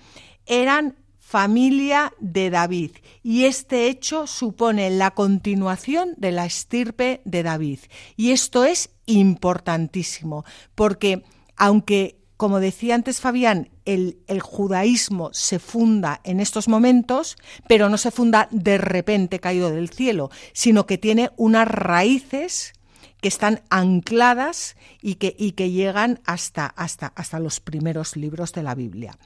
eran 0.45 0.95
familia 1.28 2.13
de 2.20 2.49
David 2.49 2.91
y 3.22 3.43
este 3.43 3.88
hecho 3.88 4.28
supone 4.28 4.89
la 4.89 5.11
continuación 5.11 6.13
de 6.15 6.32
la 6.32 6.45
estirpe 6.45 7.22
de 7.26 7.43
David. 7.43 7.80
Y 8.15 8.32
esto 8.32 8.63
es 8.63 8.91
importantísimo 9.07 10.45
porque 10.74 11.24
aunque, 11.57 12.22
como 12.38 12.61
decía 12.61 12.95
antes 12.95 13.20
Fabián, 13.20 13.70
el, 13.84 14.20
el, 14.28 14.39
judaísmo 14.39 15.30
se 15.34 15.59
funda 15.59 16.22
en 16.24 16.39
estos 16.39 16.70
momentos, 16.70 17.36
pero 17.68 17.89
no 17.89 17.97
se 17.97 18.11
funda 18.11 18.47
de 18.51 18.78
repente 18.78 19.39
caído 19.41 19.70
del 19.70 19.89
cielo, 19.89 20.30
sino 20.53 20.86
que 20.86 20.97
tiene 20.97 21.32
unas 21.36 21.68
raíces 21.68 22.74
que 23.22 23.28
están 23.28 23.61
ancladas 23.70 24.76
y 25.01 25.15
que, 25.15 25.36
y 25.38 25.53
que 25.53 25.72
llegan 25.72 26.20
hasta, 26.26 26.65
hasta, 26.65 27.07
hasta 27.15 27.39
los 27.39 27.59
primeros 27.59 28.15
libros 28.15 28.53
de 28.53 28.63
la 28.63 28.76
Biblia. 28.76 29.18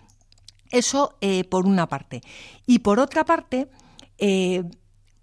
Eso 0.70 1.18
eh, 1.22 1.44
por 1.44 1.66
una 1.66 1.88
parte. 1.88 2.22
Y 2.66 2.80
por 2.80 3.00
otra 3.00 3.26
parte, 3.26 3.70
eh, 4.18 4.64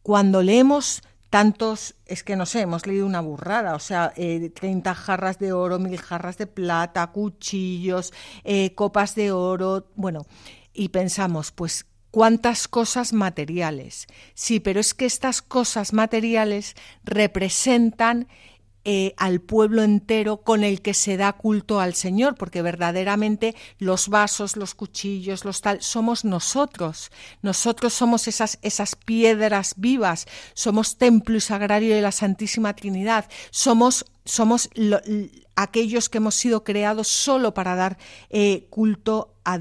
cuando 0.02 0.42
leemos 0.42 1.02
tantos, 1.30 1.94
es 2.06 2.22
que 2.24 2.36
no 2.36 2.46
sé, 2.46 2.62
hemos 2.62 2.86
leído 2.86 3.06
una 3.06 3.20
burrada, 3.20 3.74
o 3.74 3.78
sea, 3.78 4.12
eh, 4.16 4.50
30 4.54 4.94
jarras 4.94 5.38
de 5.38 5.52
oro, 5.52 5.78
mil 5.78 5.98
jarras 5.98 6.38
de 6.38 6.46
plata, 6.46 7.06
cuchillos, 7.08 8.12
eh, 8.44 8.74
copas 8.74 9.14
de 9.14 9.32
oro, 9.32 9.90
bueno, 9.94 10.26
y 10.72 10.88
pensamos, 10.88 11.52
pues, 11.52 11.86
cuántas 12.10 12.68
cosas 12.68 13.12
materiales. 13.12 14.06
Sí, 14.34 14.60
pero 14.60 14.80
es 14.80 14.94
que 14.94 15.06
estas 15.06 15.42
cosas 15.42 15.92
materiales 15.92 16.74
representan 17.04 18.28
eh, 18.84 19.14
al 19.16 19.40
pueblo 19.40 19.82
entero 19.82 20.38
con 20.38 20.64
el 20.64 20.80
que 20.80 20.94
se 20.94 21.16
da 21.16 21.32
culto 21.32 21.80
al 21.80 21.94
Señor, 21.94 22.36
porque 22.36 22.62
verdaderamente 22.62 23.54
los 23.78 24.08
vasos, 24.08 24.56
los 24.56 24.74
cuchillos, 24.74 25.44
los 25.44 25.60
tal, 25.60 25.82
somos 25.82 26.24
nosotros. 26.24 27.10
Nosotros 27.42 27.92
somos 27.92 28.28
esas, 28.28 28.58
esas 28.62 28.96
piedras 28.96 29.74
vivas, 29.76 30.26
somos 30.54 30.96
templo 30.96 31.36
y 31.36 31.40
sagrario 31.40 31.94
de 31.94 32.02
la 32.02 32.12
Santísima 32.12 32.74
Trinidad, 32.74 33.28
somos 33.50 34.04
somos 34.24 34.68
aquellos 35.56 36.08
que 36.08 36.18
hemos 36.18 36.34
sido 36.34 36.62
creados 36.62 37.08
solo 37.08 37.54
para 37.54 37.74
dar 37.74 37.98
eh, 38.30 38.66
culto 38.70 39.34
a. 39.52 39.58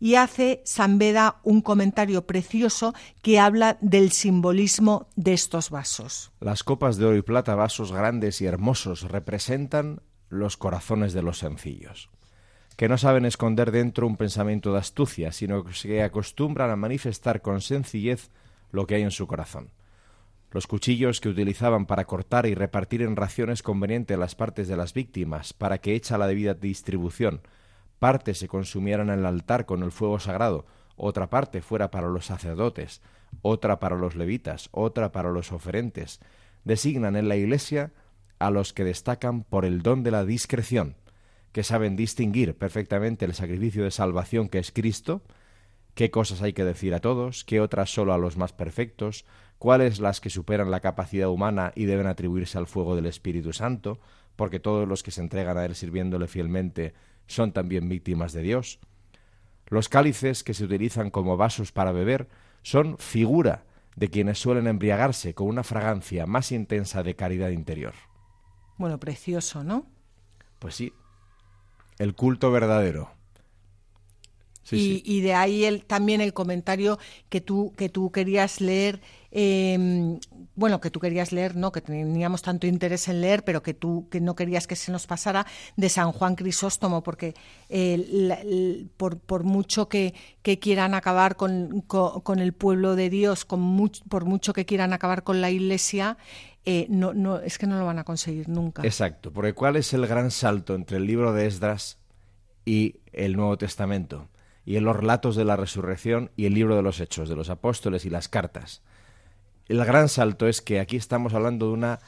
Y 0.00 0.14
hace 0.16 0.62
San 0.64 0.98
Beda 0.98 1.40
un 1.44 1.60
comentario 1.60 2.26
precioso 2.26 2.94
que 3.22 3.38
habla 3.38 3.78
del 3.80 4.12
simbolismo 4.12 5.08
de 5.16 5.32
estos 5.34 5.70
vasos. 5.70 6.32
Las 6.40 6.64
copas 6.64 6.96
de 6.96 7.06
oro 7.06 7.16
y 7.16 7.22
plata, 7.22 7.54
vasos 7.54 7.92
grandes 7.92 8.40
y 8.40 8.46
hermosos, 8.46 9.02
representan 9.02 10.00
los 10.28 10.56
corazones 10.56 11.12
de 11.12 11.22
los 11.22 11.38
sencillos, 11.38 12.10
que 12.76 12.88
no 12.88 12.98
saben 12.98 13.24
esconder 13.24 13.70
dentro 13.70 14.06
un 14.06 14.16
pensamiento 14.16 14.72
de 14.72 14.78
astucia, 14.78 15.32
sino 15.32 15.64
que 15.64 15.72
se 15.72 16.02
acostumbran 16.02 16.70
a 16.70 16.76
manifestar 16.76 17.40
con 17.40 17.60
sencillez 17.60 18.30
lo 18.72 18.86
que 18.86 18.96
hay 18.96 19.02
en 19.02 19.10
su 19.10 19.26
corazón. 19.26 19.70
Los 20.50 20.66
cuchillos 20.66 21.20
que 21.20 21.28
utilizaban 21.28 21.86
para 21.86 22.06
cortar 22.06 22.46
y 22.46 22.54
repartir 22.54 23.02
en 23.02 23.16
raciones 23.16 23.62
convenientes 23.62 24.18
las 24.18 24.34
partes 24.34 24.68
de 24.68 24.76
las 24.76 24.94
víctimas, 24.94 25.52
para 25.52 25.78
que, 25.78 25.94
hecha 25.94 26.16
la 26.16 26.26
debida 26.26 26.54
distribución, 26.54 27.42
parte 27.98 28.34
se 28.34 28.48
consumiera 28.48 29.02
en 29.02 29.10
el 29.10 29.26
altar 29.26 29.66
con 29.66 29.82
el 29.82 29.92
fuego 29.92 30.18
sagrado, 30.18 30.66
otra 30.96 31.30
parte 31.30 31.62
fuera 31.62 31.90
para 31.90 32.08
los 32.08 32.26
sacerdotes, 32.26 33.02
otra 33.42 33.78
para 33.78 33.96
los 33.96 34.16
levitas, 34.16 34.68
otra 34.72 35.12
para 35.12 35.30
los 35.30 35.52
oferentes, 35.52 36.20
designan 36.64 37.16
en 37.16 37.28
la 37.28 37.36
Iglesia 37.36 37.92
a 38.38 38.50
los 38.50 38.72
que 38.72 38.84
destacan 38.84 39.42
por 39.42 39.64
el 39.64 39.82
don 39.82 40.02
de 40.02 40.10
la 40.10 40.24
discreción, 40.24 40.96
que 41.52 41.62
saben 41.62 41.96
distinguir 41.96 42.56
perfectamente 42.56 43.24
el 43.24 43.34
sacrificio 43.34 43.84
de 43.84 43.90
salvación 43.90 44.48
que 44.48 44.58
es 44.58 44.70
Cristo, 44.70 45.22
qué 45.94 46.10
cosas 46.10 46.42
hay 46.42 46.52
que 46.52 46.64
decir 46.64 46.94
a 46.94 47.00
todos, 47.00 47.44
qué 47.44 47.60
otras 47.60 47.90
solo 47.92 48.12
a 48.12 48.18
los 48.18 48.36
más 48.36 48.52
perfectos, 48.52 49.24
cuáles 49.58 49.98
las 49.98 50.20
que 50.20 50.30
superan 50.30 50.70
la 50.70 50.80
capacidad 50.80 51.28
humana 51.28 51.72
y 51.74 51.86
deben 51.86 52.06
atribuirse 52.06 52.58
al 52.58 52.66
fuego 52.66 52.94
del 52.94 53.06
Espíritu 53.06 53.52
Santo, 53.52 53.98
porque 54.36 54.60
todos 54.60 54.86
los 54.86 55.02
que 55.02 55.10
se 55.10 55.20
entregan 55.20 55.58
a 55.58 55.64
Él 55.64 55.74
sirviéndole 55.74 56.28
fielmente 56.28 56.94
son 57.28 57.52
también 57.52 57.88
víctimas 57.88 58.32
de 58.32 58.42
Dios. 58.42 58.80
Los 59.68 59.88
cálices 59.88 60.42
que 60.42 60.54
se 60.54 60.64
utilizan 60.64 61.10
como 61.10 61.36
vasos 61.36 61.70
para 61.70 61.92
beber 61.92 62.28
son 62.62 62.98
figura 62.98 63.64
de 63.94 64.10
quienes 64.10 64.38
suelen 64.38 64.66
embriagarse 64.66 65.34
con 65.34 65.48
una 65.48 65.62
fragancia 65.62 66.26
más 66.26 66.52
intensa 66.52 67.02
de 67.02 67.14
caridad 67.14 67.50
interior. 67.50 67.94
Bueno, 68.76 68.98
precioso, 68.98 69.64
¿no? 69.64 69.86
Pues 70.58 70.74
sí, 70.74 70.92
el 71.98 72.14
culto 72.14 72.50
verdadero. 72.50 73.10
y, 74.70 75.20
de 75.20 75.34
ahí 75.34 75.64
el, 75.64 75.84
también 75.84 76.20
el 76.20 76.32
comentario 76.32 76.98
que 77.28 77.40
tú, 77.40 77.72
que 77.76 77.88
tú 77.88 78.12
querías 78.12 78.60
leer, 78.60 79.00
em, 79.30 80.18
bueno, 80.54 80.80
que 80.80 80.90
tú 80.90 81.00
querías 81.00 81.32
leer, 81.32 81.56
no, 81.56 81.72
que 81.72 81.80
teníamos 81.80 82.42
tanto 82.42 82.66
interés 82.66 83.08
en 83.08 83.20
leer, 83.20 83.44
pero 83.44 83.62
que 83.62 83.74
tú 83.74 84.08
que 84.10 84.20
no 84.20 84.34
querías 84.34 84.66
que 84.66 84.76
se 84.76 84.92
nos 84.92 85.06
pasara, 85.06 85.46
de 85.76 85.88
San 85.88 86.12
Juan 86.12 86.34
Crisóstomo, 86.34 87.02
porque 87.02 87.34
por, 88.96 89.18
por, 89.18 89.44
mucho 89.44 89.88
que, 89.88 90.14
quieran 90.42 90.94
acabar 90.94 91.36
con, 91.36 91.82
con, 91.82 92.38
el 92.38 92.52
pueblo 92.52 92.96
de 92.96 93.10
Dios, 93.10 93.44
con 93.44 93.90
por 94.08 94.24
mucho 94.24 94.52
que 94.52 94.66
quieran 94.66 94.92
acabar 94.92 95.22
con 95.22 95.40
la 95.40 95.50
Iglesia, 95.50 96.16
eh, 96.64 96.86
no, 96.88 97.14
no, 97.14 97.38
es 97.40 97.58
que 97.58 97.66
no 97.66 97.78
lo 97.78 97.86
van 97.86 97.98
a 97.98 98.04
conseguir 98.04 98.48
nunca. 98.48 98.82
Exacto, 98.82 99.32
porque 99.32 99.52
¿cuál 99.52 99.76
es 99.76 99.92
el 99.94 100.06
gran 100.06 100.30
salto 100.30 100.74
entre 100.74 100.98
el 100.98 101.06
libro 101.06 101.32
de 101.32 101.46
Esdras 101.46 101.98
y 102.64 102.96
el 103.12 103.36
Nuevo 103.36 103.56
Testamento? 103.56 104.28
y 104.68 104.76
en 104.76 104.84
los 104.84 104.94
relatos 104.94 105.34
de 105.34 105.46
la 105.46 105.56
resurrección 105.56 106.30
y 106.36 106.44
el 106.44 106.52
libro 106.52 106.76
de 106.76 106.82
los 106.82 107.00
hechos, 107.00 107.30
de 107.30 107.34
los 107.34 107.48
apóstoles 107.48 108.04
y 108.04 108.10
las 108.10 108.28
cartas. 108.28 108.82
El 109.68 109.84
gran 109.84 110.08
salto 110.08 110.48
es 110.48 110.62
que 110.62 110.80
aquí 110.80 110.96
estamos 110.96 111.34
hablando 111.34 111.66
de 111.66 111.72
una 111.72 112.00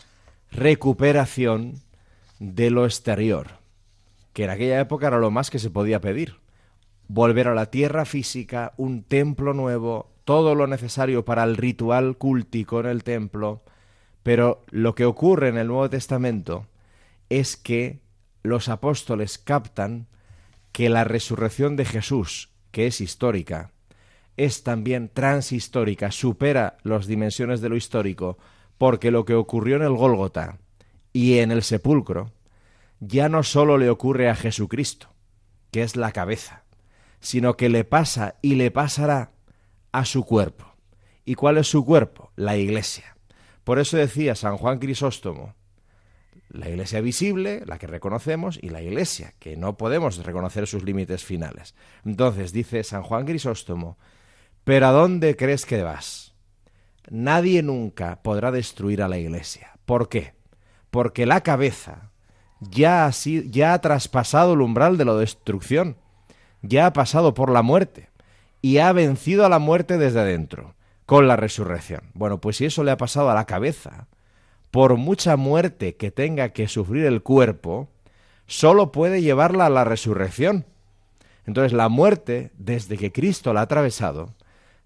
recuperación 0.51 1.75
de 2.39 2.71
lo 2.71 2.87
exterior, 2.87 3.59
que 4.33 4.45
en 4.45 4.51
aquella 4.51 4.81
época 4.81 5.09
era 5.09 5.19
lo 5.19 5.31
más 5.31 5.51
que 5.51 5.59
se 5.59 5.71
podía 5.71 6.01
pedir. 6.01 6.37
Volver 7.09 7.49
a 7.49 7.55
la 7.55 7.67
tierra 7.67 8.05
física, 8.05 8.73
un 8.77 9.03
templo 9.03 9.53
nuevo, 9.53 10.11
todo 10.25 10.55
lo 10.55 10.67
necesario 10.67 11.25
para 11.25 11.45
el 11.45 11.57
ritual 11.57 12.17
cúltico 12.17 12.81
en 12.81 12.87
el 12.87 13.05
templo, 13.05 13.63
pero 14.23 14.65
lo 14.71 14.95
que 14.95 15.05
ocurre 15.05 15.49
en 15.49 15.59
el 15.59 15.67
Nuevo 15.67 15.91
Testamento 15.91 16.67
es 17.29 17.57
que 17.57 18.01
los 18.43 18.69
apóstoles 18.69 19.39
captan 19.39 20.07
que 20.73 20.89
la 20.89 21.05
resurrección 21.05 21.77
de 21.77 21.85
Jesús 21.85 22.51
que 22.71 22.87
es 22.87 23.01
histórica, 23.01 23.73
es 24.45 24.63
también 24.63 25.11
transhistórica, 25.13 26.11
supera 26.11 26.79
las 26.83 27.07
dimensiones 27.07 27.61
de 27.61 27.69
lo 27.69 27.77
histórico, 27.77 28.39
porque 28.79 29.11
lo 29.11 29.27
que 29.27 29.35
ocurrió 29.35 29.77
en 29.77 29.83
el 29.83 29.93
Gólgota 29.93 30.59
y 31.13 31.41
en 31.41 31.51
el 31.51 31.63
sepulcro 31.63 32.33
ya 33.01 33.29
no 33.29 33.43
sólo 33.43 33.77
le 33.77 33.91
ocurre 33.91 34.31
a 34.31 34.35
Jesucristo, 34.35 35.13
que 35.71 35.83
es 35.83 35.95
la 35.95 36.13
cabeza, 36.13 36.65
sino 37.21 37.59
que 37.59 37.69
le 37.69 37.85
pasa 37.85 38.37
y 38.41 38.55
le 38.55 38.71
pasará 38.71 39.33
a 39.93 40.07
su 40.07 40.25
cuerpo. 40.25 40.75
¿Y 41.27 41.35
cuál 41.35 41.59
es 41.59 41.67
su 41.67 41.85
cuerpo? 41.85 42.33
La 42.35 42.57
iglesia. 42.57 43.17
Por 43.63 43.79
eso 43.79 43.99
decía 43.99 44.35
San 44.35 44.57
Juan 44.57 44.79
Crisóstomo, 44.79 45.55
la 46.49 46.71
iglesia 46.71 47.03
visible, 47.03 47.63
la 47.67 47.77
que 47.77 47.87
reconocemos, 47.87 48.59
y 48.63 48.71
la 48.71 48.81
iglesia, 48.81 49.35
que 49.39 49.59
no 49.59 49.77
podemos 49.77 50.17
reconocer 50.25 50.67
sus 50.67 50.83
límites 50.83 51.25
finales. 51.25 51.75
Entonces 52.07 52.55
dice 52.55 52.83
San 52.85 53.03
Juan 53.03 53.27
Crisóstomo, 53.27 53.99
pero 54.65 54.87
¿a 54.87 54.93
dónde 54.93 55.37
crees 55.37 55.67
que 55.67 55.83
vas? 55.83 56.35
Nadie 57.09 57.63
nunca 57.63 58.23
podrá 58.23 58.51
destruir 58.53 59.03
a 59.03 59.09
la 59.09 59.19
iglesia. 59.19 59.73
¿Por 59.85 60.09
qué? 60.09 60.35
Porque 60.91 61.27
la 61.27 61.43
cabeza 61.43 62.11
ya 62.61 63.07
ha, 63.07 63.11
ya 63.11 63.75
ha 63.75 63.81
traspasado 63.81 64.53
el 64.53 64.61
umbral 64.61 64.97
de 64.97 65.05
la 65.05 65.15
destrucción, 65.15 65.97
ya 66.63 66.87
ha 66.87 66.93
pasado 66.93 67.35
por 67.35 67.51
la 67.51 67.63
muerte 67.63 68.11
y 68.63 68.79
ha 68.79 68.93
vencido 68.93 69.45
a 69.47 69.49
la 69.49 69.59
muerte 69.59 69.99
desde 69.99 70.21
adentro, 70.21 70.75
con 71.07 71.27
la 71.27 71.37
resurrección. 71.37 72.11
Bueno, 72.15 72.41
pues 72.41 72.59
si 72.59 72.67
eso 72.67 72.85
le 72.85 72.91
ha 72.91 72.97
pasado 72.97 73.31
a 73.31 73.35
la 73.35 73.47
cabeza, 73.47 74.07
por 74.71 74.97
mucha 74.97 75.37
muerte 75.37 75.97
que 75.97 76.11
tenga 76.11 76.51
que 76.51 76.69
sufrir 76.69 77.07
el 77.07 77.23
cuerpo, 77.23 77.89
solo 78.47 78.93
puede 78.93 79.23
llevarla 79.23 79.67
a 79.67 79.71
la 79.71 79.85
resurrección. 79.85 80.67
Entonces 81.47 81.73
la 81.73 81.89
muerte, 81.89 82.53
desde 82.59 82.97
que 82.97 83.11
Cristo 83.11 83.53
la 83.53 83.61
ha 83.61 83.65
atravesado, 83.65 84.35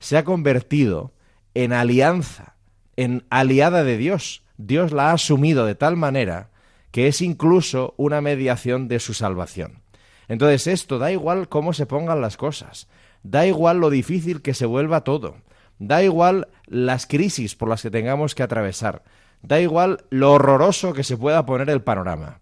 se 0.05 0.19
ha 0.19 0.25
convertido 0.25 1.15
en 1.55 1.73
alianza, 1.73 2.57
en 2.95 3.25
aliada 3.31 3.85
de 3.85 3.97
Dios. 3.97 4.43
Dios 4.59 4.93
la 4.93 5.09
ha 5.09 5.13
asumido 5.15 5.65
de 5.65 5.75
tal 5.75 5.97
manera 5.97 6.51
que 6.91 7.09
es 7.09 7.23
incluso 7.23 7.95
una 7.97 8.21
mediación 8.21 8.87
de 8.87 9.01
su 9.01 9.15
salvación. 9.15 9.81
Entonces 10.29 10.67
esto 10.67 10.99
da 10.99 11.11
igual 11.11 11.49
cómo 11.49 11.73
se 11.73 11.87
pongan 11.87 12.21
las 12.21 12.37
cosas, 12.37 12.87
da 13.23 13.47
igual 13.47 13.79
lo 13.79 13.89
difícil 13.89 14.43
que 14.43 14.53
se 14.53 14.67
vuelva 14.67 15.05
todo, 15.05 15.37
da 15.79 16.03
igual 16.03 16.49
las 16.67 17.07
crisis 17.07 17.57
por 17.57 17.71
las 17.71 17.81
que 17.81 17.91
tengamos 17.91 18.35
que 18.35 18.43
atravesar, 18.43 19.05
Da 19.41 19.61
igual 19.61 20.05
lo 20.09 20.33
horroroso 20.33 20.93
que 20.95 21.05
se 21.05 21.17
pueda 21.17 21.45
poner 21.45 21.69
el 21.71 21.83
panorama. 21.83 22.41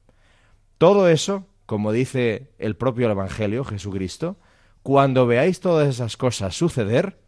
Todo 0.78 1.08
eso, 1.08 1.46
como 1.66 1.90
dice 1.90 2.52
el 2.58 2.76
propio 2.76 3.08
Evangelio, 3.08 3.64
Jesucristo, 3.64 4.36
cuando 4.82 5.26
veáis 5.26 5.58
todas 5.58 5.88
esas 5.88 6.16
cosas 6.16 6.56
suceder, 6.56 7.21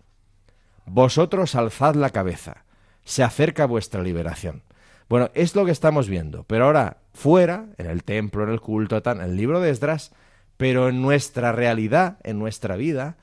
vosotros 0.86 1.54
alzad 1.54 1.94
la 1.94 2.10
cabeza, 2.10 2.64
se 3.04 3.22
acerca 3.22 3.66
vuestra 3.66 4.02
liberación. 4.02 4.62
Bueno, 5.08 5.30
es 5.34 5.54
lo 5.54 5.64
que 5.64 5.70
estamos 5.70 6.08
viendo, 6.08 6.44
pero 6.44 6.64
ahora 6.64 6.98
fuera, 7.12 7.66
en 7.76 7.86
el 7.86 8.04
templo, 8.04 8.44
en 8.44 8.50
el 8.50 8.60
culto, 8.60 9.02
en 9.04 9.20
el 9.20 9.36
libro 9.36 9.60
de 9.60 9.70
Esdras, 9.70 10.12
pero 10.56 10.88
en 10.88 11.02
nuestra 11.02 11.52
realidad, 11.52 12.18
en 12.22 12.38
nuestra 12.38 12.76
vida, 12.76 13.16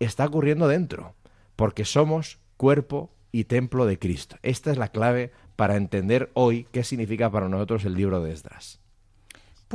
está 0.00 0.26
ocurriendo 0.26 0.66
dentro, 0.66 1.14
porque 1.56 1.84
somos 1.84 2.38
cuerpo 2.56 3.14
y 3.30 3.44
templo 3.44 3.86
de 3.86 3.98
Cristo. 3.98 4.36
Esta 4.42 4.70
es 4.70 4.78
la 4.78 4.88
clave 4.88 5.32
para 5.56 5.76
entender 5.76 6.30
hoy 6.34 6.66
qué 6.72 6.84
significa 6.84 7.30
para 7.30 7.48
nosotros 7.48 7.84
el 7.84 7.94
libro 7.94 8.22
de 8.22 8.32
Esdras. 8.32 8.80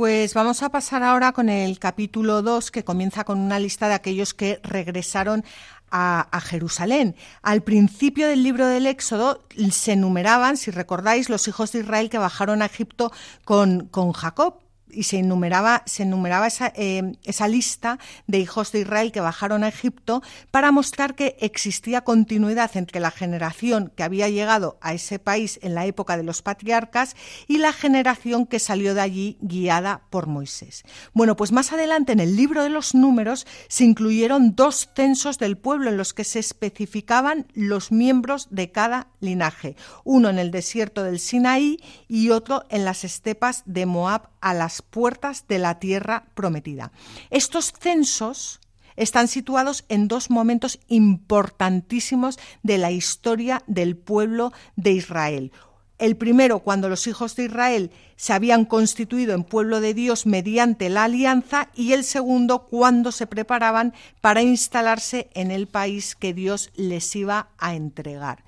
Pues 0.00 0.32
vamos 0.32 0.62
a 0.62 0.70
pasar 0.70 1.02
ahora 1.02 1.32
con 1.32 1.50
el 1.50 1.78
capítulo 1.78 2.40
2, 2.40 2.70
que 2.70 2.84
comienza 2.84 3.24
con 3.24 3.38
una 3.38 3.58
lista 3.58 3.86
de 3.86 3.92
aquellos 3.92 4.32
que 4.32 4.58
regresaron 4.62 5.44
a, 5.90 6.26
a, 6.34 6.40
Jerusalén. 6.40 7.16
Al 7.42 7.60
principio 7.60 8.26
del 8.26 8.42
libro 8.42 8.66
del 8.66 8.86
Éxodo 8.86 9.44
se 9.70 9.92
enumeraban, 9.92 10.56
si 10.56 10.70
recordáis, 10.70 11.28
los 11.28 11.46
hijos 11.48 11.72
de 11.72 11.80
Israel 11.80 12.08
que 12.08 12.16
bajaron 12.16 12.62
a 12.62 12.64
Egipto 12.64 13.12
con, 13.44 13.88
con 13.88 14.12
Jacob 14.12 14.62
y 14.92 15.04
se 15.04 15.18
enumeraba, 15.18 15.82
se 15.86 16.04
enumeraba 16.04 16.46
esa, 16.46 16.72
eh, 16.76 17.12
esa, 17.24 17.48
lista 17.48 17.98
de 18.26 18.38
hijos 18.38 18.72
de 18.72 18.80
Israel 18.80 19.12
que 19.12 19.20
bajaron 19.20 19.64
a 19.64 19.68
Egipto 19.68 20.22
para 20.50 20.70
mostrar 20.72 21.14
que 21.14 21.36
existía 21.40 22.02
continuidad 22.02 22.76
entre 22.76 23.00
la 23.00 23.10
generación 23.10 23.92
que 23.96 24.02
había 24.02 24.28
llegado 24.28 24.78
a 24.80 24.94
ese 24.94 25.18
país 25.18 25.58
en 25.62 25.74
la 25.74 25.86
época 25.86 26.16
de 26.16 26.22
los 26.22 26.42
patriarcas 26.42 27.16
y 27.48 27.58
la 27.58 27.72
generación 27.72 28.46
que 28.46 28.58
salió 28.58 28.94
de 28.94 29.00
allí 29.00 29.38
guiada 29.40 30.02
por 30.10 30.26
Moisés. 30.26 30.84
Bueno, 31.12 31.36
pues 31.36 31.52
más 31.52 31.72
adelante 31.72 32.12
en 32.12 32.20
el 32.20 32.36
libro 32.36 32.62
de 32.62 32.70
los 32.70 32.94
números 32.94 33.46
se 33.68 33.84
incluyeron 33.84 34.54
dos 34.54 34.90
censos 34.94 35.38
del 35.38 35.56
pueblo 35.56 35.90
en 35.90 35.96
los 35.96 36.14
que 36.14 36.24
se 36.24 36.38
especificaban 36.38 37.46
los 37.54 37.92
miembros 37.92 38.48
de 38.50 38.70
cada 38.70 39.08
linaje, 39.20 39.76
uno 40.04 40.28
en 40.28 40.38
el 40.38 40.50
desierto 40.50 41.02
del 41.02 41.18
Sinaí 41.18 41.78
y 42.08 42.30
otro 42.30 42.64
en 42.68 42.84
las 42.84 43.04
estepas 43.04 43.62
de 43.66 43.86
Moab 43.86 44.30
a 44.40 44.54
las 44.54 44.79
puertas 44.82 45.46
de 45.48 45.58
la 45.58 45.78
tierra 45.78 46.24
prometida. 46.34 46.92
Estos 47.30 47.72
censos 47.78 48.60
están 48.96 49.28
situados 49.28 49.84
en 49.88 50.08
dos 50.08 50.30
momentos 50.30 50.78
importantísimos 50.88 52.38
de 52.62 52.78
la 52.78 52.90
historia 52.90 53.62
del 53.66 53.96
pueblo 53.96 54.52
de 54.76 54.92
Israel. 54.92 55.52
El 56.00 56.16
primero, 56.16 56.60
cuando 56.60 56.88
los 56.88 57.06
hijos 57.06 57.36
de 57.36 57.44
Israel 57.44 57.90
se 58.16 58.32
habían 58.32 58.64
constituido 58.64 59.34
en 59.34 59.44
pueblo 59.44 59.82
de 59.82 59.92
Dios 59.92 60.24
mediante 60.24 60.88
la 60.88 61.04
alianza, 61.04 61.68
y 61.74 61.92
el 61.92 62.04
segundo, 62.04 62.66
cuando 62.68 63.12
se 63.12 63.26
preparaban 63.26 63.92
para 64.22 64.40
instalarse 64.40 65.28
en 65.34 65.50
el 65.50 65.66
país 65.66 66.16
que 66.16 66.32
Dios 66.32 66.70
les 66.74 67.14
iba 67.16 67.48
a 67.58 67.74
entregar. 67.74 68.44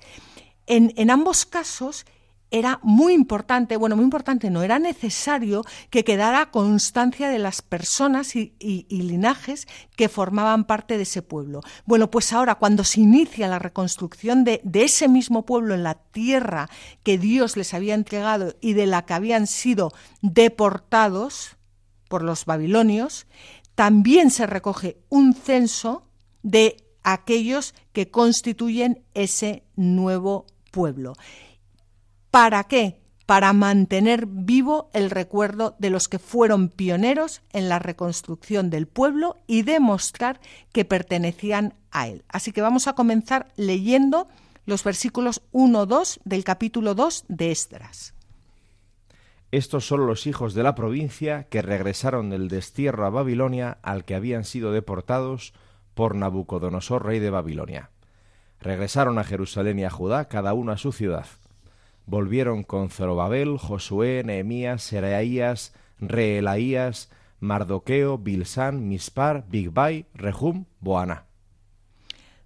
En, 0.65 1.11
ambos 1.11 1.45
casos, 1.45 2.05
era 2.53 2.79
muy 2.83 3.13
importante, 3.13 3.77
bueno, 3.77 3.95
muy 3.95 4.03
importante, 4.05 4.51
no 4.51 4.61
era 4.61 4.77
necesario 4.77 5.63
que 5.89 6.03
quedara 6.03 6.51
constancia 6.51 7.27
de 7.29 7.39
las 7.39 7.63
personas 7.63 8.35
y, 8.35 8.53
linajes 8.89 9.67
que 9.95 10.07
formaban 10.07 10.65
parte 10.65 10.97
de 10.97 11.03
ese 11.03 11.23
pueblo. 11.23 11.61
Bueno, 11.85 12.11
pues 12.11 12.31
ahora 12.31 12.55
cuando 12.55 12.83
se 12.83 13.01
inicia 13.01 13.47
la 13.47 13.57
reconstrucción 13.57 14.43
de, 14.43 14.61
ese 14.71 15.07
mismo 15.07 15.47
pueblo 15.47 15.73
en 15.73 15.81
la 15.81 15.95
tierra 15.95 16.69
que 17.01 17.17
Dios 17.17 17.57
les 17.57 17.73
había 17.73 17.95
entregado 17.95 18.55
y 18.61 18.73
de 18.73 18.85
la 18.85 19.03
que 19.03 19.15
habían 19.15 19.47
sido 19.47 19.91
deportados 20.21 21.57
por 22.07 22.21
los 22.21 22.45
babilonios, 22.45 23.25
también 23.73 24.29
se 24.29 24.45
recoge 24.45 24.99
un 25.09 25.33
censo 25.33 26.05
de 26.43 26.77
aquellos 27.01 27.73
que 27.93 28.11
constituyen 28.11 29.03
ese 29.15 29.63
nuevo 29.75 30.45
pueblo. 30.69 31.13
¿Para 32.33 32.63
qué? 32.63 32.99
Para 33.27 33.53
mantener 33.53 34.25
vivo 34.25 34.89
el 34.93 35.11
recuerdo 35.11 35.75
de 35.77 35.91
los 35.91 36.07
que 36.07 36.17
fueron 36.17 36.69
pioneros 36.69 37.43
en 37.51 37.69
la 37.69 37.77
reconstrucción 37.77 38.71
del 38.71 38.87
pueblo 38.87 39.37
y 39.45 39.61
demostrar 39.61 40.39
que 40.71 40.83
pertenecían 40.83 41.75
a 41.91 42.07
él. 42.07 42.25
Así 42.29 42.51
que 42.51 42.63
vamos 42.63 42.87
a 42.87 42.95
comenzar 42.95 43.49
leyendo 43.55 44.27
los 44.65 44.83
versículos 44.83 45.43
1-2 45.51 46.21
del 46.25 46.43
capítulo 46.43 46.95
2 46.95 47.25
de 47.27 47.51
Esdras. 47.51 48.15
Estos 49.51 49.85
son 49.85 50.07
los 50.07 50.25
hijos 50.25 50.55
de 50.55 50.63
la 50.63 50.73
provincia 50.73 51.43
que 51.43 51.61
regresaron 51.61 52.31
del 52.31 52.47
destierro 52.47 53.05
a 53.05 53.11
Babilonia 53.11 53.77
al 53.83 54.05
que 54.05 54.15
habían 54.15 54.43
sido 54.43 54.71
deportados 54.71 55.53
por 55.93 56.15
Nabucodonosor, 56.15 57.05
rey 57.05 57.19
de 57.19 57.29
Babilonia. 57.29 57.91
Regresaron 58.59 59.19
a 59.19 59.23
Jerusalén 59.23 59.77
y 59.77 59.85
a 59.85 59.91
Judá, 59.91 60.27
cada 60.29 60.55
uno 60.55 60.71
a 60.71 60.77
su 60.77 60.93
ciudad. 60.93 61.27
Volvieron 62.05 62.63
con 62.63 62.89
Zorobabel, 62.89 63.57
Josué, 63.57 64.23
Nehemías, 64.25 64.83
Seraías, 64.83 65.73
Reelaías, 65.99 67.09
Mardoqueo, 67.39 68.17
Bilsán, 68.17 68.87
Mispar, 68.87 69.45
Bigbai, 69.49 70.05
Rehum, 70.13 70.65
Boana. 70.79 71.25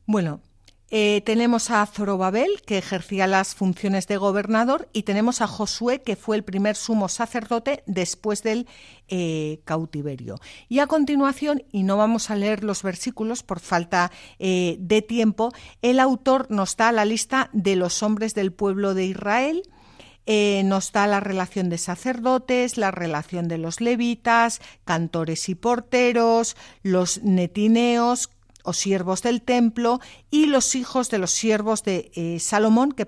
Bueno, 0.05 0.41
eh, 0.89 1.21
tenemos 1.25 1.69
a 1.69 1.85
Zorobabel, 1.85 2.61
que 2.65 2.77
ejercía 2.77 3.27
las 3.27 3.55
funciones 3.55 4.07
de 4.07 4.15
gobernador, 4.15 4.87
y 4.93 5.03
tenemos 5.03 5.41
a 5.41 5.47
Josué, 5.47 6.01
que 6.01 6.15
fue 6.15 6.37
el 6.37 6.45
primer 6.45 6.77
sumo 6.77 7.09
sacerdote 7.09 7.83
después 7.87 8.41
del 8.41 8.67
eh, 9.09 9.59
cautiverio. 9.65 10.35
Y 10.69 10.79
a 10.79 10.87
continuación, 10.87 11.63
y 11.71 11.83
no 11.83 11.97
vamos 11.97 12.29
a 12.29 12.37
leer 12.37 12.63
los 12.63 12.83
versículos 12.83 13.43
por 13.43 13.59
falta 13.59 14.11
eh, 14.39 14.77
de 14.79 15.01
tiempo, 15.01 15.51
el 15.81 15.99
autor 15.99 16.49
nos 16.49 16.77
da 16.77 16.93
la 16.93 17.03
lista 17.03 17.49
de 17.51 17.75
los 17.75 18.01
hombres 18.01 18.33
del 18.33 18.53
pueblo 18.53 18.93
de 18.93 19.05
Israel. 19.05 19.63
nos 20.65 20.91
da 20.91 21.07
la 21.07 21.21
relación 21.21 21.69
de 21.69 21.77
sacerdotes, 21.77 22.77
la 22.77 22.91
relación 22.91 23.47
de 23.47 23.57
los 23.57 23.79
levitas, 23.79 24.59
cantores 24.83 25.47
y 25.47 25.55
porteros, 25.55 26.57
los 26.83 27.23
netineos, 27.23 28.29
o 28.67 28.73
siervos 28.73 29.21
del 29.21 29.41
templo, 29.41 29.99
y 30.29 30.45
los 30.47 30.75
hijos 30.75 31.09
de 31.09 31.17
los 31.17 31.31
siervos 31.31 31.83
de 31.83 32.11
eh, 32.15 32.39
Salomón, 32.39 32.91
que, 32.91 33.07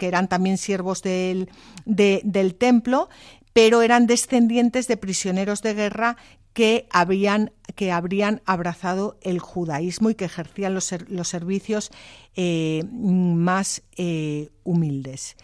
eran 0.00 0.28
también 0.28 0.58
siervos 0.58 1.02
del, 1.02 1.50
del 1.86 2.54
templo, 2.54 3.08
pero 3.52 3.82
eran 3.82 4.06
descendientes 4.06 4.88
de 4.88 4.96
prisioneros 4.96 5.62
de 5.62 5.74
guerra 5.74 6.16
que, 6.54 6.86
habían, 6.90 7.52
que 7.74 7.92
habrían 7.92 8.40
abrazado 8.46 9.18
el 9.22 9.40
judaísmo 9.40 10.08
y 10.08 10.14
que 10.14 10.24
ejercían 10.24 10.74
los, 10.74 10.94
los 11.08 11.28
servicios 11.28 11.90
eh, 12.36 12.84
más 12.92 13.82
eh, 13.96 14.50
humildes. 14.62 15.36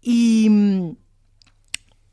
Y 0.00 0.96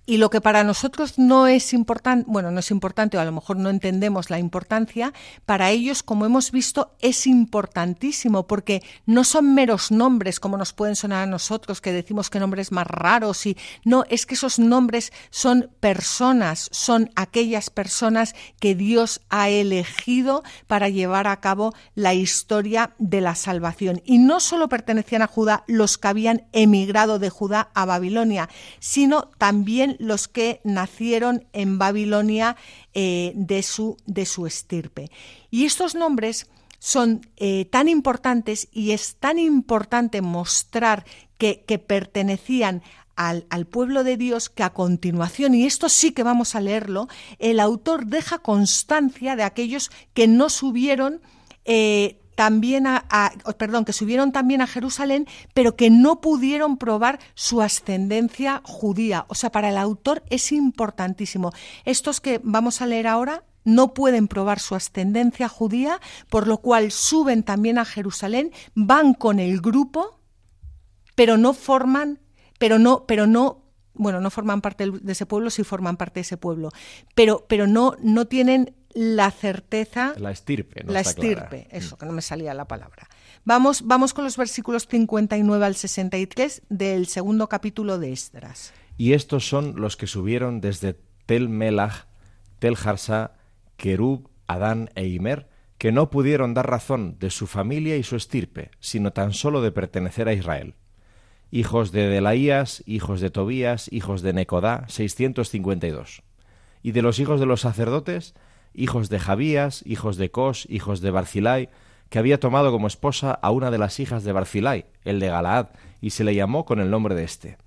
y 0.10 0.18
lo 0.18 0.30
que 0.30 0.40
para 0.40 0.64
nosotros 0.64 1.20
no 1.20 1.48
es 1.48 1.74
importante, 1.74 2.26
bueno, 2.30 2.50
no 2.50 2.62
es 2.62 2.72
importante 2.72 3.18
o 3.18 3.20
a 3.20 3.26
lo 3.26 3.34
mejor 3.34 3.58
no 3.58 3.70
entendemos 3.70 4.30
la 4.30 4.40
importancia, 4.40 5.14
para 5.46 5.70
ellos, 5.70 6.02
como 6.02 6.26
hemos 6.26 6.52
visto, 6.52 6.96
es 7.02 7.28
importantísimo 7.28 8.48
porque 8.48 8.82
no 9.06 9.26
son 9.26 9.54
meros 9.54 9.92
nombres 9.92 10.40
como 10.40 10.58
nos 10.58 10.72
pueden 10.72 10.96
sonar 10.96 11.24
a 11.24 11.30
nosotros, 11.30 11.82
que 11.82 11.92
decimos 11.92 12.30
que 12.30 12.40
nombres 12.40 12.72
más 12.72 12.88
raros 12.88 13.46
y 13.46 13.58
no, 13.84 14.06
es 14.10 14.26
que 14.26 14.36
esos 14.36 14.60
nombres 14.60 15.12
son 15.30 15.70
personas, 15.82 16.70
son 16.72 17.12
aquellas 17.18 17.70
personas 17.70 18.34
que 18.62 18.76
Dios 18.76 19.20
ha 19.30 19.50
elegido 19.50 20.42
para 20.68 20.88
llevar 20.88 21.28
a 21.28 21.42
cabo 21.42 21.74
la 21.96 22.14
historia 22.14 22.92
de 22.98 23.20
la 23.20 23.36
salvación. 23.36 24.02
Y 24.06 24.20
no 24.20 24.40
solo 24.40 24.70
pertenecían 24.70 25.22
a 25.22 25.28
Judá 25.28 25.66
los 25.68 25.98
que 25.98 26.08
habían 26.08 26.48
emigrado 26.54 27.20
de 27.20 27.30
Judá 27.30 27.72
a 27.74 27.84
Babilonia, 27.84 28.48
sino 28.80 29.32
también 29.38 29.97
los 30.00 30.28
que 30.28 30.62
nacieron 30.64 31.46
en 31.54 31.78
Babilonia 31.78 32.56
eh, 32.94 33.34
de, 33.36 33.64
su, 33.64 33.98
de 34.06 34.26
su 34.26 34.46
estirpe. 34.46 35.10
Y 35.50 35.66
estos 35.66 35.96
nombres 35.96 36.48
son 36.80 37.22
eh, 37.38 37.66
tan 37.66 37.88
importantes 37.88 38.68
y 38.72 38.92
es 38.92 39.16
tan 39.16 39.40
importante 39.40 40.22
mostrar 40.22 41.06
que, 41.38 41.64
pertenecían 41.86 42.82
al, 43.16 43.44
pueblo 43.66 44.04
de 44.04 44.18
Dios 44.18 44.50
que 44.50 44.64
a 44.64 44.74
continuación, 44.74 45.56
y 45.56 45.66
esto 45.66 45.90
sí 45.90 46.12
que 46.12 46.24
vamos 46.24 46.56
a 46.56 46.62
leerlo, 46.62 47.08
el 47.40 47.60
autor 47.60 48.06
deja 48.06 48.40
constancia 48.40 49.36
de 49.36 49.44
aquellos 49.44 49.92
que 50.14 50.28
no 50.28 50.50
subieron 50.50 51.22
eh, 51.66 52.20
también 52.38 52.86
a, 52.86 53.04
perdón, 53.58 53.84
que 53.84 53.94
subieron 53.94 54.32
también 54.32 54.62
a 54.62 54.68
Jerusalén, 54.68 55.26
pero 55.56 55.76
que 55.76 55.90
no 55.90 56.22
pudieron 56.22 56.78
probar 56.78 57.18
su 57.34 57.64
ascendencia 57.64 58.62
judía. 58.64 59.26
O 59.28 59.34
sea, 59.34 59.52
para 59.52 59.70
el 59.70 59.78
autor 59.78 60.24
es 60.30 60.52
importantísimo. 60.52 61.52
Estos 61.84 62.22
que 62.22 62.40
vamos 62.44 62.80
a 62.80 62.86
leer 62.86 63.08
ahora 63.08 63.44
no 63.64 63.96
pueden 63.96 64.28
probar 64.28 64.60
su 64.60 64.76
ascendencia 64.76 65.50
judía, 65.50 66.00
por 66.30 66.46
lo 66.46 66.60
cual 66.60 66.92
suben 66.92 67.42
también 67.42 67.80
a 67.80 67.86
Jerusalén, 67.86 68.52
van 68.76 69.16
con 69.16 69.40
el 69.40 69.60
grupo, 69.60 70.20
pero 71.16 71.38
no 71.38 71.56
forman, 71.56 72.20
pero 72.60 72.78
no, 72.78 73.06
pero 73.08 73.26
no 73.26 73.64
bueno, 73.96 74.22
no 74.22 74.30
forman 74.30 74.62
parte 74.62 74.92
de 74.92 75.12
ese 75.12 75.26
pueblo, 75.26 75.50
sí 75.50 75.64
forman 75.64 75.98
parte 75.98 76.20
de 76.20 76.22
ese 76.22 76.38
pueblo, 76.38 76.70
pero, 77.16 77.48
pero 77.48 77.66
no, 77.66 77.96
no 78.00 78.26
tienen 78.26 78.76
la 78.98 79.30
certeza. 79.30 80.16
La 80.18 80.32
estirpe, 80.32 80.84
La 80.84 81.02
estirpe, 81.02 81.68
eso, 81.70 81.96
mm. 81.96 82.00
que 82.00 82.06
no 82.08 82.14
me 82.14 82.24
salía 82.24 82.56
la 82.56 82.66
palabra. 82.66 83.08
Vamos, 83.46 83.84
vamos 83.86 84.16
con 84.16 84.24
los 84.24 84.38
versículos 84.38 84.88
59 84.88 85.64
al 85.64 85.76
63 85.76 86.64
del 86.70 87.06
segundo 87.06 87.48
capítulo 87.48 88.00
de 88.00 88.12
Esdras. 88.12 88.74
Y 88.98 89.14
estos 89.14 89.48
son 89.48 89.80
los 89.80 89.98
que 89.98 90.08
subieron 90.08 90.62
desde 90.62 91.00
Tel 91.28 91.48
Melach, 91.48 92.08
Tel 92.58 92.76
Harsa, 92.84 93.34
Kerub, 93.76 94.32
Adán 94.48 94.90
e 94.96 95.06
Imer, 95.06 95.48
que 95.78 95.92
no 95.92 96.10
pudieron 96.10 96.56
dar 96.56 96.68
razón 96.68 97.20
de 97.20 97.30
su 97.30 97.46
familia 97.46 97.98
y 97.98 98.04
su 98.04 98.16
estirpe, 98.16 98.72
sino 98.80 99.14
tan 99.14 99.34
solo 99.34 99.62
de 99.62 99.72
pertenecer 99.72 100.28
a 100.28 100.34
Israel. 100.34 100.74
Hijos 101.52 101.92
de 101.92 102.08
Delaías, 102.08 102.82
hijos 102.88 103.22
de 103.22 103.30
Tobías, 103.30 103.94
hijos 103.94 104.24
de 104.24 104.34
Necodá, 104.34 104.86
652. 104.88 106.24
Y 106.82 106.94
de 106.94 107.04
los 107.04 107.20
hijos 107.20 107.40
de 107.40 107.46
los 107.46 107.62
sacerdotes, 107.62 108.34
hijos 108.78 109.10
de 109.10 109.20
Jabías, 109.20 109.84
hijos 109.86 110.16
de 110.16 110.32
Cos, 110.32 110.66
hijos 110.70 111.02
de 111.02 111.12
Barzilai, 111.12 111.70
que 112.10 112.20
había 112.20 112.40
tomado 112.40 112.72
como 112.72 112.88
esposa 112.88 113.32
a 113.34 113.52
una 113.52 113.72
de 113.72 113.78
las 113.78 114.00
hijas 114.00 114.24
de 114.24 114.32
Barzilai, 114.32 114.86
el 115.04 115.20
de 115.20 115.28
Galaad, 115.28 115.68
y 116.00 116.12
se 116.12 116.24
le 116.24 116.36
llamó 116.36 116.64
con 116.64 116.80
el 116.80 116.90
nombre 116.90 117.16
de 117.16 117.24
éste. 117.24 117.58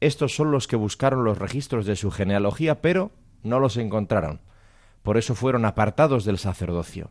Estos 0.00 0.34
son 0.34 0.50
los 0.50 0.66
que 0.68 0.76
buscaron 0.76 1.24
los 1.24 1.38
registros 1.38 1.84
de 1.84 1.96
su 1.96 2.10
genealogía, 2.10 2.80
pero 2.80 3.10
no 3.42 3.60
los 3.60 3.76
encontraron. 3.76 4.40
Por 5.02 5.16
eso 5.16 5.34
fueron 5.34 5.64
apartados 5.64 6.24
del 6.24 6.38
sacerdocio. 6.38 7.10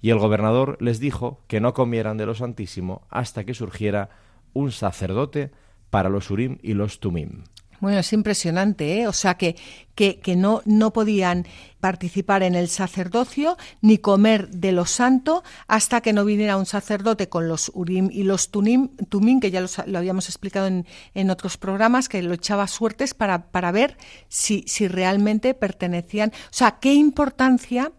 Y 0.00 0.10
el 0.10 0.18
gobernador 0.18 0.76
les 0.80 1.00
dijo 1.00 1.42
que 1.46 1.60
no 1.60 1.72
comieran 1.72 2.16
de 2.16 2.26
lo 2.26 2.34
santísimo 2.34 3.06
hasta 3.08 3.44
que 3.44 3.54
surgiera 3.54 4.10
un 4.52 4.70
sacerdote 4.72 5.50
para 5.90 6.10
los 6.10 6.30
Urim 6.30 6.58
y 6.62 6.74
los 6.74 7.00
Tumim. 7.00 7.44
Bueno, 7.84 7.98
es 7.98 8.14
impresionante, 8.14 9.02
¿eh? 9.02 9.08
O 9.08 9.12
sea, 9.12 9.34
que, 9.34 9.56
que, 9.94 10.36
no, 10.36 10.62
no 10.64 10.94
podían 10.94 11.46
participar 11.80 12.42
en 12.42 12.54
el 12.54 12.68
sacerdocio 12.68 13.58
ni 13.82 13.98
comer 13.98 14.48
de 14.48 14.72
lo 14.72 14.86
santo 14.86 15.44
hasta 15.66 16.00
que 16.00 16.14
no 16.14 16.24
viniera 16.24 16.56
un 16.56 16.64
sacerdote 16.64 17.28
con 17.28 17.46
los 17.46 17.70
urim 17.74 18.08
y 18.10 18.22
los 18.22 18.50
tunim, 18.50 18.96
tumim, 19.10 19.38
que 19.38 19.50
ya 19.50 19.60
lo 19.60 19.98
habíamos 19.98 20.30
explicado 20.30 20.66
en, 20.66 20.86
en, 21.12 21.28
otros 21.28 21.58
programas, 21.58 22.08
que 22.08 22.22
lo 22.22 22.32
echaba 22.32 22.68
suertes 22.68 23.12
para, 23.12 23.50
para 23.50 23.70
ver 23.70 23.98
si, 24.28 24.64
si 24.66 24.88
realmente 24.88 25.52
pertenecían. 25.52 26.30
O 26.30 26.52
sea, 26.52 26.78
qué 26.80 26.94
importancia 26.94 27.92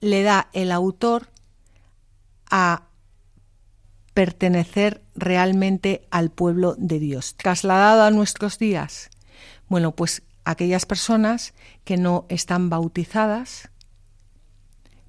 le 0.00 0.22
da 0.22 0.50
el 0.52 0.70
autor 0.70 1.30
a 2.50 2.88
pertenecer 4.12 5.01
realmente 5.14 6.06
al 6.10 6.30
pueblo 6.30 6.74
de 6.78 6.98
Dios. 6.98 7.34
Trasladado 7.36 8.02
a 8.02 8.10
nuestros 8.10 8.58
días, 8.58 9.10
bueno, 9.68 9.92
pues 9.92 10.22
aquellas 10.44 10.86
personas 10.86 11.54
que 11.84 11.96
no 11.96 12.26
están 12.28 12.70
bautizadas, 12.70 13.70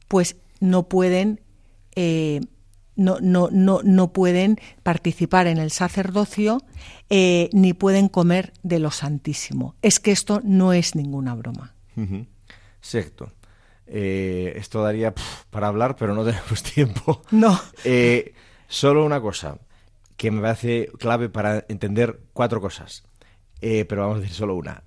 pues 0.07 0.35
no 0.59 0.83
pueden, 0.83 1.41
eh, 1.95 2.41
no, 2.95 3.17
no, 3.19 3.49
no, 3.51 3.81
no, 3.83 4.13
pueden 4.13 4.59
participar 4.83 5.47
en 5.47 5.57
el 5.57 5.71
sacerdocio 5.71 6.61
eh, 7.09 7.49
ni 7.51 7.73
pueden 7.73 8.09
comer 8.09 8.53
de 8.61 8.79
lo 8.79 8.91
santísimo. 8.91 9.75
Es 9.81 9.99
que 9.99 10.11
esto 10.11 10.41
no 10.43 10.73
es 10.73 10.95
ninguna 10.95 11.33
broma. 11.35 11.73
Exacto. 12.77 13.31
Eh, 13.87 14.53
esto 14.55 14.81
daría 14.81 15.13
para 15.49 15.67
hablar, 15.67 15.95
pero 15.95 16.13
no 16.13 16.23
tenemos 16.23 16.63
tiempo. 16.73 17.23
No. 17.31 17.59
Solo 18.67 19.05
una 19.05 19.21
cosa 19.21 19.57
que 20.18 20.32
me 20.32 20.41
parece 20.41 20.89
clave 20.99 21.30
para 21.30 21.66
entender 21.70 22.20
cuatro 22.34 22.61
cosas, 22.61 23.03
eh, 23.61 23.86
pero 23.86 24.01
vamos 24.03 24.18
a 24.18 24.22
decir 24.22 24.36
solo 24.36 24.55
una. 24.55 24.84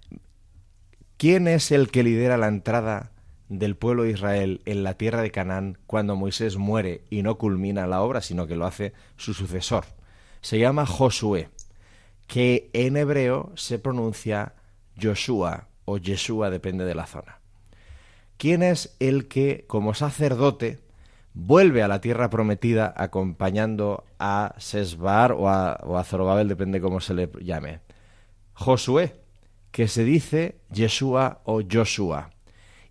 ¿Quién 1.16 1.48
es 1.48 1.70
el 1.72 1.90
que 1.90 2.02
lidera 2.02 2.36
la 2.36 2.48
entrada 2.48 3.12
del 3.48 3.76
pueblo 3.76 4.02
de 4.02 4.10
Israel 4.10 4.60
en 4.66 4.82
la 4.82 4.94
tierra 4.94 5.22
de 5.22 5.30
Canaán 5.30 5.78
cuando 5.86 6.16
Moisés 6.16 6.56
muere 6.56 7.04
y 7.10 7.22
no 7.22 7.38
culmina 7.38 7.86
la 7.86 8.02
obra, 8.02 8.20
sino 8.20 8.46
que 8.46 8.56
lo 8.56 8.66
hace 8.66 8.92
su 9.16 9.34
sucesor? 9.34 9.86
se 10.46 10.60
llama 10.60 10.86
Josué, 10.86 11.48
que 12.28 12.70
en 12.72 12.96
hebreo 12.96 13.50
se 13.56 13.80
pronuncia 13.80 14.54
Joshua 14.96 15.66
o 15.84 15.98
Yeshua, 15.98 16.50
depende 16.50 16.84
de 16.84 16.94
la 16.94 17.06
zona. 17.06 17.40
¿Quién 18.36 18.62
es 18.62 18.94
el 19.00 19.26
que, 19.26 19.64
como 19.66 19.92
sacerdote, 19.92 20.78
vuelve 21.36 21.82
a 21.82 21.88
la 21.88 22.00
tierra 22.00 22.30
prometida 22.30 22.94
acompañando 22.96 24.04
a 24.18 24.54
Sesbar 24.56 25.32
o 25.32 25.50
a, 25.50 26.04
Zorobabel, 26.04 26.48
depende 26.48 26.80
cómo 26.80 27.00
se 27.00 27.12
le 27.12 27.30
llame? 27.42 27.80
Josué, 28.54 29.20
que 29.70 29.86
se 29.86 30.02
dice 30.02 30.62
Yeshua 30.72 31.42
o 31.44 31.60
Joshua. 31.70 32.30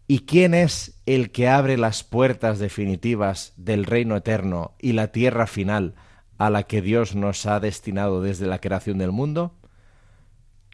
¿Y 0.07 0.19
quién 0.19 0.53
es 0.53 1.01
el 1.07 1.31
que 1.31 1.49
abre 1.49 1.75
las 1.75 2.03
puertas 2.03 2.59
definitivas 2.59 3.53
del 3.57 3.83
reino 3.83 4.15
eterno 4.15 4.75
y 4.79 4.93
la 4.93 5.11
tierra 5.11 5.47
final 5.47 5.95
a 6.37 6.51
la 6.51 6.63
que 6.63 6.83
Dios 6.83 7.15
nos 7.15 7.47
ha 7.47 7.59
destinado 7.59 8.21
desde 8.21 8.45
la 8.45 8.59
creación 8.59 8.99
del 8.99 9.11
mundo? 9.11 9.55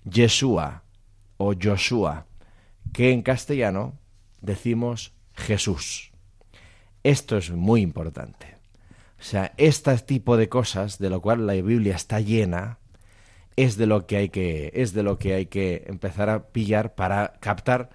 Yeshua 0.04 0.84
o 1.38 1.54
Joshua, 1.54 2.26
que 2.92 3.14
en 3.14 3.22
castellano 3.22 3.98
decimos 4.42 5.14
Jesús. 5.34 6.11
Esto 7.04 7.38
es 7.38 7.52
muy 7.52 7.82
importante. 7.82 8.56
O 9.20 9.24
sea, 9.24 9.54
este 9.58 9.96
tipo 10.00 10.38
de 10.38 10.50
cosas 10.50 10.98
de 10.98 11.10
lo 11.10 11.22
cual 11.22 11.46
la 11.46 11.54
Biblia 11.54 11.96
está 11.96 12.20
llena 12.20 12.80
es 13.56 13.78
de 13.78 13.86
lo 13.86 14.08
que 14.08 14.18
hay 14.18 14.30
que 14.30 14.72
es 14.74 14.94
de 14.94 15.04
lo 15.04 15.20
que 15.20 15.34
hay 15.34 15.46
que 15.46 15.84
empezar 15.88 16.30
a 16.30 16.48
pillar 16.48 16.96
para 16.96 17.34
captar 17.40 17.90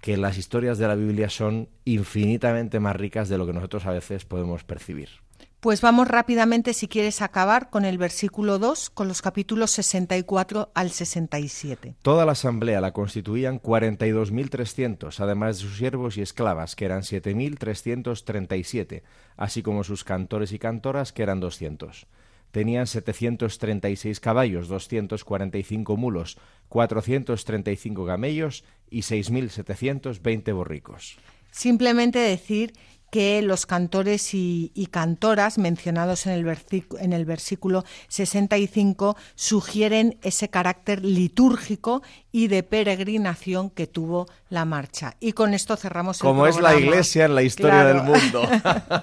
que 0.00 0.16
las 0.16 0.36
historias 0.36 0.78
de 0.78 0.88
la 0.88 0.94
Biblia 0.94 1.30
son 1.30 1.68
infinitamente 1.84 2.80
más 2.80 2.96
ricas 2.96 3.28
de 3.28 3.38
lo 3.38 3.46
que 3.46 3.52
nosotros 3.52 3.86
a 3.86 3.92
veces 3.92 4.24
podemos 4.24 4.64
percibir. 4.64 5.25
Pues 5.66 5.80
vamos 5.80 6.06
rápidamente, 6.06 6.74
si 6.74 6.86
quieres 6.86 7.22
acabar, 7.22 7.70
con 7.70 7.84
el 7.84 7.98
versículo 7.98 8.60
2, 8.60 8.88
con 8.90 9.08
los 9.08 9.20
capítulos 9.20 9.72
64 9.72 10.70
al 10.72 10.92
67. 10.92 11.96
Toda 12.02 12.24
la 12.24 12.30
asamblea 12.30 12.80
la 12.80 12.92
constituían 12.92 13.60
42.300, 13.60 15.18
además 15.18 15.56
de 15.56 15.62
sus 15.62 15.76
siervos 15.76 16.18
y 16.18 16.22
esclavas, 16.22 16.76
que 16.76 16.84
eran 16.84 17.02
7.337, 17.02 19.02
así 19.36 19.64
como 19.64 19.82
sus 19.82 20.04
cantores 20.04 20.52
y 20.52 20.60
cantoras, 20.60 21.12
que 21.12 21.24
eran 21.24 21.40
200 21.40 22.06
tenían 22.52 22.86
736 22.86 24.20
caballos, 24.20 24.68
245 24.68 25.96
mulos, 25.96 26.38
435 26.68 28.06
camellos 28.06 28.62
y 28.88 29.00
6.720 29.00 30.54
borricos. 30.54 31.18
Simplemente 31.50 32.18
decir 32.18 32.72
que 33.16 33.40
los 33.40 33.64
cantores 33.64 34.34
y, 34.34 34.88
cantoras 34.90 35.56
mencionados 35.56 36.26
en 36.26 36.34
el, 36.34 36.58
en 37.00 37.14
el 37.14 37.24
versículo 37.24 37.82
65 38.08 39.16
sugieren 39.34 40.18
ese 40.20 40.50
carácter 40.50 41.02
litúrgico 41.02 42.02
y 42.36 42.48
de 42.48 42.62
peregrinación 42.62 43.70
que 43.70 43.86
tuvo 43.86 44.26
la 44.50 44.66
marcha. 44.66 45.16
Y 45.20 45.32
con 45.32 45.54
esto 45.54 45.74
cerramos 45.74 46.18
el 46.18 46.26
Como 46.26 46.46
es 46.46 46.60
la 46.60 46.76
Iglesia 46.76 47.24
en 47.24 47.34
la 47.34 47.42
historia 47.42 47.82
del 47.82 48.02
mundo. 48.02 48.46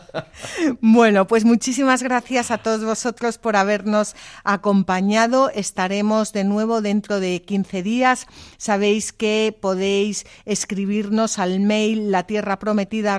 bueno, 0.81 1.25
pues 1.25 1.43
muchísimas 1.43 2.03
gracias 2.03 2.51
a 2.51 2.59
todos 2.59 2.86
vosotros 2.86 3.39
por 3.39 3.55
habernos 3.55 4.15
acompañado. 4.43 5.49
Estaremos 5.49 6.31
de 6.31 6.43
nuevo 6.43 6.84
dentro 6.84 7.19
de 7.19 7.41
15 7.41 7.81
días. 7.81 8.27
Sabéis 8.57 9.11
que 9.13 9.57
podéis 9.59 10.27
escribirnos 10.45 11.39
al 11.39 11.59
mail 11.59 12.11
la 12.11 12.27
tierra 12.27 12.59
prometida 12.59 13.17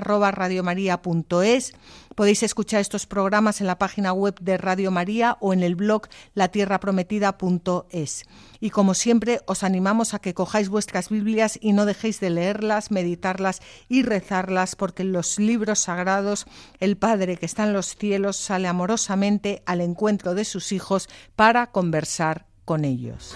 Podéis 2.15 2.43
escuchar 2.43 2.79
estos 2.79 3.05
programas 3.05 3.59
en 3.59 3.67
la 3.67 3.77
página 3.77 4.13
web 4.13 4.35
de 4.39 4.57
Radio 4.57 4.89
María 4.89 5.37
o 5.41 5.53
en 5.53 5.63
el 5.63 5.75
blog 5.75 6.07
latierraprometida.es. 6.33 8.23
Y 8.61 8.69
como 8.69 8.93
siempre, 8.93 9.41
os 9.47 9.63
animamos 9.63 10.13
a 10.13 10.19
que 10.19 10.33
cojáis 10.33 10.69
vuestras 10.69 11.09
Biblias 11.09 11.59
y 11.61 11.73
no 11.73 11.85
dejéis 11.85 12.21
de 12.21 12.29
leerlas, 12.29 12.89
meditarlas 12.89 13.61
y 13.89 14.03
rezarlas, 14.03 14.75
porque 14.77 15.03
en 15.03 15.11
los 15.11 15.37
libros 15.39 15.79
sagrados 15.79 16.45
el 16.79 16.95
Padre 16.95 17.35
que 17.35 17.45
está 17.45 17.65
en 17.65 17.73
los 17.73 17.95
cielos 17.95 18.37
sale 18.37 18.69
amorosamente 18.69 19.61
al 19.65 19.81
encuentro 19.81 20.35
de 20.35 20.45
sus 20.45 20.71
hijos 20.71 21.09
para 21.35 21.67
conversar 21.67 22.45
con 22.63 22.85
ellos. 22.85 23.35